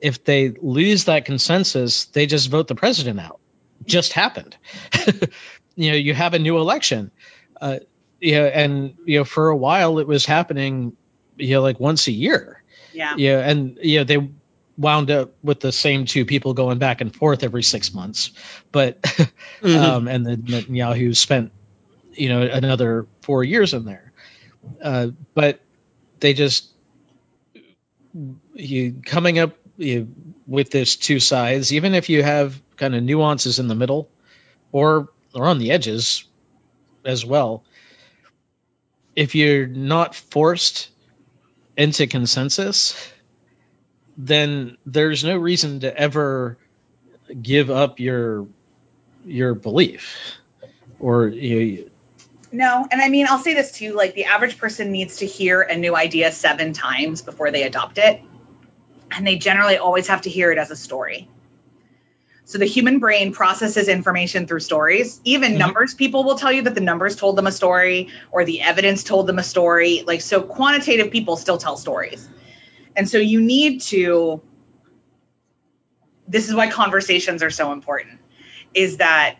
If 0.00 0.24
they 0.24 0.48
lose 0.48 1.04
that 1.04 1.26
consensus, 1.26 2.06
they 2.06 2.26
just 2.26 2.48
vote 2.50 2.66
the 2.66 2.74
president 2.74 3.20
out. 3.20 3.38
Just 3.84 4.12
happened. 4.12 4.56
you 5.76 5.92
know, 5.92 5.96
you 5.96 6.12
have 6.12 6.34
a 6.34 6.40
new 6.40 6.58
election. 6.58 7.12
Uh, 7.60 7.78
you 8.20 8.34
know, 8.34 8.46
and 8.46 8.96
you 9.04 9.18
know, 9.18 9.24
for 9.24 9.48
a 9.48 9.56
while 9.56 10.00
it 10.00 10.08
was 10.08 10.26
happening, 10.26 10.96
you 11.36 11.54
know, 11.54 11.62
like 11.62 11.80
once 11.80 12.06
a 12.06 12.12
year. 12.12 12.62
Yeah. 12.92 13.14
Yeah, 13.16 13.38
and 13.40 13.78
you 13.82 13.98
know, 13.98 14.04
they 14.04 14.30
wound 14.78 15.10
up 15.10 15.32
with 15.42 15.60
the 15.60 15.72
same 15.72 16.04
two 16.04 16.24
people 16.24 16.54
going 16.54 16.78
back 16.78 17.00
and 17.00 17.14
forth 17.14 17.42
every 17.42 17.62
six 17.62 17.92
months. 17.94 18.30
But 18.72 18.98
Mm-hmm. 19.62 19.78
um, 19.78 20.08
and 20.08 20.26
then 20.26 20.42
Netanyahu 20.42 21.16
spent 21.16 21.50
you 22.12 22.28
know 22.28 22.42
another 22.42 23.06
four 23.22 23.42
years 23.42 23.72
in 23.74 23.84
there. 23.84 24.12
Uh, 24.82 25.08
but 25.34 25.60
they 26.20 26.34
just 26.34 26.68
you 28.54 29.00
coming 29.04 29.38
up 29.38 29.56
you, 29.76 30.08
with 30.46 30.70
this 30.70 30.96
two 30.96 31.20
sides, 31.20 31.72
even 31.72 31.94
if 31.94 32.08
you 32.08 32.22
have 32.22 32.60
kind 32.76 32.94
of 32.94 33.02
nuances 33.02 33.58
in 33.58 33.68
the 33.68 33.74
middle 33.74 34.10
or 34.72 35.08
or 35.34 35.46
on 35.46 35.58
the 35.58 35.70
edges 35.70 36.24
as 37.04 37.24
well. 37.24 37.64
If 39.14 39.34
you're 39.34 39.66
not 39.66 40.14
forced 40.14 40.90
into 41.76 42.06
consensus, 42.06 42.96
then 44.16 44.76
there's 44.86 45.24
no 45.24 45.36
reason 45.36 45.80
to 45.80 45.96
ever 45.96 46.56
give 47.40 47.70
up 47.70 48.00
your 48.00 48.46
your 49.24 49.54
belief 49.54 50.16
or 51.00 51.26
you 51.26 51.90
No, 52.52 52.86
and 52.90 53.02
I 53.02 53.08
mean, 53.08 53.26
I'll 53.28 53.38
say 53.38 53.54
this 53.54 53.72
too 53.72 53.92
like, 53.94 54.14
the 54.14 54.26
average 54.26 54.56
person 54.58 54.92
needs 54.92 55.16
to 55.18 55.26
hear 55.26 55.60
a 55.62 55.76
new 55.76 55.94
idea 55.96 56.32
seven 56.32 56.72
times 56.72 57.22
before 57.22 57.50
they 57.50 57.64
adopt 57.64 57.98
it. 57.98 58.22
And 59.10 59.26
they 59.26 59.36
generally 59.36 59.76
always 59.76 60.08
have 60.08 60.22
to 60.22 60.30
hear 60.30 60.50
it 60.50 60.58
as 60.58 60.70
a 60.70 60.76
story. 60.76 61.28
So 62.48 62.58
the 62.58 62.64
human 62.64 63.00
brain 63.00 63.32
processes 63.32 63.88
information 63.88 64.46
through 64.46 64.60
stories. 64.60 65.20
Even 65.24 65.54
Mhm. 65.54 65.58
numbers 65.58 65.94
people 65.94 66.22
will 66.22 66.36
tell 66.36 66.52
you 66.52 66.62
that 66.62 66.76
the 66.76 66.80
numbers 66.80 67.16
told 67.16 67.36
them 67.36 67.48
a 67.48 67.52
story 67.52 68.08
or 68.30 68.44
the 68.44 68.62
evidence 68.62 69.02
told 69.02 69.26
them 69.26 69.40
a 69.40 69.42
story. 69.42 70.04
Like, 70.06 70.20
so 70.20 70.40
quantitative 70.40 71.10
people 71.10 71.36
still 71.36 71.58
tell 71.58 71.76
stories. 71.76 72.28
And 72.94 73.10
so 73.10 73.18
you 73.18 73.40
need 73.40 73.80
to, 73.82 74.40
this 76.28 76.48
is 76.48 76.54
why 76.54 76.70
conversations 76.70 77.42
are 77.42 77.50
so 77.50 77.72
important, 77.72 78.20
is 78.74 78.98
that 78.98 79.38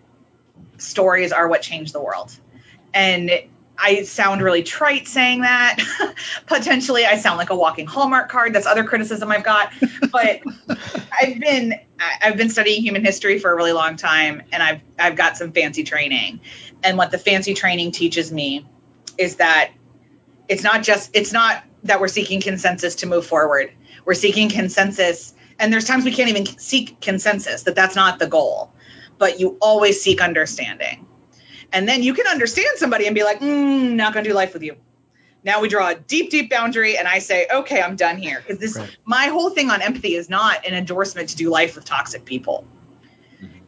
stories 0.78 1.30
are 1.30 1.46
what 1.46 1.62
change 1.62 1.92
the 1.92 2.00
world. 2.00 2.32
And 2.92 3.30
I 3.78 4.02
sound 4.02 4.42
really 4.42 4.62
trite 4.62 5.06
saying 5.06 5.42
that. 5.42 5.78
Potentially, 6.46 7.04
I 7.04 7.16
sound 7.16 7.38
like 7.38 7.50
a 7.50 7.56
walking 7.56 7.86
Hallmark 7.86 8.28
card. 8.28 8.54
That's 8.54 8.66
other 8.66 8.84
criticism 8.84 9.30
I've 9.30 9.44
got. 9.44 9.72
But 10.10 10.42
I've 11.20 11.38
been 11.38 11.74
I've 11.98 12.36
been 12.36 12.50
studying 12.50 12.82
human 12.82 13.04
history 13.04 13.38
for 13.38 13.50
a 13.50 13.56
really 13.56 13.72
long 13.72 13.96
time, 13.96 14.42
and 14.52 14.62
I've 14.62 14.80
I've 14.98 15.16
got 15.16 15.36
some 15.36 15.52
fancy 15.52 15.84
training. 15.84 16.40
And 16.82 16.96
what 16.96 17.10
the 17.10 17.18
fancy 17.18 17.54
training 17.54 17.92
teaches 17.92 18.32
me 18.32 18.66
is 19.18 19.36
that 19.36 19.72
it's 20.48 20.62
not 20.62 20.82
just 20.82 21.10
it's 21.14 21.32
not 21.32 21.62
that 21.84 22.00
we're 22.00 22.08
seeking 22.08 22.40
consensus 22.40 22.96
to 22.96 23.06
move 23.06 23.26
forward. 23.26 23.72
We're 24.04 24.14
seeking 24.14 24.48
consensus, 24.48 25.34
and 25.58 25.72
there's 25.72 25.84
times 25.84 26.04
we 26.04 26.12
can't 26.12 26.30
even 26.30 26.46
seek 26.58 27.00
consensus. 27.00 27.64
That 27.64 27.74
that's 27.74 27.96
not 27.96 28.18
the 28.18 28.26
goal, 28.26 28.72
but 29.18 29.40
you 29.40 29.58
always 29.60 30.00
seek 30.00 30.20
understanding. 30.20 31.06
And 31.72 31.88
then 31.88 32.02
you 32.02 32.14
can 32.14 32.26
understand 32.26 32.78
somebody 32.78 33.06
and 33.06 33.14
be 33.14 33.24
like, 33.24 33.40
mm, 33.40 33.92
not 33.92 34.12
going 34.12 34.24
to 34.24 34.30
do 34.30 34.34
life 34.34 34.54
with 34.54 34.62
you. 34.62 34.76
Now 35.44 35.60
we 35.60 35.68
draw 35.68 35.90
a 35.90 35.94
deep, 35.94 36.30
deep 36.30 36.50
boundary, 36.50 36.98
and 36.98 37.06
I 37.06 37.20
say, 37.20 37.46
okay, 37.52 37.80
I'm 37.80 37.94
done 37.94 38.16
here. 38.16 38.40
Because 38.40 38.58
this, 38.58 38.76
Right. 38.76 38.96
my 39.04 39.26
whole 39.26 39.50
thing 39.50 39.70
on 39.70 39.80
empathy 39.80 40.14
is 40.14 40.28
not 40.28 40.66
an 40.66 40.74
endorsement 40.74 41.28
to 41.30 41.36
do 41.36 41.50
life 41.50 41.76
with 41.76 41.84
toxic 41.84 42.24
people. 42.24 42.66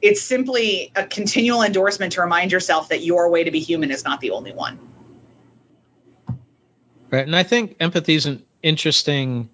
It's 0.01 0.21
simply 0.21 0.93
a 0.95 1.07
continual 1.07 1.63
endorsement 1.63 2.15
to 2.15 2.21
remind 2.21 2.53
yourself 2.53 2.89
that 2.89 3.03
your 3.03 3.31
way 3.31 3.45
to 3.45 3.51
be 3.51 3.61
human 3.61 3.91
is 3.91 4.05
not 4.05 4.21
the 4.21 4.31
only 4.33 4.53
one. 4.53 4.79
Right, 7.11 7.27
and 7.27 7.35
I 7.35 7.43
think 7.43 7.77
empathy 7.81 8.15
is 8.15 8.27
an 8.27 8.45
interesting. 8.63 9.51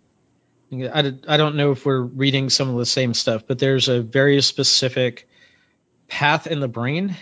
I, 0.73 1.13
I 1.29 1.37
don't 1.37 1.57
know 1.57 1.73
if 1.73 1.87
we're 1.87 2.01
reading 2.01 2.51
some 2.51 2.69
of 2.69 2.77
the 2.77 2.87
same 2.87 3.15
stuff, 3.15 3.47
but 3.47 3.59
there's 3.59 3.89
a 3.89 4.01
very 4.01 4.41
specific 4.43 5.29
path 6.09 6.47
in 6.47 6.61
the 6.61 6.69
brain 6.69 7.17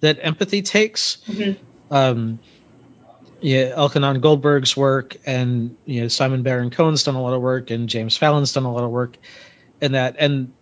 that 0.00 0.18
empathy 0.20 0.62
takes. 0.62 1.18
Mhm. 1.26 1.56
Um, 1.90 2.38
yeah, 3.40 3.70
Elkhonon 3.70 4.20
Goldberg's 4.20 4.76
work, 4.76 5.16
and 5.24 5.76
you 5.86 6.02
know 6.02 6.08
Simon 6.08 6.42
Baron 6.42 6.70
Cohen's 6.70 7.04
done 7.04 7.14
a 7.14 7.22
lot 7.22 7.34
of 7.34 7.40
work, 7.40 7.70
and 7.70 7.88
James 7.88 8.16
Fallon's 8.16 8.52
done 8.52 8.64
a 8.64 8.72
lot 8.72 8.84
of 8.84 8.90
work 8.90 9.16
in 9.80 9.92
that, 9.92 10.16
and 10.18 10.52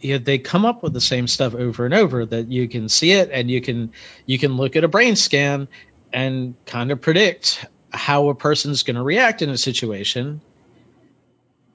you 0.00 0.14
know, 0.14 0.18
they 0.18 0.38
come 0.38 0.64
up 0.64 0.82
with 0.82 0.92
the 0.92 1.00
same 1.00 1.26
stuff 1.26 1.54
over 1.54 1.84
and 1.84 1.94
over 1.94 2.24
that 2.26 2.50
you 2.50 2.68
can 2.68 2.88
see 2.88 3.12
it, 3.12 3.30
and 3.32 3.50
you 3.50 3.60
can 3.60 3.92
you 4.26 4.38
can 4.38 4.56
look 4.56 4.76
at 4.76 4.84
a 4.84 4.88
brain 4.88 5.16
scan 5.16 5.68
and 6.12 6.54
kind 6.64 6.90
of 6.90 7.00
predict 7.00 7.64
how 7.90 8.28
a 8.28 8.34
person's 8.34 8.82
going 8.82 8.96
to 8.96 9.02
react 9.02 9.42
in 9.42 9.50
a 9.50 9.58
situation. 9.58 10.40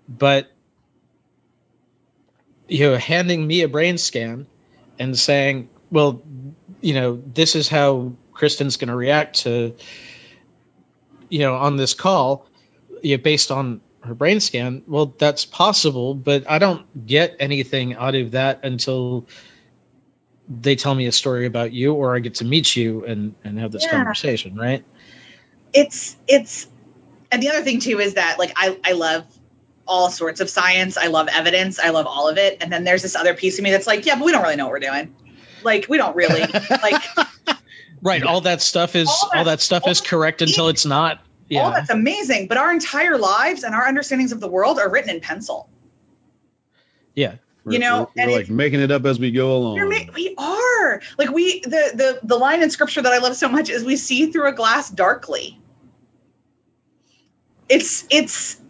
But 0.08 0.50
you 2.68 2.92
know, 2.92 2.98
handing 2.98 3.46
me 3.46 3.62
a 3.64 3.68
brain 3.68 3.98
scan 3.98 4.48
and 4.98 5.18
saying, 5.18 5.70
"Well, 5.92 6.22
you 6.84 6.94
know, 6.94 7.22
this 7.34 7.56
is 7.56 7.70
how 7.70 8.14
Kristen's 8.34 8.78
going 8.78 8.90
to 8.90 8.96
react 8.96 9.42
to, 9.42 9.76
you 11.30 11.40
know, 11.40 11.56
on 11.56 11.78
this 11.78 11.94
call, 11.94 12.48
you 13.02 13.18
know, 13.18 13.24
based 13.24 13.52
on 13.52 13.82
her 14.02 14.16
brain 14.16 14.40
scan." 14.40 14.84
Well, 14.88 15.14
that's 15.18 15.46
possible, 15.46 16.14
but 16.14 16.50
I 16.50 16.60
don't 16.60 17.08
get 17.08 17.38
anything 17.40 17.96
out 17.96 18.16
of 18.16 18.32
that 18.32 18.62
until 18.64 19.28
they 20.50 20.76
tell 20.76 20.94
me 20.94 21.08
a 21.08 21.12
story 21.12 21.46
about 21.46 21.72
you 21.74 21.94
or 21.94 22.16
I 22.16 22.20
get 22.20 22.36
to 22.36 22.46
meet 22.46 22.76
you 22.76 23.06
and 23.06 23.36
and 23.44 23.60
have 23.60 23.72
this 23.72 23.86
Yeah. 23.86 23.92
conversation, 23.92 24.56
right? 24.56 24.84
it's 25.74 26.18
it's 26.28 26.68
and 27.32 27.42
the 27.42 27.50
other 27.50 27.64
thing 27.64 27.80
too 27.80 28.00
is 28.00 28.16
that 28.16 28.38
like 28.40 28.54
I, 28.56 28.78
I 28.84 28.92
love 28.94 29.26
all 29.88 30.10
sorts 30.10 30.40
of 30.40 30.50
science 30.50 30.98
i 30.98 31.08
love 31.08 31.28
evidence 31.32 31.80
i 31.80 31.90
love 31.90 32.06
all 32.08 32.30
of 32.30 32.38
it 32.38 32.60
and 32.62 32.72
then 32.72 32.84
there's 32.84 33.02
this 33.02 33.16
other 33.16 33.34
piece 33.34 33.58
of 33.58 33.64
me 33.64 33.72
that's 33.72 33.88
like 33.88 34.06
yeah 34.06 34.16
but 34.16 34.26
we 34.26 34.32
don't 34.32 34.44
really 34.44 34.56
know 34.56 34.66
what 34.66 34.72
we're 34.74 34.80
doing 34.80 35.14
like 35.66 35.88
we 35.90 35.98
don't 35.98 36.16
really 36.16 36.42
like 36.42 37.02
Right, 38.02 38.22
all 38.24 38.42
that 38.42 38.62
stuff 38.62 38.96
is 38.98 39.08
All 39.08 39.30
that- 39.32 39.38
all 39.40 39.44
that 39.46 39.62
stuff 39.62 39.88
is 39.88 40.02
all- 40.02 40.08
correct 40.08 40.42
until 40.42 40.68
it's 40.68 40.86
not. 40.86 41.18
all 41.20 41.24
Yeah. 41.50 41.70
that's 41.72 41.90
amazing 41.90 42.48
but 42.48 42.58
our 42.58 42.72
entire 42.72 43.18
lives 43.18 43.64
and 43.64 43.74
our 43.74 43.86
understandings 43.88 44.32
of 44.32 44.40
the 44.42 44.48
world 44.50 44.78
are 44.80 44.90
written 44.90 45.10
in 45.10 45.20
pencil 45.22 45.70
Yeah. 47.16 47.36
We're, 47.66 47.80
know, 47.80 48.10
we're, 48.18 48.26
we're 48.26 48.30
it- 48.32 48.36
like 48.42 48.50
making 48.50 48.82
it 48.82 48.92
up 48.92 49.06
as 49.06 49.20
we 49.20 49.32
go 49.32 49.56
along. 49.56 49.76
We're 49.76 49.88
ma- 49.88 50.12
we 50.14 50.36
are 50.38 51.02
like 51.18 51.30
we 51.30 51.62
the 51.62 51.70
the 51.96 52.20
the 52.24 52.36
line 52.36 52.62
in 52.62 52.70
scripture 52.70 53.02
that 53.02 53.14
i 53.14 53.20
love 53.20 53.38
so 53.38 53.48
much 53.48 53.70
is 53.70 53.86
we 53.86 53.96
see 53.96 54.32
through 54.34 54.50
a 54.50 54.52
glass 54.52 54.90
darkly 54.90 55.58
it's 57.70 58.06
it's 58.10 58.56
the, 58.56 58.62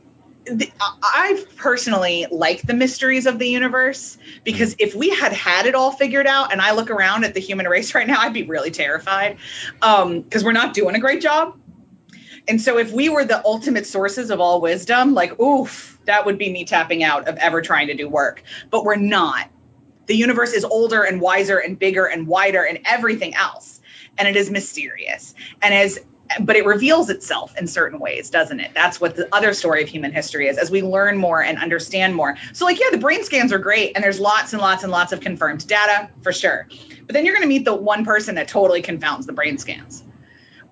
I 0.80 1.44
personally 1.58 2.28
like 2.32 2.62
the 2.62 2.74
mysteries 2.74 3.26
of 3.26 3.40
the 3.40 3.48
universe 3.48 4.18
because 4.44 4.76
mm. 4.76 4.82
if 4.82 4.96
we 4.96 5.10
had 5.10 5.34
had 5.34 5.66
it 5.66 5.76
all 5.76 5.92
figured 5.92 6.28
out, 6.28 6.52
and 6.52 6.62
I 6.62 6.74
look 6.74 6.90
around 6.90 7.24
at 7.24 7.34
the 7.34 7.40
human 7.40 7.68
race 7.68 7.94
right 7.96 8.08
now, 8.08 8.20
I'd 8.20 8.34
be 8.34 8.44
really 8.44 8.72
terrified 8.72 9.38
um, 9.82 10.22
because 10.22 10.44
we're 10.44 10.52
not 10.52 10.74
doing 10.74 10.96
a 10.96 11.00
great 11.00 11.22
job. 11.22 11.58
And 12.48 12.62
so, 12.62 12.78
if 12.78 12.92
we 12.92 13.10
were 13.10 13.24
the 13.24 13.44
ultimate 13.46 13.86
sources 13.86 14.30
of 14.30 14.42
all 14.42 14.60
wisdom, 14.60 15.14
like, 15.14 15.40
oof, 15.40 15.98
that 16.06 16.26
would 16.26 16.38
be 16.38 16.52
me 16.52 16.66
tapping 16.66 17.04
out 17.04 17.28
of 17.28 17.38
ever 17.38 17.62
trying 17.62 17.88
to 17.88 17.94
do 17.94 18.10
work. 18.10 18.44
But 18.70 18.84
we're 18.84 18.98
not. 18.98 19.50
The 20.08 20.16
universe 20.16 20.52
is 20.52 20.66
older 20.66 21.04
and 21.04 21.22
wiser 21.22 21.58
and 21.58 21.80
bigger 21.80 22.06
and 22.06 22.28
wider 22.28 22.64
and 22.64 22.80
everything 22.86 23.36
else. 23.36 23.80
And 24.18 24.28
it 24.28 24.36
is 24.36 24.52
mysterious. 24.52 25.34
And 25.62 25.74
as 25.74 26.00
but 26.42 26.56
it 26.56 26.66
reveals 26.66 27.10
itself 27.10 27.56
in 27.58 27.68
certain 27.68 28.00
ways, 28.00 28.30
doesn't 28.30 28.60
it? 28.60 28.72
That's 28.74 29.00
what 29.00 29.16
the 29.16 29.28
other 29.34 29.54
story 29.54 29.84
of 29.84 29.90
human 29.90 30.12
history 30.12 30.48
is 30.48 30.58
as 30.58 30.72
we 30.72 30.82
learn 30.82 31.18
more 31.18 31.42
and 31.44 31.58
understand 31.58 32.16
more. 32.16 32.38
So, 32.54 32.66
like, 32.66 32.80
yeah, 32.80 32.88
the 32.92 32.98
brain 32.98 33.24
scans 33.24 33.54
are 33.54 33.60
great, 33.60 33.94
and 33.96 34.04
there's 34.04 34.20
lots 34.20 34.54
and 34.54 34.62
lots 34.62 34.84
and 34.84 34.92
lots 34.92 35.12
of 35.12 35.20
confirmed 35.20 35.68
data 35.68 36.10
for 36.22 36.32
sure. 36.34 36.68
But 37.06 37.14
then 37.14 37.26
you're 37.26 37.36
going 37.36 37.44
to 37.44 37.50
meet 37.50 37.66
the 37.66 37.76
one 37.76 38.06
person 38.06 38.36
that 38.36 38.48
totally 38.48 38.82
confounds 38.82 39.26
the 39.26 39.34
brain 39.34 39.58
scans. 39.58 40.04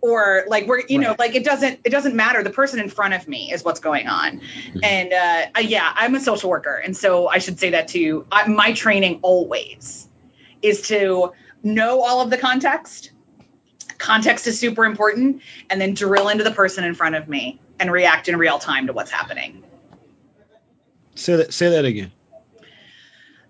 Or 0.01 0.45
like 0.47 0.65
we're 0.65 0.81
you 0.89 0.97
know 0.97 1.09
Right. 1.09 1.19
like 1.19 1.35
it 1.35 1.43
doesn't 1.43 1.81
it 1.83 1.91
doesn't 1.91 2.15
matter 2.15 2.41
the 2.41 2.49
person 2.49 2.79
in 2.79 2.89
front 2.89 3.13
of 3.13 3.27
me 3.27 3.51
is 3.51 3.63
what's 3.63 3.79
going 3.79 4.07
on 4.07 4.41
and 4.81 5.13
uh, 5.13 5.59
yeah 5.59 5.91
I'm 5.95 6.15
a 6.15 6.19
social 6.19 6.49
worker 6.49 6.75
and 6.75 6.97
so 6.97 7.27
I 7.27 7.37
should 7.37 7.59
say 7.59 7.69
that 7.71 7.87
too 7.89 8.25
I, 8.31 8.47
my 8.47 8.73
training 8.73 9.19
always 9.21 10.09
is 10.63 10.87
to 10.87 11.33
know 11.61 12.01
all 12.01 12.21
of 12.21 12.31
the 12.31 12.37
context 12.39 13.11
context 14.01 14.47
is 14.47 14.59
super 14.59 14.85
important 14.85 15.41
and 15.69 15.79
then 15.79 15.93
drill 15.93 16.27
into 16.29 16.43
the 16.43 16.51
person 16.51 16.83
in 16.83 16.95
front 16.95 17.15
of 17.15 17.27
me 17.27 17.59
and 17.79 17.91
react 17.91 18.27
in 18.27 18.37
real 18.37 18.59
time 18.59 18.87
to 18.87 18.93
what's 18.93 19.11
happening 19.11 19.63
Say 21.15 21.35
that. 21.35 21.53
Say 21.53 21.69
that 21.69 21.85
again. 21.85 22.11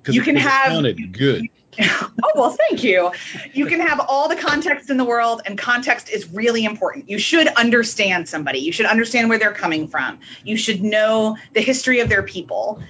You 0.07 0.21
can 0.21 0.35
have- 0.35 0.71
sounded 0.71 1.17
good. 1.17 1.47
oh 1.81 2.31
well 2.35 2.49
thank 2.49 2.83
you 2.83 3.13
you 3.53 3.65
can 3.65 3.79
have 3.79 4.01
all 4.09 4.27
the 4.27 4.35
context 4.35 4.89
in 4.89 4.97
the 4.97 5.05
world 5.05 5.41
and 5.45 5.57
context 5.57 6.09
is 6.09 6.29
really 6.33 6.65
important 6.65 7.09
you 7.09 7.17
should 7.17 7.47
understand 7.47 8.27
somebody 8.27 8.59
you 8.59 8.73
should 8.73 8.85
understand 8.85 9.29
where 9.29 9.39
they're 9.39 9.53
coming 9.53 9.87
from 9.87 10.19
you 10.43 10.57
should 10.57 10.83
know 10.83 11.37
the 11.53 11.61
history 11.61 12.01
of 12.01 12.09
their 12.09 12.23
people 12.23 12.83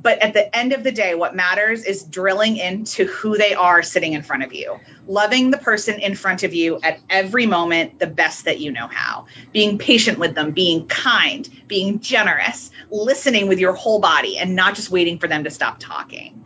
but 0.00 0.18
at 0.20 0.34
the 0.34 0.56
end 0.56 0.72
of 0.72 0.84
the 0.84 0.92
day 0.92 1.14
what 1.14 1.34
matters 1.34 1.84
is 1.84 2.02
drilling 2.04 2.56
into 2.56 3.06
who 3.06 3.36
they 3.36 3.54
are 3.54 3.82
sitting 3.82 4.12
in 4.12 4.22
front 4.22 4.42
of 4.42 4.52
you 4.52 4.78
loving 5.06 5.50
the 5.50 5.58
person 5.58 5.98
in 6.00 6.14
front 6.14 6.42
of 6.42 6.54
you 6.54 6.78
at 6.82 7.00
every 7.08 7.46
moment 7.46 7.98
the 7.98 8.06
best 8.06 8.44
that 8.44 8.60
you 8.60 8.72
know 8.72 8.86
how 8.86 9.26
being 9.52 9.78
patient 9.78 10.18
with 10.18 10.34
them 10.34 10.52
being 10.52 10.86
kind 10.86 11.48
being 11.66 12.00
generous 12.00 12.70
listening 12.90 13.48
with 13.48 13.58
your 13.58 13.72
whole 13.72 14.00
body 14.00 14.38
and 14.38 14.54
not 14.54 14.74
just 14.74 14.90
waiting 14.90 15.18
for 15.18 15.28
them 15.28 15.44
to 15.44 15.50
stop 15.50 15.78
talking 15.78 16.44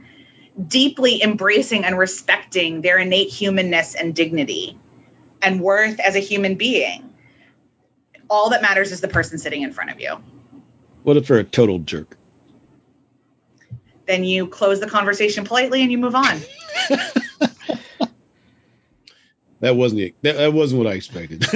deeply 0.69 1.23
embracing 1.23 1.85
and 1.85 1.99
respecting 1.99 2.81
their 2.81 2.99
innate 2.99 3.31
humanness 3.31 3.95
and 3.95 4.15
dignity 4.15 4.79
and 5.43 5.61
worth 5.61 5.99
as 6.01 6.17
a 6.17 6.21
human 6.21 6.57
being. 6.57 7.15
All 8.29 8.51
that 8.51 8.63
matters 8.63 8.93
is 8.93 9.01
the 9.01 9.09
person 9.09 9.39
sitting 9.39 9.63
in 9.63 9.73
front 9.73 9.91
of 9.91 10.01
you. 10.01 10.17
What 11.03 11.17
if 11.17 11.27
they're 11.27 11.39
a 11.39 11.45
total 11.45 11.79
jerk? 11.79 12.17
Then 14.11 14.25
you 14.25 14.49
close 14.49 14.81
the 14.81 14.89
conversation 14.89 15.45
politely 15.45 15.83
and 15.83 15.93
you 15.93 15.99
move 15.99 16.17
on. 16.17 16.25
that 19.61 19.77
wasn't 19.77 20.01
it. 20.01 20.17
That, 20.23 20.37
that 20.37 20.53
wasn't 20.53 20.83
what 20.83 20.91
I 20.93 20.95
expected. 20.95 21.47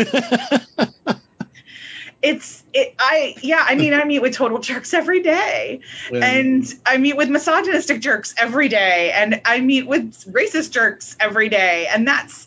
it's 2.23 2.63
it, 2.73 2.95
I 2.97 3.35
yeah, 3.43 3.65
I 3.69 3.75
mean 3.75 3.93
I 3.93 4.05
meet 4.05 4.23
with 4.23 4.35
total 4.35 4.61
jerks 4.61 4.95
every 4.95 5.21
day. 5.21 5.81
Yeah. 6.13 6.25
And 6.25 6.65
I 6.87 6.99
meet 6.99 7.17
with 7.17 7.29
misogynistic 7.29 8.01
jerks 8.01 8.37
every 8.39 8.69
day 8.69 9.11
and 9.11 9.41
I 9.45 9.59
meet 9.59 9.89
with 9.89 10.15
racist 10.33 10.71
jerks 10.71 11.17
every 11.19 11.49
day 11.49 11.89
and 11.93 12.07
that's 12.07 12.47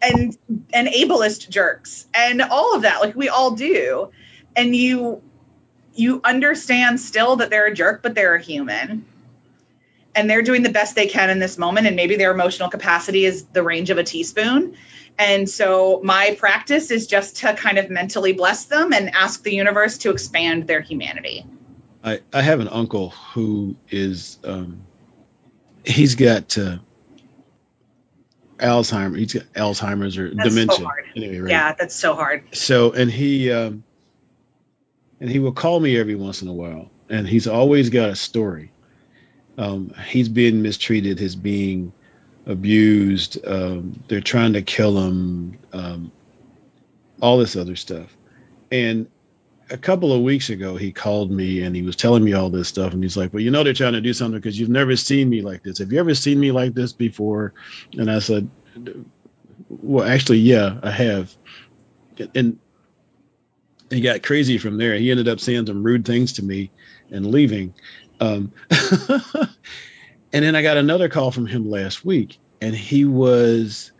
and 0.00 0.34
and 0.72 0.88
ableist 0.88 1.50
jerks 1.50 2.06
and 2.14 2.40
all 2.40 2.74
of 2.74 2.82
that 2.82 3.02
like 3.02 3.14
we 3.14 3.28
all 3.28 3.50
do. 3.50 4.12
And 4.56 4.74
you 4.74 5.20
you 5.94 6.22
understand 6.24 7.00
still 7.00 7.36
that 7.36 7.50
they're 7.50 7.66
a 7.66 7.74
jerk 7.74 8.02
but 8.02 8.14
they're 8.14 8.36
a 8.36 8.42
human. 8.42 9.04
And 10.16 10.30
they're 10.30 10.42
doing 10.42 10.62
the 10.62 10.70
best 10.70 10.96
they 10.96 11.06
can 11.06 11.28
in 11.30 11.38
this 11.38 11.58
moment 11.58 11.86
and 11.86 11.94
maybe 11.94 12.16
their 12.16 12.32
emotional 12.32 12.70
capacity 12.70 13.26
is 13.26 13.44
the 13.44 13.62
range 13.62 13.90
of 13.90 13.98
a 13.98 14.02
teaspoon 14.02 14.76
and 15.18 15.48
so 15.48 16.00
my 16.02 16.36
practice 16.38 16.90
is 16.90 17.06
just 17.06 17.38
to 17.38 17.54
kind 17.54 17.78
of 17.78 17.90
mentally 17.90 18.32
bless 18.32 18.66
them 18.66 18.92
and 18.92 19.14
ask 19.14 19.42
the 19.42 19.54
universe 19.54 19.98
to 19.98 20.10
expand 20.10 20.66
their 20.66 20.80
humanity. 20.80 21.46
I, 22.04 22.20
I 22.32 22.42
have 22.42 22.60
an 22.60 22.68
uncle 22.68 23.10
who 23.10 23.76
is, 23.88 24.38
um, 24.44 24.82
he's 25.84 26.16
got 26.16 26.56
uh, 26.58 26.78
Alzheimer's, 28.58 29.18
he's 29.18 29.34
got 29.34 29.52
Alzheimer's 29.54 30.18
or 30.18 30.34
that's 30.34 30.50
dementia. 30.50 30.84
So 30.84 30.90
anyway, 31.16 31.38
right? 31.38 31.50
Yeah, 31.50 31.72
that's 31.72 31.94
so 31.94 32.14
hard. 32.14 32.54
So, 32.54 32.92
and 32.92 33.10
he, 33.10 33.50
um, 33.50 33.84
and 35.18 35.30
he 35.30 35.38
will 35.38 35.52
call 35.52 35.80
me 35.80 35.98
every 35.98 36.14
once 36.14 36.42
in 36.42 36.48
a 36.48 36.52
while 36.52 36.90
and 37.08 37.26
he's 37.26 37.46
always 37.46 37.88
got 37.88 38.10
a 38.10 38.16
story. 38.16 38.70
Um, 39.58 39.94
he's 40.08 40.28
being 40.28 40.62
mistreated, 40.62 41.18
He's 41.18 41.36
being 41.36 41.92
abused. 42.46 43.44
Um, 43.46 44.02
they're 44.08 44.20
trying 44.20 44.52
to 44.54 44.62
kill 44.62 44.98
him. 44.98 45.58
Um, 45.72 46.12
all 47.20 47.38
this 47.38 47.56
other 47.56 47.76
stuff. 47.76 48.16
And 48.70 49.08
a 49.70 49.76
couple 49.76 50.12
of 50.12 50.22
weeks 50.22 50.50
ago, 50.50 50.76
he 50.76 50.92
called 50.92 51.30
me 51.30 51.62
and 51.62 51.74
he 51.74 51.82
was 51.82 51.96
telling 51.96 52.22
me 52.22 52.34
all 52.34 52.50
this 52.50 52.68
stuff. 52.68 52.92
And 52.92 53.02
he's 53.02 53.16
like, 53.16 53.32
"Well, 53.32 53.42
you 53.42 53.50
know, 53.50 53.64
they're 53.64 53.72
trying 53.72 53.94
to 53.94 54.00
do 54.00 54.12
something 54.12 54.38
because 54.38 54.58
you've 54.58 54.68
never 54.68 54.96
seen 54.96 55.28
me 55.28 55.42
like 55.42 55.62
this. 55.62 55.78
Have 55.78 55.92
you 55.92 55.98
ever 55.98 56.14
seen 56.14 56.38
me 56.38 56.52
like 56.52 56.74
this 56.74 56.92
before?" 56.92 57.52
And 57.96 58.10
I 58.10 58.20
said, 58.20 58.48
"Well, 59.68 60.06
actually, 60.06 60.38
yeah, 60.38 60.78
I 60.82 60.90
have." 60.90 61.34
And 62.34 62.58
he 63.90 64.00
got 64.00 64.22
crazy 64.22 64.58
from 64.58 64.78
there. 64.78 64.96
He 64.96 65.10
ended 65.10 65.28
up 65.28 65.40
saying 65.40 65.66
some 65.66 65.82
rude 65.82 66.04
things 66.04 66.34
to 66.34 66.44
me 66.44 66.70
and 67.10 67.26
leaving. 67.26 67.74
Um, 68.20 68.52
And 70.36 70.44
then 70.44 70.54
I 70.54 70.60
got 70.60 70.76
another 70.76 71.08
call 71.08 71.30
from 71.30 71.46
him 71.46 71.70
last 71.70 72.04
week, 72.04 72.38
and 72.60 72.74
he 72.74 73.06
was 73.06 73.90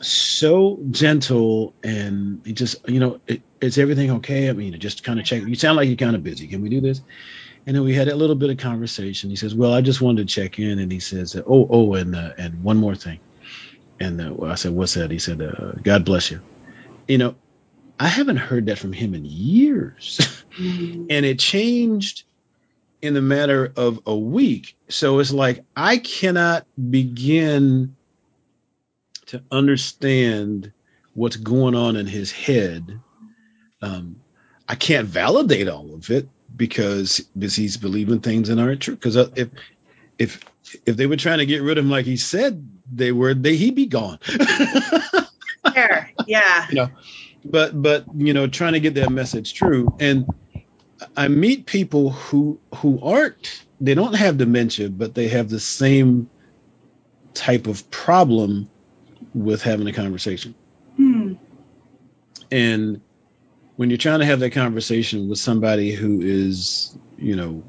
so 0.00 0.80
gentle 0.90 1.74
and 1.82 2.40
he 2.44 2.52
just, 2.52 2.88
you 2.88 2.98
know, 2.98 3.20
is 3.60 3.78
everything 3.78 4.10
okay? 4.12 4.48
I 4.48 4.52
mean, 4.52 4.78
just 4.80 5.04
kind 5.04 5.20
of 5.20 5.24
check. 5.24 5.44
You 5.44 5.54
sound 5.54 5.76
like 5.76 5.86
you're 5.86 5.96
kind 5.96 6.16
of 6.16 6.24
busy. 6.24 6.48
Can 6.48 6.60
we 6.60 6.68
do 6.68 6.80
this? 6.80 7.02
And 7.66 7.76
then 7.76 7.84
we 7.84 7.94
had 7.94 8.08
a 8.08 8.16
little 8.16 8.34
bit 8.34 8.50
of 8.50 8.56
conversation. 8.56 9.30
He 9.30 9.36
says, 9.36 9.54
"Well, 9.54 9.72
I 9.72 9.80
just 9.80 10.00
wanted 10.00 10.26
to 10.26 10.34
check 10.34 10.58
in." 10.58 10.80
And 10.80 10.90
he 10.90 10.98
says, 10.98 11.36
"Oh, 11.36 11.68
oh, 11.70 11.94
and 11.94 12.16
uh, 12.16 12.32
and 12.36 12.64
one 12.64 12.76
more 12.76 12.96
thing." 12.96 13.20
And 14.00 14.20
uh, 14.20 14.44
I 14.44 14.56
said, 14.56 14.72
"What's 14.72 14.94
that?" 14.94 15.12
He 15.12 15.20
said, 15.20 15.40
uh, 15.40 15.72
"God 15.82 16.04
bless 16.04 16.32
you." 16.32 16.40
You 17.06 17.18
know, 17.18 17.34
I 18.00 18.08
haven't 18.08 18.38
heard 18.38 18.66
that 18.66 18.78
from 18.78 18.92
him 18.92 19.14
in 19.14 19.24
years, 19.24 20.18
mm-hmm. 20.56 21.06
and 21.10 21.24
it 21.26 21.38
changed 21.38 22.24
in 23.00 23.14
the 23.14 23.22
matter 23.22 23.72
of 23.76 24.00
a 24.06 24.16
week. 24.16 24.76
So 24.88 25.18
it's 25.18 25.32
like 25.32 25.64
I 25.76 25.98
cannot 25.98 26.66
begin 26.90 27.96
to 29.26 29.42
understand 29.50 30.72
what's 31.14 31.36
going 31.36 31.74
on 31.74 31.96
in 31.96 32.06
his 32.06 32.32
head. 32.32 33.00
Um, 33.82 34.20
I 34.68 34.74
can't 34.74 35.06
validate 35.06 35.68
all 35.68 35.94
of 35.94 36.10
it 36.10 36.28
because 36.54 37.20
because 37.36 37.54
he's 37.54 37.76
believing 37.76 38.20
things 38.20 38.48
that 38.48 38.58
aren't 38.58 38.80
true. 38.80 38.94
Because 38.94 39.16
uh, 39.16 39.30
if 39.36 39.48
if 40.18 40.44
if 40.86 40.96
they 40.96 41.06
were 41.06 41.16
trying 41.16 41.38
to 41.38 41.46
get 41.46 41.62
rid 41.62 41.78
of 41.78 41.84
him 41.84 41.90
like 41.90 42.04
he 42.06 42.16
said 42.16 42.68
they 42.92 43.12
were, 43.12 43.34
they 43.34 43.56
he'd 43.56 43.74
be 43.74 43.86
gone. 43.86 44.18
Fair, 45.72 46.12
yeah. 46.26 46.66
You 46.70 46.74
know, 46.74 46.90
but 47.44 47.80
but 47.80 48.04
you 48.16 48.34
know, 48.34 48.46
trying 48.46 48.72
to 48.74 48.80
get 48.80 48.94
that 48.94 49.10
message 49.10 49.54
true 49.54 49.96
and 50.00 50.26
I 51.16 51.28
meet 51.28 51.66
people 51.66 52.10
who 52.10 52.58
who 52.76 53.00
aren't 53.02 53.64
they 53.80 53.94
don't 53.94 54.14
have 54.14 54.38
dementia, 54.38 54.88
but 54.88 55.14
they 55.14 55.28
have 55.28 55.48
the 55.48 55.60
same 55.60 56.28
type 57.34 57.66
of 57.66 57.88
problem 57.90 58.68
with 59.34 59.62
having 59.62 59.86
a 59.86 59.92
conversation. 59.92 60.54
Hmm. 60.96 61.34
And 62.50 63.00
when 63.76 63.90
you're 63.90 63.98
trying 63.98 64.20
to 64.20 64.26
have 64.26 64.40
that 64.40 64.50
conversation 64.50 65.28
with 65.28 65.38
somebody 65.38 65.92
who 65.92 66.20
is, 66.20 66.96
you 67.16 67.36
know, 67.36 67.62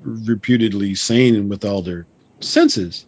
reputedly 0.00 0.94
sane 0.94 1.48
with 1.48 1.64
all 1.64 1.82
their 1.82 2.06
senses, 2.40 3.06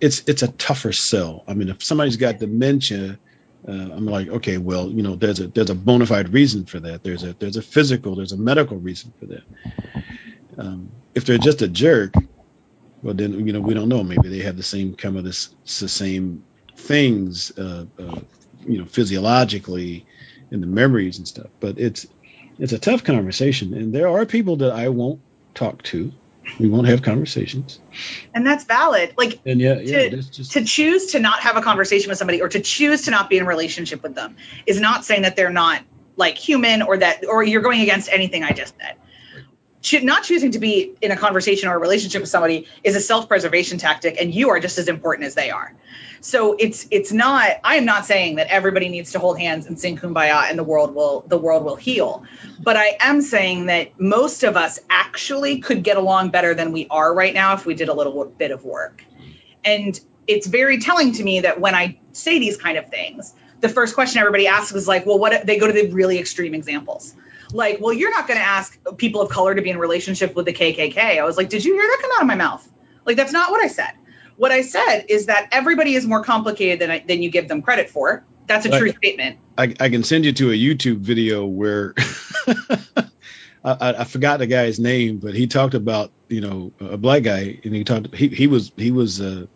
it's 0.00 0.22
it's 0.26 0.42
a 0.42 0.48
tougher 0.48 0.92
sell. 0.92 1.44
I 1.48 1.54
mean, 1.54 1.70
if 1.70 1.82
somebody's 1.82 2.16
got 2.16 2.38
dementia, 2.38 3.18
uh, 3.66 3.72
I'm 3.72 4.04
like, 4.04 4.28
okay, 4.28 4.58
well, 4.58 4.90
you 4.90 5.02
know, 5.02 5.16
there's 5.16 5.40
a 5.40 5.48
there's 5.48 5.70
a 5.70 5.74
bona 5.74 6.06
fide 6.06 6.28
reason 6.30 6.66
for 6.66 6.80
that. 6.80 7.02
There's 7.02 7.22
a 7.22 7.34
there's 7.34 7.56
a 7.56 7.62
physical, 7.62 8.14
there's 8.14 8.32
a 8.32 8.36
medical 8.36 8.76
reason 8.76 9.12
for 9.18 9.26
that. 9.26 9.42
Um, 10.58 10.90
if 11.14 11.24
they're 11.24 11.38
just 11.38 11.62
a 11.62 11.68
jerk, 11.68 12.14
well, 13.02 13.14
then 13.14 13.46
you 13.46 13.52
know 13.52 13.60
we 13.60 13.74
don't 13.74 13.88
know. 13.88 14.04
Maybe 14.04 14.28
they 14.28 14.40
have 14.44 14.56
the 14.56 14.62
same 14.62 14.94
kind 14.94 15.16
of 15.16 15.24
this 15.24 15.48
the 15.80 15.88
same 15.88 16.44
things, 16.76 17.56
uh, 17.58 17.86
uh, 17.98 18.20
you 18.66 18.78
know, 18.78 18.84
physiologically 18.84 20.06
in 20.50 20.60
the 20.60 20.66
memories 20.66 21.18
and 21.18 21.26
stuff. 21.26 21.48
But 21.60 21.78
it's 21.78 22.06
it's 22.58 22.72
a 22.72 22.78
tough 22.78 23.02
conversation, 23.02 23.72
and 23.74 23.94
there 23.94 24.08
are 24.08 24.26
people 24.26 24.56
that 24.56 24.72
I 24.72 24.90
won't 24.90 25.20
talk 25.54 25.82
to 25.84 26.12
we 26.58 26.68
won't 26.68 26.86
have 26.86 27.02
conversations. 27.02 27.80
And 28.34 28.46
that's 28.46 28.64
valid. 28.64 29.14
Like 29.16 29.40
and 29.46 29.60
yeah, 29.60 29.78
yeah 29.78 30.10
to, 30.10 30.22
just... 30.22 30.52
to 30.52 30.64
choose 30.64 31.12
to 31.12 31.20
not 31.20 31.40
have 31.40 31.56
a 31.56 31.62
conversation 31.62 32.10
with 32.10 32.18
somebody 32.18 32.42
or 32.42 32.48
to 32.48 32.60
choose 32.60 33.02
to 33.02 33.10
not 33.10 33.30
be 33.30 33.38
in 33.38 33.44
a 33.44 33.46
relationship 33.46 34.02
with 34.02 34.14
them 34.14 34.36
is 34.66 34.80
not 34.80 35.04
saying 35.04 35.22
that 35.22 35.36
they're 35.36 35.50
not 35.50 35.82
like 36.16 36.36
human 36.36 36.82
or 36.82 36.98
that 36.98 37.24
or 37.26 37.42
you're 37.42 37.62
going 37.62 37.80
against 37.80 38.08
anything 38.08 38.44
i 38.44 38.52
just 38.52 38.74
said 38.80 38.94
not 39.92 40.24
choosing 40.24 40.52
to 40.52 40.58
be 40.58 40.94
in 41.00 41.10
a 41.10 41.16
conversation 41.16 41.68
or 41.68 41.76
a 41.76 41.78
relationship 41.78 42.20
with 42.20 42.30
somebody 42.30 42.66
is 42.82 42.96
a 42.96 43.00
self-preservation 43.00 43.78
tactic 43.78 44.20
and 44.20 44.34
you 44.34 44.50
are 44.50 44.60
just 44.60 44.78
as 44.78 44.88
important 44.88 45.26
as 45.26 45.34
they 45.34 45.50
are. 45.50 45.74
So 46.20 46.56
it's 46.58 46.86
it's 46.90 47.12
not 47.12 47.50
i 47.62 47.76
am 47.76 47.84
not 47.84 48.06
saying 48.06 48.36
that 48.36 48.46
everybody 48.46 48.88
needs 48.88 49.12
to 49.12 49.18
hold 49.18 49.38
hands 49.38 49.66
and 49.66 49.78
sing 49.78 49.98
kumbaya 49.98 50.48
and 50.48 50.58
the 50.58 50.64
world 50.64 50.94
will 50.94 51.24
the 51.26 51.36
world 51.36 51.64
will 51.64 51.76
heal. 51.76 52.24
But 52.58 52.76
i 52.76 52.96
am 53.00 53.20
saying 53.20 53.66
that 53.66 54.00
most 54.00 54.42
of 54.42 54.56
us 54.56 54.78
actually 54.88 55.60
could 55.60 55.82
get 55.82 55.98
along 55.98 56.30
better 56.30 56.54
than 56.54 56.72
we 56.72 56.86
are 56.88 57.14
right 57.14 57.34
now 57.34 57.54
if 57.54 57.66
we 57.66 57.74
did 57.74 57.88
a 57.88 57.94
little 57.94 58.24
bit 58.24 58.52
of 58.52 58.64
work. 58.64 59.04
And 59.64 59.98
it's 60.26 60.46
very 60.46 60.78
telling 60.78 61.12
to 61.12 61.22
me 61.22 61.40
that 61.40 61.60
when 61.60 61.74
i 61.74 61.98
say 62.12 62.38
these 62.38 62.56
kind 62.56 62.78
of 62.78 62.88
things 62.88 63.34
the 63.60 63.68
first 63.68 63.94
question 63.94 64.20
everybody 64.20 64.46
asks 64.46 64.74
is 64.74 64.88
like 64.88 65.04
well 65.04 65.18
what 65.18 65.46
they 65.46 65.58
go 65.58 65.66
to 65.66 65.72
the 65.72 65.90
really 65.90 66.18
extreme 66.18 66.54
examples 66.54 67.14
like, 67.54 67.78
well, 67.80 67.92
you're 67.92 68.10
not 68.10 68.26
going 68.26 68.38
to 68.38 68.44
ask 68.44 68.78
people 68.96 69.20
of 69.20 69.30
color 69.30 69.54
to 69.54 69.62
be 69.62 69.70
in 69.70 69.78
relationship 69.78 70.34
with 70.34 70.44
the 70.44 70.52
KKK. 70.52 70.98
I 70.98 71.24
was 71.24 71.36
like, 71.36 71.48
did 71.48 71.64
you 71.64 71.74
hear 71.74 71.82
that 71.82 71.98
come 72.02 72.10
out 72.16 72.22
of 72.22 72.26
my 72.26 72.34
mouth? 72.34 72.68
Like, 73.06 73.16
that's 73.16 73.32
not 73.32 73.50
what 73.50 73.64
I 73.64 73.68
said. 73.68 73.92
What 74.36 74.50
I 74.50 74.62
said 74.62 75.04
is 75.08 75.26
that 75.26 75.50
everybody 75.52 75.94
is 75.94 76.04
more 76.04 76.24
complicated 76.24 76.80
than 76.80 76.90
I, 76.90 76.98
than 77.06 77.22
you 77.22 77.30
give 77.30 77.46
them 77.46 77.62
credit 77.62 77.88
for. 77.88 78.24
That's 78.46 78.66
a 78.66 78.78
true 78.78 78.90
statement. 78.90 79.38
I, 79.56 79.74
I, 79.78 79.88
can 79.88 80.02
send 80.02 80.24
you 80.24 80.32
to 80.32 80.50
a 80.50 80.54
YouTube 80.54 80.98
video 80.98 81.46
where 81.46 81.94
I, 83.64 83.94
I 83.98 84.04
forgot 84.04 84.40
the 84.40 84.46
guy's 84.46 84.78
name, 84.78 85.18
but 85.18 85.34
he 85.34 85.46
talked 85.46 85.74
about 85.74 86.10
you 86.28 86.40
know 86.40 86.72
a 86.80 86.98
black 86.98 87.22
guy, 87.22 87.58
and 87.64 87.74
he 87.74 87.84
talked 87.84 88.14
he 88.14 88.28
he 88.28 88.46
was 88.46 88.72
he 88.76 88.90
was 88.90 89.20
uh, 89.20 89.46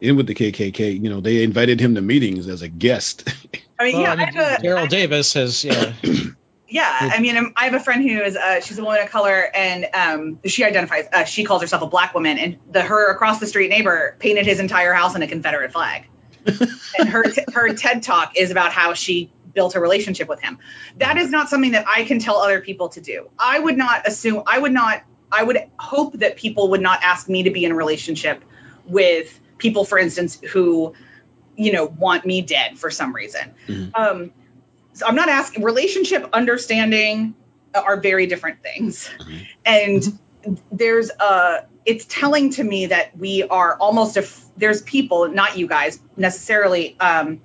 in 0.00 0.16
with 0.16 0.26
the 0.26 0.34
KKK. 0.34 1.00
You 1.00 1.10
know, 1.10 1.20
they 1.20 1.44
invited 1.44 1.78
him 1.78 1.94
to 1.94 2.00
meetings 2.00 2.48
as 2.48 2.62
a 2.62 2.68
guest. 2.68 3.28
I 3.78 3.84
mean, 3.84 3.94
Well, 3.96 4.02
yeah, 4.02 4.12
I 4.12 4.16
mean, 4.16 4.28
I 4.28 4.42
have 4.42 4.60
a, 4.60 4.66
Daryl 4.66 4.88
Davis 4.88 5.34
has 5.34 5.62
yeah. 5.62 5.92
Yeah, 6.68 6.88
I 6.90 7.20
mean, 7.20 7.52
I 7.56 7.64
have 7.64 7.74
a 7.74 7.80
friend 7.80 8.02
who 8.02 8.22
is 8.22 8.36
uh, 8.36 8.60
she's 8.60 8.78
a 8.78 8.82
woman 8.82 9.00
of 9.02 9.10
color, 9.10 9.48
and 9.54 9.86
um, 9.94 10.40
she 10.44 10.64
identifies 10.64 11.06
uh, 11.12 11.24
she 11.24 11.44
calls 11.44 11.62
herself 11.62 11.82
a 11.82 11.86
black 11.86 12.12
woman, 12.12 12.38
and 12.38 12.58
the 12.70 12.82
her 12.82 13.12
across 13.12 13.38
the 13.38 13.46
street 13.46 13.68
neighbor 13.68 14.16
painted 14.18 14.46
his 14.46 14.58
entire 14.58 14.92
house 14.92 15.14
in 15.14 15.22
a 15.22 15.28
Confederate 15.28 15.72
flag, 15.72 16.08
and 16.98 17.08
her 17.08 17.24
her 17.54 17.72
TED 17.72 18.02
talk 18.02 18.36
is 18.36 18.50
about 18.50 18.72
how 18.72 18.94
she 18.94 19.30
built 19.54 19.76
a 19.76 19.80
relationship 19.80 20.28
with 20.28 20.40
him. 20.40 20.58
That 20.98 21.16
is 21.16 21.30
not 21.30 21.48
something 21.48 21.72
that 21.72 21.86
I 21.88 22.04
can 22.04 22.18
tell 22.18 22.36
other 22.36 22.60
people 22.60 22.88
to 22.90 23.00
do. 23.00 23.30
I 23.38 23.58
would 23.58 23.76
not 23.76 24.06
assume. 24.08 24.42
I 24.46 24.58
would 24.58 24.72
not. 24.72 25.02
I 25.30 25.44
would 25.44 25.58
hope 25.78 26.14
that 26.14 26.36
people 26.36 26.70
would 26.70 26.80
not 26.80 27.02
ask 27.02 27.28
me 27.28 27.44
to 27.44 27.50
be 27.50 27.64
in 27.64 27.72
a 27.72 27.74
relationship 27.74 28.44
with 28.84 29.38
people, 29.58 29.84
for 29.84 29.98
instance, 29.98 30.40
who 30.52 30.94
you 31.56 31.72
know 31.72 31.86
want 31.86 32.26
me 32.26 32.42
dead 32.42 32.78
for 32.78 32.90
some 32.90 33.14
reason. 33.14 33.54
Mhm. 33.68 33.90
Um, 33.94 34.32
so 34.96 35.06
I'm 35.06 35.14
not 35.14 35.28
asking 35.28 35.62
relationship 35.62 36.28
understanding 36.32 37.34
are 37.74 38.00
very 38.00 38.26
different 38.26 38.62
things. 38.62 39.08
Mhm. 39.20 39.46
And 39.64 40.18
there's 40.72 41.10
a 41.10 41.66
it's 41.84 42.06
telling 42.06 42.50
to 42.50 42.64
me 42.64 42.86
that 42.86 43.16
we 43.16 43.42
are 43.42 43.76
almost 43.76 44.16
a 44.16 44.26
there's 44.56 44.80
people, 44.82 45.28
not 45.28 45.58
you 45.58 45.66
guys 45.66 46.00
necessarily 46.16 46.96
um 46.98 47.42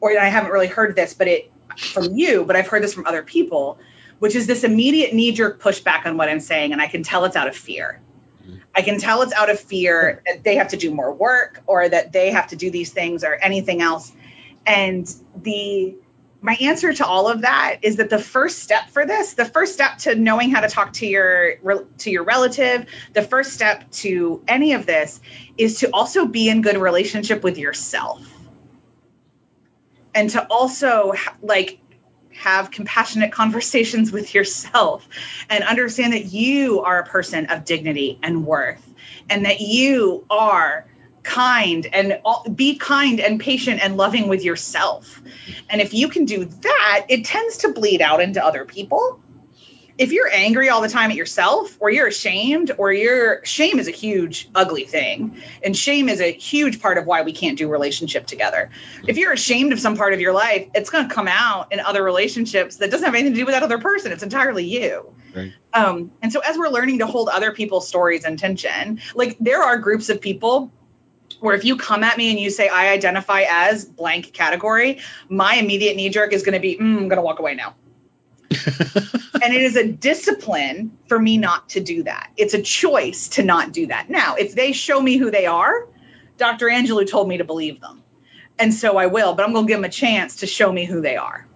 or 0.00 0.18
I 0.18 0.26
haven't 0.26 0.50
really 0.50 0.66
heard 0.66 0.96
this, 0.96 1.14
but 1.14 1.28
it 1.28 1.52
from 1.76 2.16
you, 2.16 2.44
but 2.44 2.56
I've 2.56 2.66
heard 2.66 2.82
this 2.82 2.94
from 2.94 3.06
other 3.06 3.22
people, 3.22 3.78
which 4.18 4.34
is 4.34 4.48
this 4.48 4.64
immediate 4.64 5.14
knee 5.14 5.30
jerk 5.32 5.62
pushback 5.62 6.04
on 6.04 6.16
what 6.16 6.28
I'm 6.28 6.40
saying 6.40 6.72
and 6.72 6.82
I 6.82 6.88
can 6.88 7.04
tell 7.04 7.24
it's 7.26 7.36
out 7.36 7.46
of 7.46 7.56
fear. 7.56 8.00
Mhm. 8.44 8.60
I 8.74 8.82
can 8.82 8.98
tell 8.98 9.22
it's 9.22 9.32
out 9.32 9.50
of 9.50 9.60
fear 9.60 10.22
that 10.26 10.42
they 10.42 10.56
have 10.56 10.68
to 10.68 10.76
do 10.76 10.92
more 10.92 11.12
work 11.12 11.62
or 11.66 11.88
that 11.88 12.12
they 12.12 12.32
have 12.32 12.48
to 12.48 12.56
do 12.56 12.70
these 12.70 12.90
things 12.90 13.22
or 13.22 13.34
anything 13.34 13.82
else. 13.82 14.10
And 14.66 15.08
the 15.36 15.96
my 16.40 16.54
answer 16.60 16.92
to 16.92 17.06
all 17.06 17.28
of 17.28 17.40
that 17.40 17.78
is 17.82 17.96
that 17.96 18.10
the 18.10 18.18
first 18.18 18.60
step 18.60 18.90
for 18.90 19.04
this, 19.04 19.34
the 19.34 19.44
first 19.44 19.74
step 19.74 19.98
to 19.98 20.14
knowing 20.14 20.50
how 20.50 20.60
to 20.60 20.68
talk 20.68 20.92
to 20.94 21.06
your 21.06 21.56
to 21.98 22.10
your 22.10 22.22
relative, 22.22 22.86
the 23.12 23.22
first 23.22 23.52
step 23.52 23.90
to 23.90 24.42
any 24.46 24.74
of 24.74 24.86
this 24.86 25.20
is 25.56 25.80
to 25.80 25.90
also 25.90 26.26
be 26.26 26.48
in 26.48 26.62
good 26.62 26.76
relationship 26.76 27.42
with 27.42 27.58
yourself. 27.58 28.22
And 30.14 30.30
to 30.30 30.46
also 30.48 31.14
like 31.42 31.80
have 32.34 32.70
compassionate 32.70 33.32
conversations 33.32 34.12
with 34.12 34.34
yourself 34.34 35.06
and 35.50 35.64
understand 35.64 36.12
that 36.12 36.26
you 36.26 36.80
are 36.80 37.00
a 37.00 37.04
person 37.06 37.46
of 37.46 37.64
dignity 37.64 38.18
and 38.22 38.46
worth 38.46 38.84
and 39.28 39.44
that 39.44 39.60
you 39.60 40.24
are 40.30 40.86
kind 41.28 41.86
and 41.92 42.20
be 42.56 42.76
kind 42.76 43.20
and 43.20 43.38
patient 43.38 43.80
and 43.82 43.96
loving 43.96 44.28
with 44.28 44.42
yourself. 44.42 45.20
And 45.68 45.80
if 45.80 45.92
you 45.92 46.08
can 46.08 46.24
do 46.24 46.46
that, 46.46 47.06
it 47.08 47.26
tends 47.26 47.58
to 47.58 47.72
bleed 47.72 48.00
out 48.00 48.20
into 48.20 48.44
other 48.44 48.64
people. 48.64 49.20
If 49.98 50.12
you're 50.12 50.30
angry 50.32 50.68
all 50.68 50.80
the 50.80 50.88
time 50.88 51.10
at 51.10 51.16
yourself 51.16 51.76
or 51.80 51.90
you're 51.90 52.06
ashamed 52.06 52.70
or 52.78 52.92
you're 52.92 53.44
shame 53.44 53.80
is 53.80 53.88
a 53.88 53.90
huge 53.90 54.48
ugly 54.54 54.84
thing 54.84 55.42
and 55.62 55.76
shame 55.76 56.08
is 56.08 56.20
a 56.20 56.32
huge 56.32 56.80
part 56.80 56.98
of 56.98 57.04
why 57.04 57.22
we 57.22 57.32
can't 57.32 57.58
do 57.58 57.68
relationship 57.68 58.24
together. 58.26 58.70
If 59.06 59.18
you're 59.18 59.32
ashamed 59.32 59.72
of 59.72 59.80
some 59.80 59.96
part 59.96 60.14
of 60.14 60.20
your 60.20 60.32
life, 60.32 60.68
it's 60.72 60.88
going 60.88 61.08
to 61.08 61.14
come 61.14 61.28
out 61.28 61.72
in 61.72 61.80
other 61.80 62.02
relationships 62.02 62.76
that 62.76 62.90
doesn't 62.92 63.04
have 63.04 63.14
anything 63.14 63.34
to 63.34 63.40
do 63.40 63.44
with 63.44 63.54
that 63.54 63.64
other 63.64 63.78
person. 63.78 64.12
It's 64.12 64.22
entirely 64.22 64.64
you. 64.64 65.12
Right. 65.34 65.52
Um, 65.74 66.12
and 66.22 66.32
so 66.32 66.40
as 66.40 66.56
we're 66.56 66.70
learning 66.70 67.00
to 67.00 67.06
hold 67.06 67.28
other 67.28 67.52
people's 67.52 67.86
stories 67.86 68.24
in 68.24 68.36
tension, 68.36 69.00
like 69.14 69.36
there 69.40 69.62
are 69.62 69.78
groups 69.78 70.08
of 70.10 70.20
people 70.20 70.72
where 71.40 71.54
if 71.54 71.64
you 71.64 71.76
come 71.76 72.04
at 72.04 72.16
me 72.16 72.30
and 72.30 72.38
you 72.38 72.50
say 72.50 72.68
I 72.68 72.92
identify 72.92 73.44
as 73.48 73.84
blank 73.84 74.32
category, 74.32 75.00
my 75.28 75.54
immediate 75.54 75.96
knee 75.96 76.08
jerk 76.08 76.32
is 76.32 76.42
going 76.42 76.54
to 76.54 76.60
be, 76.60 76.76
mm, 76.76 76.80
I'm 76.80 77.08
going 77.08 77.16
to 77.16 77.22
walk 77.22 77.38
away 77.38 77.54
now. 77.54 77.74
and 78.50 79.54
it 79.54 79.62
is 79.62 79.76
a 79.76 79.86
discipline 79.86 80.98
for 81.06 81.18
me 81.18 81.36
not 81.38 81.70
to 81.70 81.80
do 81.80 82.04
that. 82.04 82.30
It's 82.36 82.54
a 82.54 82.62
choice 82.62 83.28
to 83.30 83.42
not 83.42 83.72
do 83.72 83.86
that. 83.88 84.08
Now, 84.08 84.36
if 84.36 84.54
they 84.54 84.72
show 84.72 85.00
me 85.00 85.16
who 85.16 85.30
they 85.30 85.46
are, 85.46 85.86
Dr. 86.38 86.66
Angelou 86.66 87.08
told 87.08 87.28
me 87.28 87.38
to 87.38 87.44
believe 87.44 87.80
them. 87.80 88.02
And 88.58 88.74
so 88.74 88.96
I 88.96 89.06
will, 89.06 89.34
but 89.34 89.44
I'm 89.44 89.52
going 89.52 89.66
to 89.66 89.68
give 89.68 89.78
them 89.78 89.84
a 89.84 89.92
chance 89.92 90.36
to 90.36 90.46
show 90.46 90.72
me 90.72 90.84
who 90.84 91.00
they 91.00 91.16
are. 91.16 91.47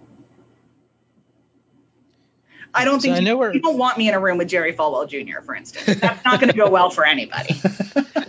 I 2.73 2.85
don't 2.85 2.99
So 2.99 3.03
think 3.03 3.17
I 3.17 3.19
know 3.19 3.51
you 3.51 3.59
don't 3.59 3.77
want 3.77 3.97
me 3.97 4.07
in 4.07 4.15
a 4.15 4.19
room 4.19 4.37
with 4.37 4.47
Jerry 4.47 4.73
Falwell 4.73 5.07
Jr., 5.07 5.41
for 5.41 5.55
instance. 5.55 5.99
That's 5.99 6.25
not 6.25 6.39
going 6.39 6.51
to 6.51 6.57
go 6.57 6.69
well 6.69 6.89
for 6.89 7.05
anybody. 7.05 7.59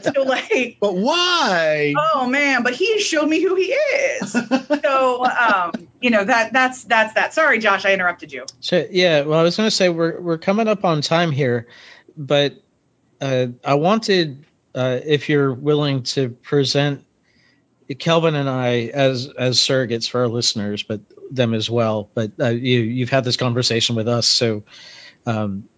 So, 0.04 0.22
like, 0.22 0.76
but 0.80 0.94
why? 0.94 1.94
oh 1.96 2.26
man, 2.26 2.62
but 2.62 2.74
he 2.74 3.00
showed 3.00 3.26
me 3.26 3.40
who 3.40 3.54
he 3.54 3.72
is. 3.72 4.32
So, 4.32 5.24
um, 5.24 5.72
you 6.02 6.10
know 6.10 6.22
that 6.22 6.52
that's 6.52 6.84
that's 6.84 7.14
that. 7.14 7.32
Sorry, 7.32 7.58
Josh, 7.58 7.86
I 7.86 7.94
interrupted 7.94 8.30
you. 8.30 8.44
So 8.60 8.86
yeah, 8.90 9.22
well, 9.22 9.40
I 9.40 9.42
was 9.42 9.56
going 9.56 9.66
to 9.66 9.74
say 9.74 9.88
we're 9.88 10.20
we're 10.20 10.38
coming 10.38 10.68
up 10.68 10.84
on 10.84 11.00
time 11.00 11.32
here, 11.32 11.68
but 12.18 12.62
uh, 13.22 13.46
I 13.64 13.74
wanted 13.74 14.44
uh, 14.74 15.00
if 15.04 15.30
you're 15.30 15.54
willing 15.54 16.02
to 16.02 16.28
present 16.28 17.04
Kelvin 17.98 18.34
and 18.34 18.48
I 18.48 18.90
as 18.92 19.28
as 19.28 19.58
surrogates 19.58 20.08
for 20.08 20.20
our 20.20 20.28
listeners, 20.28 20.82
but 20.82 21.00
them 21.30 21.54
as 21.54 21.70
well. 21.70 22.08
But 22.14 22.32
uh, 22.40 22.48
you 22.48 22.80
you've 22.80 23.10
had 23.10 23.24
this 23.24 23.36
conversation 23.36 23.96
with 23.96 24.08
us, 24.08 24.26
so 24.26 24.64
um, 25.26 25.68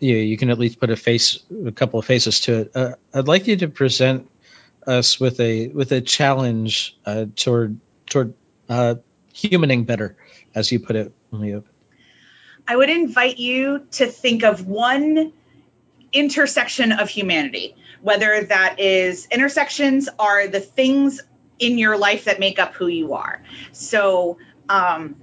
you 0.00 0.16
you 0.16 0.36
can 0.36 0.50
at 0.50 0.58
least 0.58 0.80
put 0.80 0.90
a 0.90 0.96
face, 0.96 1.40
a 1.64 1.72
couple 1.72 1.98
of 1.98 2.06
faces 2.06 2.40
to 2.40 2.60
it. 2.60 2.72
Uh, 2.74 2.92
I'd 3.14 3.28
like 3.28 3.46
you 3.46 3.56
to 3.58 3.68
present 3.68 4.30
us 4.86 5.18
with 5.18 5.40
a 5.40 5.68
with 5.68 5.92
a 5.92 6.00
challenge 6.00 6.96
uh, 7.04 7.26
toward 7.34 7.80
toward 8.06 8.34
uh, 8.68 8.96
humaning 9.34 9.86
better, 9.86 10.16
as 10.54 10.70
you 10.70 10.80
put 10.80 10.96
it. 10.96 11.12
I 12.68 12.76
would 12.76 12.90
invite 12.90 13.38
you 13.38 13.86
to 13.92 14.06
think 14.06 14.42
of 14.42 14.66
one 14.66 15.32
intersection 16.12 16.92
of 16.92 17.08
humanity, 17.08 17.76
whether 18.00 18.42
that 18.44 18.80
is 18.80 19.26
intersections 19.30 20.08
are 20.18 20.48
the 20.48 20.60
things 20.60 21.20
in 21.58 21.78
your 21.78 21.96
life 21.96 22.24
that 22.24 22.40
make 22.40 22.58
up 22.58 22.74
who 22.74 22.86
you 22.86 23.14
are. 23.14 23.42
So, 23.72 24.38
um, 24.68 25.16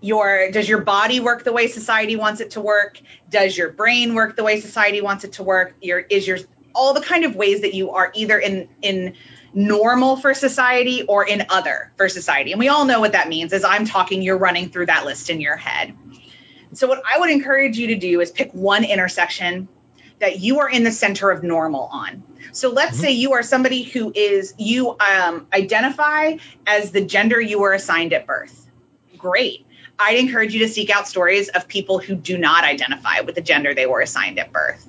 your 0.00 0.50
does 0.50 0.68
your 0.68 0.82
body 0.82 1.20
work 1.20 1.44
the 1.44 1.52
way 1.52 1.66
society 1.66 2.16
wants 2.16 2.40
it 2.40 2.52
to 2.52 2.60
work? 2.60 3.00
Does 3.28 3.56
your 3.56 3.72
brain 3.72 4.14
work 4.14 4.36
the 4.36 4.44
way 4.44 4.60
society 4.60 5.00
wants 5.00 5.24
it 5.24 5.32
to 5.34 5.42
work? 5.42 5.74
Your 5.80 5.98
is 5.98 6.26
your 6.26 6.38
all 6.74 6.94
the 6.94 7.00
kind 7.00 7.24
of 7.24 7.34
ways 7.34 7.62
that 7.62 7.74
you 7.74 7.90
are 7.90 8.12
either 8.14 8.38
in 8.38 8.68
in 8.82 9.14
normal 9.54 10.16
for 10.16 10.34
society 10.34 11.02
or 11.02 11.26
in 11.26 11.46
other 11.48 11.90
for 11.96 12.08
society. 12.08 12.52
And 12.52 12.58
we 12.58 12.68
all 12.68 12.84
know 12.84 13.00
what 13.00 13.12
that 13.12 13.28
means. 13.28 13.52
As 13.52 13.64
I'm 13.64 13.86
talking, 13.86 14.22
you're 14.22 14.38
running 14.38 14.70
through 14.70 14.86
that 14.86 15.04
list 15.04 15.30
in 15.30 15.40
your 15.40 15.56
head. 15.56 15.96
So, 16.74 16.86
what 16.86 17.02
I 17.04 17.18
would 17.18 17.30
encourage 17.30 17.78
you 17.78 17.88
to 17.88 17.96
do 17.96 18.20
is 18.20 18.30
pick 18.30 18.52
one 18.52 18.84
intersection 18.84 19.68
that 20.20 20.40
you 20.40 20.60
are 20.60 20.68
in 20.68 20.84
the 20.84 20.90
center 20.90 21.30
of 21.30 21.42
normal 21.42 21.88
on. 21.90 22.22
So, 22.52 22.70
let's 22.70 22.98
Mhm. 22.98 23.00
say 23.00 23.10
you 23.12 23.32
are 23.32 23.42
somebody 23.42 23.82
who 23.82 24.12
is, 24.14 24.54
you 24.58 24.96
um, 25.00 25.46
identify 25.52 26.36
as 26.66 26.90
the 26.90 27.00
gender 27.00 27.40
you 27.40 27.58
were 27.60 27.72
assigned 27.72 28.12
at 28.12 28.26
birth. 28.26 28.67
Great. 29.18 29.66
I'd 29.98 30.18
encourage 30.18 30.54
you 30.54 30.60
to 30.60 30.68
seek 30.68 30.90
out 30.90 31.08
stories 31.08 31.48
of 31.48 31.66
people 31.66 31.98
who 31.98 32.14
do 32.14 32.38
not 32.38 32.64
identify 32.64 33.20
with 33.20 33.34
the 33.34 33.40
gender 33.40 33.74
they 33.74 33.86
were 33.86 34.00
assigned 34.00 34.38
at 34.38 34.52
birth. 34.52 34.86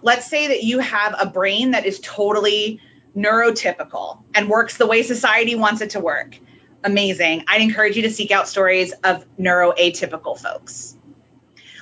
Let's 0.00 0.26
say 0.26 0.48
that 0.48 0.62
you 0.62 0.78
have 0.78 1.14
a 1.18 1.26
brain 1.26 1.72
that 1.72 1.86
is 1.86 2.00
totally 2.00 2.80
neurotypical 3.16 4.22
and 4.34 4.48
works 4.48 4.76
the 4.76 4.86
way 4.86 5.02
society 5.02 5.54
wants 5.54 5.80
it 5.80 5.90
to 5.90 6.00
work 6.00 6.38
amazing. 6.84 7.44
I'd 7.48 7.62
encourage 7.62 7.96
you 7.96 8.02
to 8.02 8.10
seek 8.10 8.30
out 8.30 8.48
stories 8.48 8.92
of 9.04 9.24
neuroatypical 9.38 10.38
folks. 10.38 10.96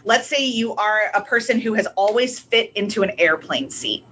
Let's 0.05 0.27
say 0.29 0.47
you 0.47 0.75
are 0.77 1.11
a 1.15 1.23
person 1.23 1.61
who 1.61 1.75
has 1.75 1.87
always 1.87 2.39
fit 2.39 2.73
into 2.75 3.03
an 3.03 3.13
airplane 3.19 3.71
seat. 3.71 4.05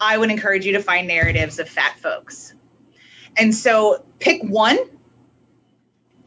I 0.00 0.16
would 0.16 0.30
encourage 0.30 0.64
you 0.64 0.72
to 0.72 0.82
find 0.82 1.08
narratives 1.08 1.58
of 1.58 1.68
fat 1.68 1.98
folks. 1.98 2.54
And 3.36 3.54
so 3.54 4.04
pick 4.18 4.42
one 4.42 4.78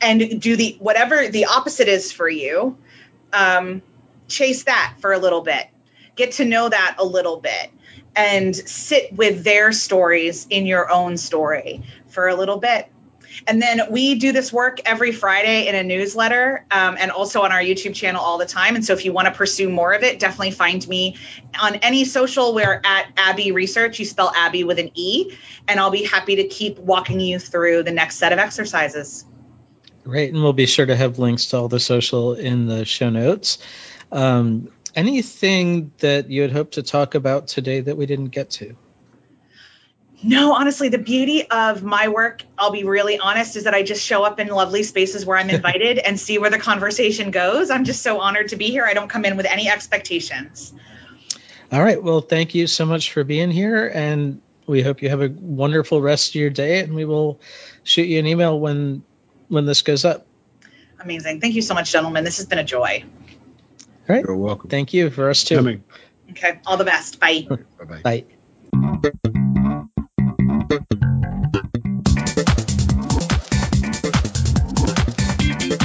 and 0.02 0.42
do 0.42 0.56
the 0.56 0.76
whatever 0.80 1.28
the 1.28 1.46
opposite 1.46 1.88
is 1.88 2.12
for 2.12 2.28
you. 2.28 2.78
Um, 3.32 3.82
chase 4.28 4.64
that 4.64 4.96
for 5.00 5.14
a 5.14 5.20
little 5.20 5.42
bit. 5.42 5.68
Get 6.16 6.34
to 6.34 6.46
know 6.46 6.68
that 6.68 6.96
a 7.00 7.06
little 7.06 7.38
bit 7.38 7.72
and 8.16 8.56
sit 8.56 9.14
with 9.14 9.44
their 9.44 9.72
stories 9.72 10.48
in 10.50 10.66
your 10.66 10.92
own 10.92 11.18
story 11.18 11.84
for 12.08 12.28
a 12.28 12.36
little 12.36 12.58
bit. 12.58 12.90
And 13.48 13.62
then 13.62 13.82
we 13.90 14.16
do 14.16 14.34
this 14.34 14.52
work 14.52 14.82
every 14.86 15.12
Friday 15.12 15.68
in 15.68 15.76
a 15.76 15.84
newsletter 15.84 16.66
um, 16.70 16.98
and 17.00 17.12
also 17.12 17.42
on 17.42 17.52
our 17.52 17.62
YouTube 17.62 17.96
channel 17.96 18.22
all 18.22 18.38
the 18.38 18.46
time. 18.46 18.76
And 18.76 18.84
so 18.84 18.94
if 18.94 19.06
you 19.06 19.14
want 19.14 19.28
to 19.28 19.34
pursue 19.34 19.70
more 19.70 19.94
of 19.94 20.04
it, 20.04 20.20
definitely 20.20 20.52
find 20.52 20.86
me 20.88 21.16
on 21.60 21.76
any 21.76 22.04
social. 22.04 22.54
We're 22.54 22.82
at 22.84 23.08
Abbey 23.18 23.52
Research. 23.52 24.00
You 24.00 24.06
spell 24.06 24.32
Abbey 24.36 24.64
with 24.64 24.80
an 24.80 24.92
E. 24.96 25.34
And 25.68 25.80
I'll 25.80 25.92
be 25.92 26.04
happy 26.04 26.38
to 26.38 26.48
keep 26.48 26.78
walking 26.78 27.20
you 27.20 27.40
through 27.40 27.84
the 27.84 27.92
next 27.92 28.18
set 28.18 28.34
of 28.34 28.40
exercises. 28.40 29.26
Great, 30.04 30.34
and 30.34 30.42
we'll 30.42 30.54
be 30.54 30.66
sure 30.66 30.86
to 30.86 30.96
have 30.96 31.20
links 31.20 31.48
to 31.48 31.58
all 31.58 31.68
the 31.68 31.80
social 31.80 32.34
in 32.34 32.66
the 32.66 32.86
show 32.86 33.10
notes. 33.10 33.60
Um, 34.12 34.70
anything 34.96 35.92
that 36.00 36.30
you 36.30 36.42
had 36.42 36.52
hoped 36.52 36.74
to 36.74 36.84
talk 36.84 37.16
about 37.16 37.48
today 37.48 37.82
that 37.82 37.98
we 37.98 38.06
didn't 38.06 38.30
get 38.30 38.50
to? 38.52 38.76
No, 40.24 40.54
honestly, 40.54 40.90
the 40.90 41.00
beauty 41.00 41.50
of 41.50 41.82
my 41.82 42.10
work, 42.10 42.44
I'll 42.58 42.72
be 42.72 42.84
really 42.84 43.18
honest, 43.18 43.56
is 43.56 43.64
that 43.64 43.74
I 43.74 43.82
just 43.82 44.06
show 44.06 44.24
up 44.24 44.40
in 44.40 44.48
lovely 44.50 44.84
spaces 44.84 45.26
where 45.26 45.38
I'm 45.38 45.50
invited 45.52 45.98
and 45.98 46.20
see 46.20 46.38
where 46.38 46.50
the 46.50 46.60
conversation 46.60 47.32
goes. 47.32 47.72
I'm 47.72 47.86
just 47.86 48.02
so 48.02 48.20
honored 48.20 48.50
to 48.50 48.56
be 48.56 48.70
here. 48.70 48.86
I 48.86 48.94
don't 48.94 49.10
come 49.10 49.26
in 49.26 49.38
with 49.38 49.48
any 49.48 49.70
expectations. 49.70 50.74
All 51.72 51.82
right. 51.82 52.02
Well, 52.02 52.22
thank 52.22 52.54
you 52.54 52.68
so 52.68 52.86
much 52.86 53.14
for 53.14 53.24
being 53.24 53.50
here. 53.50 53.88
And 53.88 54.42
we 54.68 54.84
hope 54.84 55.02
you 55.02 55.10
have 55.10 55.22
a 55.22 55.30
wonderful 55.30 56.02
rest 56.02 56.30
of 56.30 56.36
your 56.36 56.50
day. 56.50 56.80
And 56.80 56.94
we 56.94 57.06
will 57.06 57.40
shoot 57.84 58.04
you 58.04 58.20
an 58.20 58.28
email 58.28 58.60
when 58.60 59.04
when 59.52 59.66
this 59.66 59.82
goes 59.82 60.06
up. 60.06 60.26
Amazing. 61.00 61.42
Thank 61.42 61.56
you 61.56 61.62
so 61.62 61.74
much, 61.74 61.92
gentlemen. 61.92 62.24
This 62.24 62.38
has 62.38 62.46
been 62.46 62.60
a 62.60 62.64
joy. 62.64 63.04
All 63.04 64.16
right. 64.16 64.24
You're 64.24 64.36
welcome. 64.36 64.70
Thank 64.70 64.94
you 64.94 65.10
for 65.10 65.30
us 65.30 65.44
too. 65.44 65.58
Coming. 65.58 65.84
Okay. 66.32 66.60
All 66.66 66.78
the 66.78 66.86
best. 66.86 67.20
Bye. 67.20 67.46
Bye-bye. 67.50 68.02
Bye. 68.02 68.24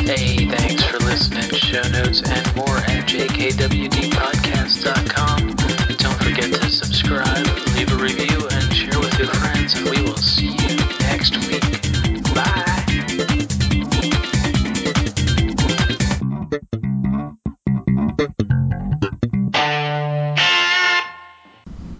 Hey, 0.04 0.46
thanks 0.48 0.84
for 0.84 0.98
listening. 0.98 1.50
Show 1.50 1.82
notes 1.88 2.22
and 2.22 2.56
more 2.56 2.76
at 2.76 3.08
jkwdpodcast.com. 3.08 5.54
Don't 5.96 6.22
forget 6.22 6.52
to 6.52 6.70
subscribe, 6.70 7.46
leave 7.74 7.90
a 7.92 7.96
review, 7.96 8.25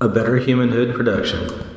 A 0.07 0.09
Better 0.09 0.37
Humanhood 0.37 0.95
production. 0.95 1.76